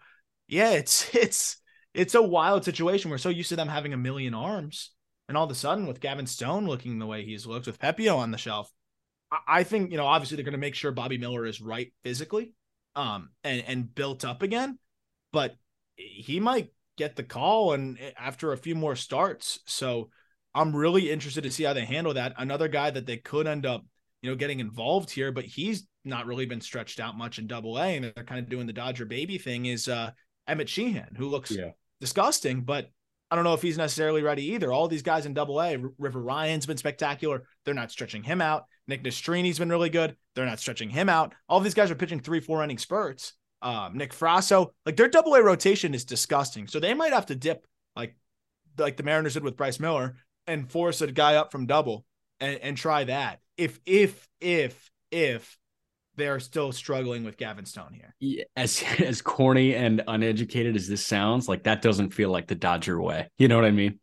yeah, 0.47 0.71
it's 0.71 1.07
it's 1.15 1.57
it's 1.93 2.15
a 2.15 2.21
wild 2.21 2.65
situation. 2.65 3.11
We're 3.11 3.19
so 3.19 3.29
used 3.29 3.49
to 3.49 3.55
them 3.55 3.67
having 3.67 3.93
a 3.93 3.97
million 3.97 4.33
arms, 4.33 4.89
and 5.27 5.37
all 5.37 5.45
of 5.45 5.51
a 5.51 5.55
sudden, 5.55 5.85
with 5.85 5.99
Gavin 5.99 6.25
Stone 6.25 6.65
looking 6.65 6.97
the 6.97 7.05
way 7.05 7.23
he's 7.23 7.45
looked, 7.45 7.67
with 7.67 7.79
Pepiot 7.79 8.17
on 8.17 8.31
the 8.31 8.39
shelf, 8.39 8.71
I, 9.47 9.63
think 9.63 9.91
you 9.91 9.97
know 9.97 10.05
obviously 10.05 10.35
they're 10.35 10.45
going 10.45 10.53
to 10.53 10.57
make 10.57 10.75
sure 10.75 10.91
Bobby 10.91 11.17
Miller 11.17 11.45
is 11.45 11.61
right 11.61 11.91
physically, 12.03 12.53
um, 12.95 13.29
and 13.43 13.63
and 13.65 13.95
built 13.95 14.25
up 14.25 14.41
again, 14.41 14.77
but 15.31 15.55
he 15.95 16.39
might 16.39 16.71
get 16.97 17.15
the 17.15 17.23
call 17.23 17.73
and 17.73 17.97
eh, 17.99 18.11
after 18.17 18.51
a 18.51 18.57
few 18.57 18.75
more 18.75 18.95
starts. 18.95 19.59
So 19.65 20.09
I'm 20.53 20.75
really 20.75 21.09
interested 21.09 21.43
to 21.43 21.51
see 21.51 21.63
how 21.63 21.73
they 21.73 21.85
handle 21.85 22.13
that. 22.13 22.33
Another 22.37 22.67
guy 22.67 22.91
that 22.91 23.05
they 23.05 23.17
could 23.17 23.47
end 23.47 23.65
up, 23.65 23.85
you 24.21 24.29
know, 24.29 24.35
getting 24.35 24.59
involved 24.59 25.09
here, 25.09 25.31
but 25.31 25.45
he's 25.45 25.87
not 26.03 26.25
really 26.25 26.45
been 26.45 26.61
stretched 26.61 26.99
out 26.99 27.17
much 27.17 27.39
in 27.39 27.47
double 27.47 27.77
A 27.77 27.95
and 27.95 28.05
they're 28.05 28.25
kind 28.25 28.39
of 28.39 28.49
doing 28.49 28.67
the 28.67 28.73
Dodger 28.73 29.05
baby 29.05 29.37
thing 29.37 29.67
is 29.67 29.87
uh 29.87 30.11
Emmett 30.47 30.69
Sheehan, 30.69 31.15
who 31.15 31.29
looks 31.29 31.51
yeah. 31.51 31.69
disgusting, 31.99 32.61
but 32.61 32.89
I 33.29 33.35
don't 33.35 33.45
know 33.45 33.53
if 33.53 33.61
he's 33.61 33.77
necessarily 33.77 34.23
ready 34.23 34.51
either. 34.53 34.73
All 34.73 34.89
these 34.89 35.03
guys 35.03 35.25
in 35.25 35.33
double 35.33 35.61
A, 35.61 35.77
River 35.97 36.21
Ryan's 36.21 36.65
been 36.65 36.77
spectacular. 36.77 37.43
They're 37.63 37.73
not 37.73 37.91
stretching 37.91 38.23
him 38.23 38.41
out. 38.41 38.65
Nick 38.91 39.03
Nastrini's 39.03 39.57
been 39.57 39.69
really 39.69 39.89
good. 39.89 40.17
They're 40.35 40.45
not 40.45 40.59
stretching 40.59 40.89
him 40.89 41.07
out. 41.07 41.33
All 41.47 41.61
these 41.61 41.73
guys 41.73 41.89
are 41.89 41.95
pitching 41.95 42.19
three, 42.19 42.41
four 42.41 42.61
inning 42.61 42.77
spurts. 42.77 43.33
Um, 43.61 43.97
Nick 43.97 44.13
Frasso, 44.13 44.71
like 44.85 44.97
their 44.97 45.07
double 45.07 45.33
A 45.35 45.41
rotation 45.41 45.93
is 45.93 46.03
disgusting. 46.03 46.67
So 46.67 46.79
they 46.79 46.93
might 46.93 47.13
have 47.13 47.27
to 47.27 47.35
dip 47.35 47.65
like 47.95 48.15
like 48.77 48.97
the 48.97 49.03
Mariners 49.03 49.35
did 49.35 49.43
with 49.43 49.55
Bryce 49.55 49.79
Miller 49.79 50.15
and 50.45 50.69
force 50.69 51.01
a 51.01 51.11
guy 51.11 51.35
up 51.35 51.51
from 51.53 51.67
double 51.67 52.05
and, 52.41 52.59
and 52.59 52.75
try 52.77 53.05
that. 53.05 53.39
If 53.57 53.79
if 53.85 54.27
if 54.41 54.91
if 55.09 55.57
they 56.17 56.27
are 56.27 56.39
still 56.41 56.73
struggling 56.73 57.23
with 57.23 57.37
Gavin 57.37 57.65
Stone 57.65 57.93
here. 57.93 58.45
As 58.57 58.83
as 58.99 59.21
corny 59.21 59.73
and 59.73 60.03
uneducated 60.05 60.75
as 60.75 60.89
this 60.89 61.05
sounds, 61.05 61.47
like 61.47 61.63
that 61.63 61.81
doesn't 61.81 62.09
feel 62.09 62.29
like 62.29 62.47
the 62.47 62.55
Dodger 62.55 63.01
way. 63.01 63.29
You 63.37 63.47
know 63.47 63.55
what 63.55 63.65
I 63.65 63.71
mean? 63.71 63.99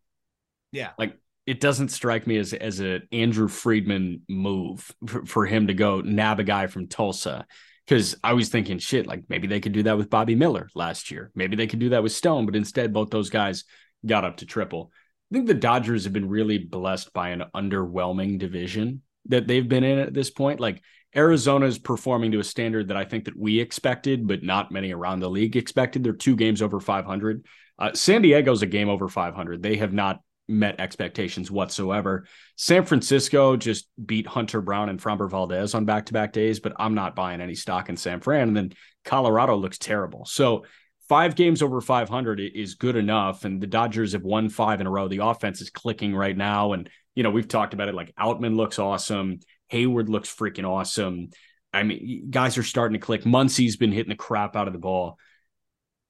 Yeah. 0.72 0.90
Like 0.98 1.18
it 1.48 1.60
doesn't 1.60 1.88
strike 1.88 2.26
me 2.26 2.36
as 2.36 2.52
as 2.52 2.80
an 2.80 3.08
Andrew 3.10 3.48
Friedman 3.48 4.20
move 4.28 4.92
for, 5.06 5.24
for 5.24 5.46
him 5.46 5.68
to 5.68 5.74
go 5.74 6.02
nab 6.02 6.40
a 6.40 6.44
guy 6.44 6.66
from 6.66 6.88
Tulsa. 6.88 7.46
Because 7.86 8.16
I 8.22 8.34
was 8.34 8.50
thinking, 8.50 8.78
shit, 8.78 9.06
like 9.06 9.24
maybe 9.30 9.46
they 9.46 9.60
could 9.60 9.72
do 9.72 9.84
that 9.84 9.96
with 9.96 10.10
Bobby 10.10 10.34
Miller 10.34 10.68
last 10.74 11.10
year. 11.10 11.30
Maybe 11.34 11.56
they 11.56 11.66
could 11.66 11.78
do 11.78 11.88
that 11.90 12.02
with 12.02 12.12
Stone, 12.12 12.44
but 12.44 12.54
instead 12.54 12.92
both 12.92 13.08
those 13.08 13.30
guys 13.30 13.64
got 14.04 14.26
up 14.26 14.36
to 14.38 14.46
triple. 14.46 14.92
I 15.32 15.34
think 15.34 15.46
the 15.46 15.54
Dodgers 15.54 16.04
have 16.04 16.12
been 16.12 16.28
really 16.28 16.58
blessed 16.58 17.14
by 17.14 17.30
an 17.30 17.44
underwhelming 17.56 18.38
division 18.38 19.00
that 19.26 19.46
they've 19.46 19.66
been 19.66 19.84
in 19.84 19.98
at 19.98 20.12
this 20.12 20.28
point. 20.28 20.60
Like 20.60 20.82
Arizona 21.16 21.64
is 21.64 21.78
performing 21.78 22.32
to 22.32 22.40
a 22.40 22.44
standard 22.44 22.88
that 22.88 22.98
I 22.98 23.06
think 23.06 23.24
that 23.24 23.38
we 23.38 23.58
expected, 23.58 24.28
but 24.28 24.42
not 24.42 24.70
many 24.70 24.92
around 24.92 25.20
the 25.20 25.30
league 25.30 25.56
expected. 25.56 26.04
They're 26.04 26.12
two 26.12 26.36
games 26.36 26.60
over 26.60 26.80
500. 26.80 27.46
Uh, 27.78 27.94
San 27.94 28.20
Diego's 28.20 28.60
a 28.60 28.66
game 28.66 28.90
over 28.90 29.08
500. 29.08 29.62
They 29.62 29.76
have 29.76 29.94
not 29.94 30.20
met 30.48 30.80
expectations 30.80 31.50
whatsoever. 31.50 32.26
San 32.56 32.84
Francisco 32.84 33.56
just 33.56 33.86
beat 34.04 34.26
Hunter 34.26 34.60
Brown 34.60 34.88
and 34.88 35.00
Framber 35.00 35.30
Valdez 35.30 35.74
on 35.74 35.84
back 35.84 36.06
to 36.06 36.12
back 36.12 36.32
days, 36.32 36.58
but 36.58 36.72
I'm 36.78 36.94
not 36.94 37.14
buying 37.14 37.40
any 37.40 37.54
stock 37.54 37.88
in 37.88 37.96
San 37.96 38.20
Fran. 38.20 38.48
And 38.48 38.56
then 38.56 38.72
Colorado 39.04 39.56
looks 39.56 39.78
terrible. 39.78 40.24
So 40.24 40.64
five 41.08 41.34
games 41.34 41.62
over 41.62 41.80
500 41.80 42.40
is 42.40 42.74
good 42.74 42.96
enough. 42.96 43.44
And 43.44 43.60
the 43.60 43.66
Dodgers 43.66 44.12
have 44.12 44.22
won 44.22 44.48
five 44.48 44.80
in 44.80 44.86
a 44.86 44.90
row. 44.90 45.08
The 45.08 45.24
offense 45.24 45.60
is 45.60 45.70
clicking 45.70 46.14
right 46.14 46.36
now. 46.36 46.72
And, 46.72 46.88
you 47.14 47.22
know, 47.22 47.30
we've 47.30 47.48
talked 47.48 47.74
about 47.74 47.88
it 47.88 47.94
like 47.94 48.14
Outman 48.16 48.56
looks 48.56 48.78
awesome. 48.78 49.40
Heyward 49.70 50.08
looks 50.08 50.34
freaking 50.34 50.68
awesome. 50.68 51.28
I 51.72 51.82
mean, 51.82 52.28
guys 52.30 52.56
are 52.56 52.62
starting 52.62 52.98
to 52.98 53.04
click. 53.04 53.26
Muncy's 53.26 53.76
been 53.76 53.92
hitting 53.92 54.08
the 54.08 54.16
crap 54.16 54.56
out 54.56 54.66
of 54.66 54.72
the 54.72 54.78
ball. 54.78 55.18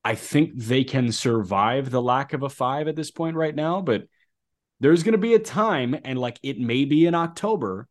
I 0.05 0.15
think 0.15 0.53
they 0.55 0.85
can 0.85 1.11
survive 1.11 1.91
the 1.91 2.01
lack 2.01 2.33
of 2.33 2.43
a 2.43 2.49
five 2.49 2.87
at 2.89 2.97
this 2.97 3.11
point 3.11 3.37
right 3.37 3.55
now, 3.55 3.81
but 3.81 4.05
there's 4.81 5.03
going 5.03 5.13
to 5.13 5.19
be 5.19 5.35
a 5.35 5.39
time, 5.39 5.97
and 6.05 6.19
like 6.19 6.39
it 6.43 6.59
may 6.59 6.85
be 6.85 7.07
in 7.07 7.15
October, 7.15 7.89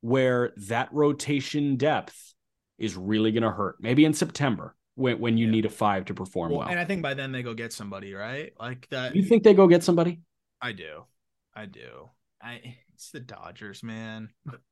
where 0.00 0.52
that 0.68 0.88
rotation 0.92 1.76
depth 1.76 2.34
is 2.78 2.96
really 2.96 3.32
going 3.32 3.42
to 3.42 3.50
hurt. 3.50 3.76
Maybe 3.80 4.04
in 4.04 4.14
September 4.14 4.74
when, 4.94 5.18
when 5.18 5.38
you 5.38 5.46
yeah. 5.46 5.52
need 5.52 5.64
a 5.66 5.70
five 5.70 6.06
to 6.06 6.14
perform 6.14 6.50
well, 6.50 6.60
well. 6.60 6.68
And 6.68 6.78
I 6.78 6.84
think 6.84 7.02
by 7.02 7.14
then 7.14 7.32
they 7.32 7.42
go 7.42 7.54
get 7.54 7.72
somebody, 7.72 8.14
right? 8.14 8.52
Like 8.58 8.88
that. 8.90 9.14
You 9.14 9.22
think 9.22 9.42
they 9.42 9.54
go 9.54 9.66
get 9.66 9.84
somebody? 9.84 10.20
I 10.60 10.72
do. 10.72 11.04
I 11.54 11.66
do. 11.66 12.10
I 12.42 12.76
it's 12.94 13.10
the 13.10 13.20
Dodgers, 13.20 13.82
man. 13.82 14.30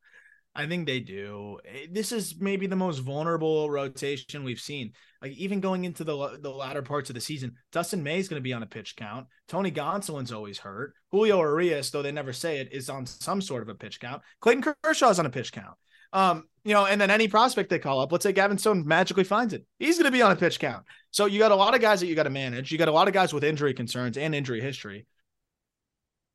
I 0.55 0.67
think 0.67 0.87
they 0.87 1.01
do. 1.01 1.59
Eh, 1.65 1.87
this 1.91 2.11
is 2.11 2.35
maybe 2.41 2.67
the 2.67 2.77
most 2.77 2.99
vulnerable 2.99 3.71
rotation 3.71 4.43
we've 4.43 4.61
seen. 4.61 4.93
Like 5.23 5.33
even 5.33 5.61
going 5.61 5.85
into 5.85 6.03
the 6.03 6.39
the 6.41 6.51
latter 6.51 6.83
parts 6.83 7.11
of 7.11 7.15
the 7.15 7.21
season, 7.21 7.55
Dustin 7.73 8.03
May 8.03 8.19
is 8.19 8.29
going 8.29 8.41
to 8.41 8.45
be 8.45 8.53
on 8.53 8.63
a 8.63 8.67
pitch 8.67 8.97
count. 8.97 9.27
Tony 9.49 9.71
Gonsolin's 9.71 10.33
always 10.33 10.59
hurt. 10.59 10.95
Julio 11.13 11.39
Urias, 11.41 11.91
though 11.91 12.03
they 12.03 12.13
never 12.13 12.33
say 12.33 12.59
it, 12.59 12.73
is 12.73 12.91
on 12.91 13.07
some 13.07 13.41
sort 13.41 13.63
of 13.63 13.69
a 13.69 13.75
pitch 13.75 14.01
count. 14.01 14.23
Clayton 14.41 14.75
Kershaw's 14.83 15.19
on 15.19 15.27
a 15.27 15.31
pitch 15.31 15.53
count. 15.53 15.77
Um, 16.13 16.49
you 16.65 16.75
know, 16.75 16.87
and 16.87 17.01
then 17.01 17.11
any 17.11 17.29
prospect 17.29 17.71
they 17.71 17.79
call 17.79 18.01
up, 18.01 18.11
let's 18.11 18.25
say 18.25 18.33
Gavin 18.33 18.59
Stone 18.59 18.87
magically 18.87 19.23
finds 19.23 19.55
it, 19.55 19.65
he's 19.79 19.97
going 19.97 20.11
to 20.11 20.11
be 20.11 20.23
on 20.23 20.33
a 20.33 20.37
pitch 20.37 20.59
count. 20.59 20.85
So 21.13 21.27
you 21.27 21.39
got 21.39 21.53
a 21.53 21.57
lot 21.57 21.75
of 21.75 21.81
guys 21.81 22.01
that 22.01 22.07
you 22.07 22.17
got 22.17 22.25
to 22.25 22.31
manage. 22.31 22.73
You 22.73 22.79
got 22.79 22.89
a 22.89 22.93
lot 22.93 23.07
of 23.07 23.15
guys 23.15 23.33
with 23.33 23.45
injury 23.45 23.75
concerns 23.75 24.19
and 24.19 24.35
injury 24.35 24.61
history. 24.61 25.07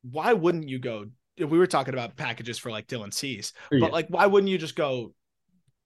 Why 0.10 0.34
wouldn't 0.34 0.70
you 0.70 0.80
go 0.80 1.08
we 1.38 1.58
were 1.58 1.68
talking 1.68 1.94
about 1.94 2.16
packages 2.16 2.58
for 2.58 2.72
like 2.72 2.88
Dylan 2.88 3.14
Cease, 3.14 3.54
Yeah. 3.72 3.80
but 3.82 3.92
like, 3.92 4.08
why 4.10 4.26
wouldn't 4.26 4.50
you 4.50 4.58
just 4.58 4.76
go 4.76 5.14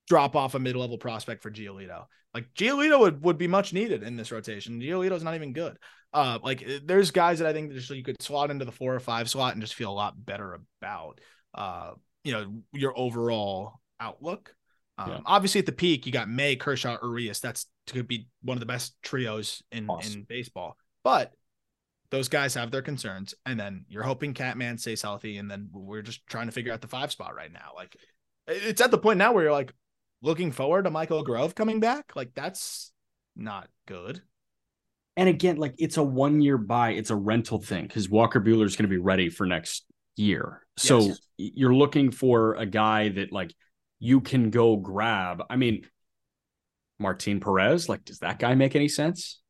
drop 0.07 0.35
off 0.35 0.55
a 0.55 0.59
mid-level 0.59 0.97
prospect 0.97 1.41
for 1.43 1.51
Giolito? 1.51 2.05
Like 2.33 2.53
Giolito 2.53 2.99
would, 2.99 3.23
would 3.23 3.37
be 3.37 3.47
much 3.47 3.73
needed 3.73 4.03
in 4.03 4.15
this 4.15 4.31
rotation. 4.31 4.79
Giolito's 4.79 5.23
not 5.23 5.35
even 5.35 5.53
good. 5.53 5.77
Uh, 6.13 6.39
like 6.43 6.67
there's 6.85 7.11
guys 7.11 7.39
that 7.39 7.47
I 7.47 7.53
think 7.53 7.69
that 7.69 7.75
just 7.75 7.89
you 7.89 8.03
could 8.03 8.21
slot 8.21 8.51
into 8.51 8.65
the 8.65 8.71
four 8.71 8.93
or 8.95 8.99
five 8.99 9.29
slot 9.29 9.53
and 9.53 9.61
just 9.61 9.75
feel 9.75 9.91
a 9.91 9.93
lot 9.93 10.13
better 10.25 10.59
about, 10.81 11.19
uh, 11.55 11.91
you 12.23 12.31
know, 12.31 12.61
your 12.71 12.97
overall 12.97 13.79
outlook. 13.99 14.53
Um, 14.97 15.09
Yeah. 15.09 15.19
Obviously, 15.25 15.59
at 15.59 15.65
the 15.65 15.71
peak, 15.71 16.05
you 16.05 16.11
got 16.11 16.29
May, 16.29 16.55
Kershaw, 16.55 16.97
Urias. 17.01 17.39
That's 17.39 17.65
could 17.87 18.07
be 18.07 18.27
one 18.43 18.55
of 18.55 18.59
the 18.59 18.65
best 18.67 18.95
trios 19.01 19.63
in 19.71 19.87
Awesome. 19.89 20.19
in 20.19 20.23
baseball. 20.23 20.77
But 21.03 21.33
those 22.11 22.27
guys 22.27 22.55
have 22.55 22.71
their 22.71 22.81
concerns, 22.81 23.35
and 23.45 23.59
then 23.59 23.85
you're 23.87 24.03
hoping 24.03 24.33
Catman 24.33 24.77
stays 24.77 25.01
healthy, 25.01 25.37
and 25.37 25.49
then 25.49 25.69
we're 25.71 26.01
just 26.01 26.25
trying 26.27 26.47
to 26.47 26.51
figure 26.51 26.73
out 26.73 26.81
the 26.81 26.87
five 26.87 27.11
spot 27.11 27.35
right 27.35 27.51
now. 27.51 27.71
Like 27.75 27.95
it's 28.47 28.81
at 28.81 28.91
the 28.91 28.97
point 28.97 29.19
now 29.19 29.31
where 29.31 29.43
you're 29.43 29.51
like 29.51 29.73
looking 30.21 30.51
forward 30.51 30.83
to 30.83 30.89
Michael 30.91 31.23
Grove 31.23 31.55
coming 31.55 31.79
back. 31.79 32.15
Like 32.15 32.33
that's 32.33 32.91
not 33.35 33.69
good. 33.87 34.21
And 35.17 35.29
again, 35.29 35.57
like 35.57 35.75
it's 35.77 35.97
a 35.97 36.03
one 36.03 36.41
year 36.41 36.57
buy, 36.57 36.91
it's 36.91 37.09
a 37.09 37.15
rental 37.15 37.59
thing 37.59 37.83
because 37.87 38.09
Walker 38.09 38.39
Buehler 38.39 38.65
is 38.65 38.75
going 38.75 38.83
to 38.83 38.89
be 38.89 38.97
ready 38.97 39.29
for 39.29 39.45
next 39.45 39.85
year. 40.15 40.65
So 40.77 40.99
Yes. 40.99 41.19
you're 41.37 41.75
looking 41.75 42.11
for 42.11 42.55
a 42.55 42.65
guy 42.65 43.09
that 43.09 43.31
like 43.31 43.53
you 43.99 44.21
can 44.21 44.49
go 44.49 44.77
grab. 44.77 45.43
I 45.49 45.57
mean, 45.57 45.85
Martin 46.99 47.39
Perez, 47.39 47.87
like, 47.89 48.03
does 48.05 48.19
that 48.19 48.39
guy 48.39 48.55
make 48.55 48.75
any 48.75 48.87
sense? 48.87 49.41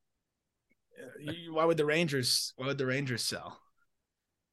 Why 1.52 1.66
would 1.66 1.78
the 1.78 1.86
Rangers? 1.86 2.54
Why 2.56 2.68
would 2.68 2.78
the 2.78 2.86
Rangers 2.86 3.24
sell? 3.24 3.60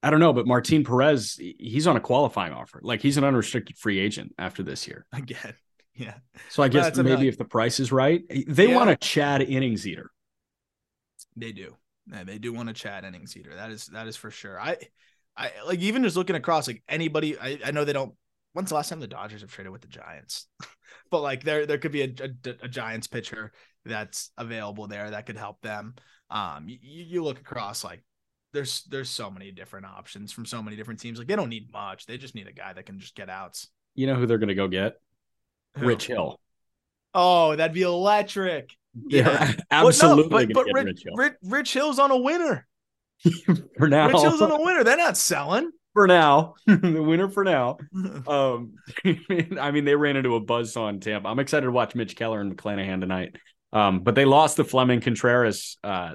I 0.02 0.10
don't 0.10 0.20
know, 0.20 0.32
but 0.32 0.46
Martin 0.46 0.84
Perez, 0.84 1.40
he's 1.58 1.86
on 1.86 1.96
a 1.96 2.00
qualifying 2.00 2.52
offer. 2.52 2.80
Like 2.82 3.00
he's 3.02 3.16
an 3.16 3.24
unrestricted 3.24 3.76
free 3.76 3.98
agent 3.98 4.34
after 4.38 4.62
this 4.62 4.86
year. 4.86 5.06
Again, 5.12 5.54
yeah. 5.94 6.14
So 6.50 6.62
I 6.62 6.68
guess 6.68 6.96
maybe 6.96 7.28
if 7.28 7.38
the 7.38 7.44
price 7.44 7.80
is 7.80 7.90
right, 7.90 8.22
they 8.46 8.68
Yeah. 8.68 8.76
want 8.76 8.90
a 8.90 8.96
Chad 8.96 9.42
innings 9.42 9.86
eater. 9.86 10.10
They 11.36 11.52
do. 11.52 11.76
Yeah, 12.06 12.24
they 12.24 12.38
do 12.38 12.52
want 12.52 12.68
a 12.68 12.72
Chad 12.72 13.04
innings 13.04 13.36
eater. 13.36 13.54
That 13.54 13.70
is 13.70 13.86
that 13.86 14.06
is 14.06 14.16
for 14.16 14.30
sure. 14.30 14.60
I 14.60 14.76
I 15.36 15.50
like 15.66 15.80
even 15.80 16.02
just 16.02 16.16
looking 16.16 16.36
across 16.36 16.68
like 16.68 16.82
anybody 16.88 17.38
I, 17.38 17.58
I 17.64 17.70
know 17.72 17.84
they 17.84 17.92
don't 17.92 18.14
when's 18.52 18.68
the 18.68 18.74
last 18.76 18.88
time 18.88 19.00
the 19.00 19.06
Dodgers 19.06 19.40
have 19.40 19.50
traded 19.50 19.72
with 19.72 19.82
the 19.82 19.88
Giants? 19.88 20.46
but 21.10 21.20
like 21.20 21.42
there 21.42 21.66
there 21.66 21.78
could 21.78 21.92
be 21.92 22.02
a, 22.02 22.14
a, 22.20 22.50
a 22.62 22.68
Giants 22.68 23.06
pitcher 23.06 23.52
that's 23.86 24.30
available 24.36 24.86
there 24.86 25.10
that 25.10 25.26
could 25.26 25.36
help 25.36 25.60
them. 25.62 25.94
Um 26.30 26.68
you, 26.68 26.78
you 26.82 27.24
look 27.24 27.40
across 27.40 27.84
like 27.84 28.02
there's 28.52 28.84
there's 28.84 29.10
so 29.10 29.30
many 29.30 29.52
different 29.52 29.86
options 29.86 30.32
from 30.32 30.46
so 30.46 30.62
many 30.62 30.76
different 30.76 31.00
teams. 31.00 31.18
Like 31.18 31.28
they 31.28 31.36
don't 31.36 31.50
need 31.50 31.72
much. 31.72 32.06
They 32.06 32.18
just 32.18 32.34
need 32.34 32.48
a 32.48 32.52
guy 32.52 32.72
that 32.72 32.86
can 32.86 32.98
just 32.98 33.14
get 33.14 33.28
outs. 33.28 33.68
You 33.94 34.06
know 34.06 34.14
who 34.14 34.26
they're 34.26 34.38
going 34.38 34.48
to 34.48 34.54
go 34.54 34.68
get? 34.68 34.94
Who? 35.78 35.86
Rich 35.86 36.06
Hill. 36.06 36.40
Oh, 37.14 37.54
that'd 37.56 37.74
be 37.74 37.82
electric. 37.82 38.70
Yeah. 39.08 39.52
absolutely 39.70 40.28
Well, 40.30 40.46
no, 40.46 40.54
but, 40.54 40.66
but 40.66 40.74
Rich, 40.74 40.84
Rich 40.84 41.02
Hill. 41.04 41.14
Rich, 41.16 41.34
Rich 41.42 41.72
Hill's 41.72 41.98
on 41.98 42.10
a 42.10 42.16
winner. 42.16 42.66
for 43.78 43.88
now. 43.88 44.08
Rich 44.08 44.20
Hill's 44.20 44.42
on 44.42 44.50
a 44.50 44.60
winner. 44.60 44.84
They're 44.84 44.96
not 44.96 45.16
selling. 45.16 45.70
for 45.92 46.06
now, 46.06 46.54
the 46.66 47.02
winner 47.02 47.28
for 47.28 47.44
now. 47.44 47.78
Um, 48.26 48.74
I 49.58 49.70
mean, 49.70 49.84
they 49.84 49.96
ran 49.96 50.16
into 50.16 50.34
a 50.34 50.40
buzzsaw 50.40 50.90
in 50.90 51.00
Tampa. 51.00 51.28
I'm 51.28 51.38
excited 51.38 51.66
to 51.66 51.72
watch 51.72 51.94
Mitch 51.94 52.16
Keller 52.16 52.40
and 52.40 52.56
McClanahan 52.56 53.00
tonight. 53.00 53.36
Um, 53.72 54.00
but 54.00 54.14
they 54.14 54.24
lost 54.24 54.56
the 54.56 54.64
Fleming 54.64 55.00
Contreras, 55.00 55.76
uh, 55.84 56.14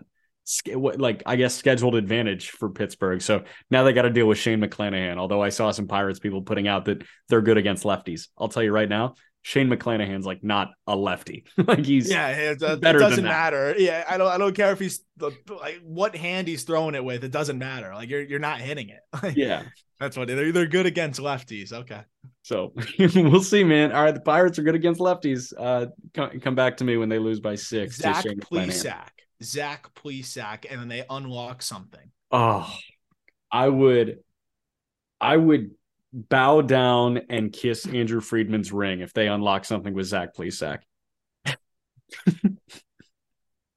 like 0.76 1.24
I 1.26 1.36
guess 1.36 1.56
scheduled 1.56 1.96
advantage 1.96 2.50
for 2.50 2.70
Pittsburgh. 2.70 3.22
So 3.22 3.44
now 3.70 3.84
they 3.84 3.94
got 3.94 4.04
to 4.04 4.10
deal 4.10 4.28
with 4.28 4.38
Shane 4.38 4.60
McClanahan. 4.60 5.18
Although 5.18 5.42
I 5.42 5.50
saw 5.50 5.72
some 5.72 5.88
Pirates 5.88 6.20
people 6.20 6.42
putting 6.42 6.68
out 6.68 6.86
that 6.86 7.04
they're 7.30 7.42
good 7.42 7.58
against 7.58 7.84
lefties. 7.84 8.28
I'll 8.38 8.50
tell 8.50 8.64
you 8.64 8.72
right 8.72 8.90
now, 8.90 9.16
Shane 9.44 9.70
McClanahan's 9.70 10.26
like 10.26 10.44
not 10.44 10.72
a 10.88 10.96
lefty. 10.96 11.46
like 11.58 11.86
he's 11.86 12.10
Yeah, 12.10 12.28
it, 12.30 12.62
it 12.62 12.82
doesn't 12.82 13.24
matter. 13.24 13.76
Yeah, 13.78 14.04
I 14.08 14.18
don't. 14.18 14.28
I 14.28 14.38
don't 14.38 14.56
care 14.56 14.72
if 14.72 14.80
he's 14.80 15.04
the, 15.18 15.32
like 15.50 15.80
what 15.84 16.16
hand 16.16 16.48
he's 16.48 16.64
throwing 16.64 16.96
it 16.96 17.04
with. 17.04 17.24
It 17.24 17.32
doesn't 17.32 17.58
matter. 17.58 17.94
Like 17.94 18.10
you're 18.10 18.22
you're 18.22 18.40
not 18.40 18.62
hitting 18.62 18.90
it. 18.90 19.36
Yeah. 19.36 19.64
that's 20.00 20.18
what 20.18 20.28
they're 20.28 20.52
they're 20.52 20.68
good 20.68 20.86
against 20.86 21.20
lefties. 21.20 21.72
Okay. 21.72 22.02
So 22.44 22.74
we'll 23.00 23.44
see, 23.44 23.64
man. 23.64 23.92
All 23.92 24.04
right, 24.04 24.14
the 24.14 24.22
Pirates 24.22 24.58
are 24.60 24.64
good 24.64 24.76
against 24.76 25.00
lefties. 25.00 25.54
Uh, 25.58 25.88
come, 26.14 26.40
come 26.40 26.56
back 26.56 26.78
to 26.78 26.84
me 26.84 26.98
when 26.98 27.10
they 27.10 27.20
lose 27.20 27.40
by 27.40 27.56
six. 27.56 27.98
Zach 27.98 28.24
Shane 28.24 28.40
McClanahan. 28.40 28.68
Plesac. 28.68 29.10
Zach 29.44 29.94
Plesac, 29.96 30.66
and 30.70 30.80
then 30.80 30.88
they 30.88 31.04
unlock 31.10 31.62
something. 31.62 32.12
Oh, 32.32 32.72
I 33.52 33.68
would, 33.68 34.20
I 35.20 35.38
would 35.38 35.72
bow 36.14 36.62
down 36.62 37.22
and 37.30 37.52
kiss 37.52 37.86
Andrew 37.86 38.22
Friedman's 38.22 38.72
ring 38.72 39.02
if 39.02 39.14
they 39.14 39.28
unlock 39.28 39.66
something 39.66 39.94
with 39.94 40.08
Zach 40.08 40.36
Plesac. 40.36 40.80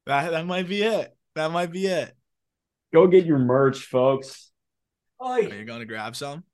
That 0.06 0.32
that 0.32 0.46
might 0.46 0.68
be 0.68 0.82
it. 0.82 1.16
That 1.34 1.50
might 1.50 1.72
be 1.72 1.86
it. 1.86 2.14
Go 2.92 3.06
get 3.06 3.24
your 3.24 3.38
merch, 3.38 3.78
folks. 3.78 4.50
Are 5.18 5.40
you 5.40 5.64
going 5.64 5.80
to 5.80 5.86
grab 5.86 6.14
some? 6.14 6.44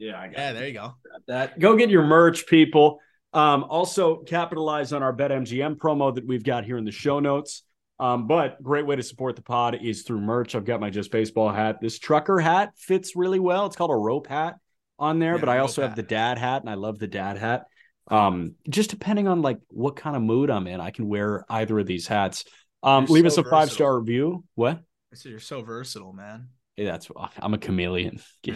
Yeah, 0.00 0.18
I 0.18 0.28
got 0.28 0.38
Yeah, 0.38 0.52
there 0.54 0.66
you 0.66 0.72
go. 0.72 0.94
that. 1.28 1.58
Go 1.58 1.76
get 1.76 1.90
your 1.90 2.02
merch, 2.02 2.46
people. 2.46 2.98
Um, 3.32 3.64
also 3.64 4.16
capitalize 4.16 4.92
on 4.92 5.02
our 5.02 5.12
BetMGM 5.14 5.76
promo 5.76 6.12
that 6.14 6.26
we've 6.26 6.42
got 6.42 6.64
here 6.64 6.78
in 6.78 6.84
the 6.84 6.90
show 6.90 7.20
notes. 7.20 7.62
Um, 8.00 8.26
but 8.26 8.60
great 8.62 8.86
way 8.86 8.96
to 8.96 9.02
support 9.02 9.36
the 9.36 9.42
pod 9.42 9.78
is 9.82 10.02
through 10.02 10.22
merch. 10.22 10.54
I've 10.54 10.64
got 10.64 10.80
my 10.80 10.88
Just 10.88 11.12
Baseball 11.12 11.50
hat. 11.50 11.76
This 11.82 11.98
trucker 11.98 12.40
hat 12.40 12.72
fits 12.76 13.14
really 13.14 13.38
well. 13.38 13.66
It's 13.66 13.76
called 13.76 13.90
a 13.90 13.96
rope 13.96 14.26
hat 14.26 14.56
on 14.98 15.18
there, 15.18 15.34
Yeah, 15.34 15.40
but 15.40 15.48
I 15.50 15.58
also 15.58 15.82
have 15.82 15.96
the 15.96 16.02
dad 16.02 16.38
hat, 16.38 16.62
and 16.62 16.70
I 16.70 16.74
love 16.74 16.98
the 16.98 17.06
dad 17.06 17.36
hat. 17.36 17.66
Um, 18.08 18.54
just 18.68 18.88
depending 18.88 19.28
on 19.28 19.42
like 19.42 19.58
what 19.68 19.96
kind 19.96 20.16
of 20.16 20.22
mood 20.22 20.50
I'm 20.50 20.66
in, 20.66 20.80
I 20.80 20.90
can 20.90 21.08
wear 21.08 21.44
either 21.50 21.78
of 21.78 21.86
these 21.86 22.06
hats. 22.06 22.44
Um, 22.82 23.04
You're 23.04 23.16
leave 23.16 23.32
so 23.32 23.42
us 23.42 23.46
a 23.46 23.50
five 23.50 23.70
star 23.70 23.98
review. 23.98 24.44
What? 24.54 24.80
I 25.12 25.16
said 25.16 25.30
you're 25.30 25.38
so 25.40 25.60
versatile, 25.60 26.14
man. 26.14 26.48
Hey, 26.76 26.86
that's 26.86 27.08
I'm 27.38 27.52
a 27.54 27.58
chameleon. 27.58 28.20
Yeah. 28.42 28.54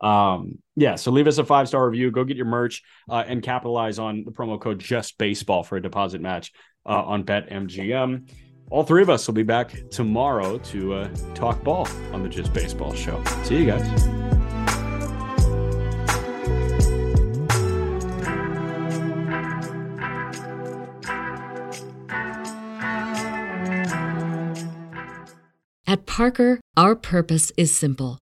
Um, 0.00 0.58
yeah, 0.74 0.96
so 0.96 1.10
leave 1.10 1.26
us 1.26 1.38
a 1.38 1.44
five 1.44 1.68
star 1.68 1.88
review. 1.88 2.10
Go 2.10 2.24
get 2.24 2.36
your 2.36 2.46
merch 2.46 2.82
uh, 3.08 3.24
and 3.26 3.42
capitalize 3.42 3.98
on 3.98 4.24
the 4.24 4.30
promo 4.30 4.60
code 4.60 4.78
Just 4.78 5.18
Baseball 5.18 5.62
for 5.62 5.76
a 5.76 5.82
deposit 5.82 6.20
match 6.20 6.52
uh, 6.84 7.02
on 7.02 7.24
BetMGM. 7.24 8.30
All 8.70 8.82
three 8.82 9.02
of 9.02 9.10
us 9.10 9.26
will 9.26 9.34
be 9.34 9.44
back 9.44 9.74
tomorrow 9.90 10.58
to 10.58 10.94
uh, 10.94 11.08
talk 11.34 11.62
ball 11.62 11.88
on 12.12 12.22
the 12.22 12.28
Just 12.28 12.52
Baseball 12.52 12.94
show. 12.94 13.22
See 13.44 13.56
you 13.56 13.66
guys. 13.66 14.06
At 25.88 26.04
Parker, 26.04 26.60
our 26.76 26.96
purpose 26.96 27.52
is 27.56 27.74
simple. 27.74 28.18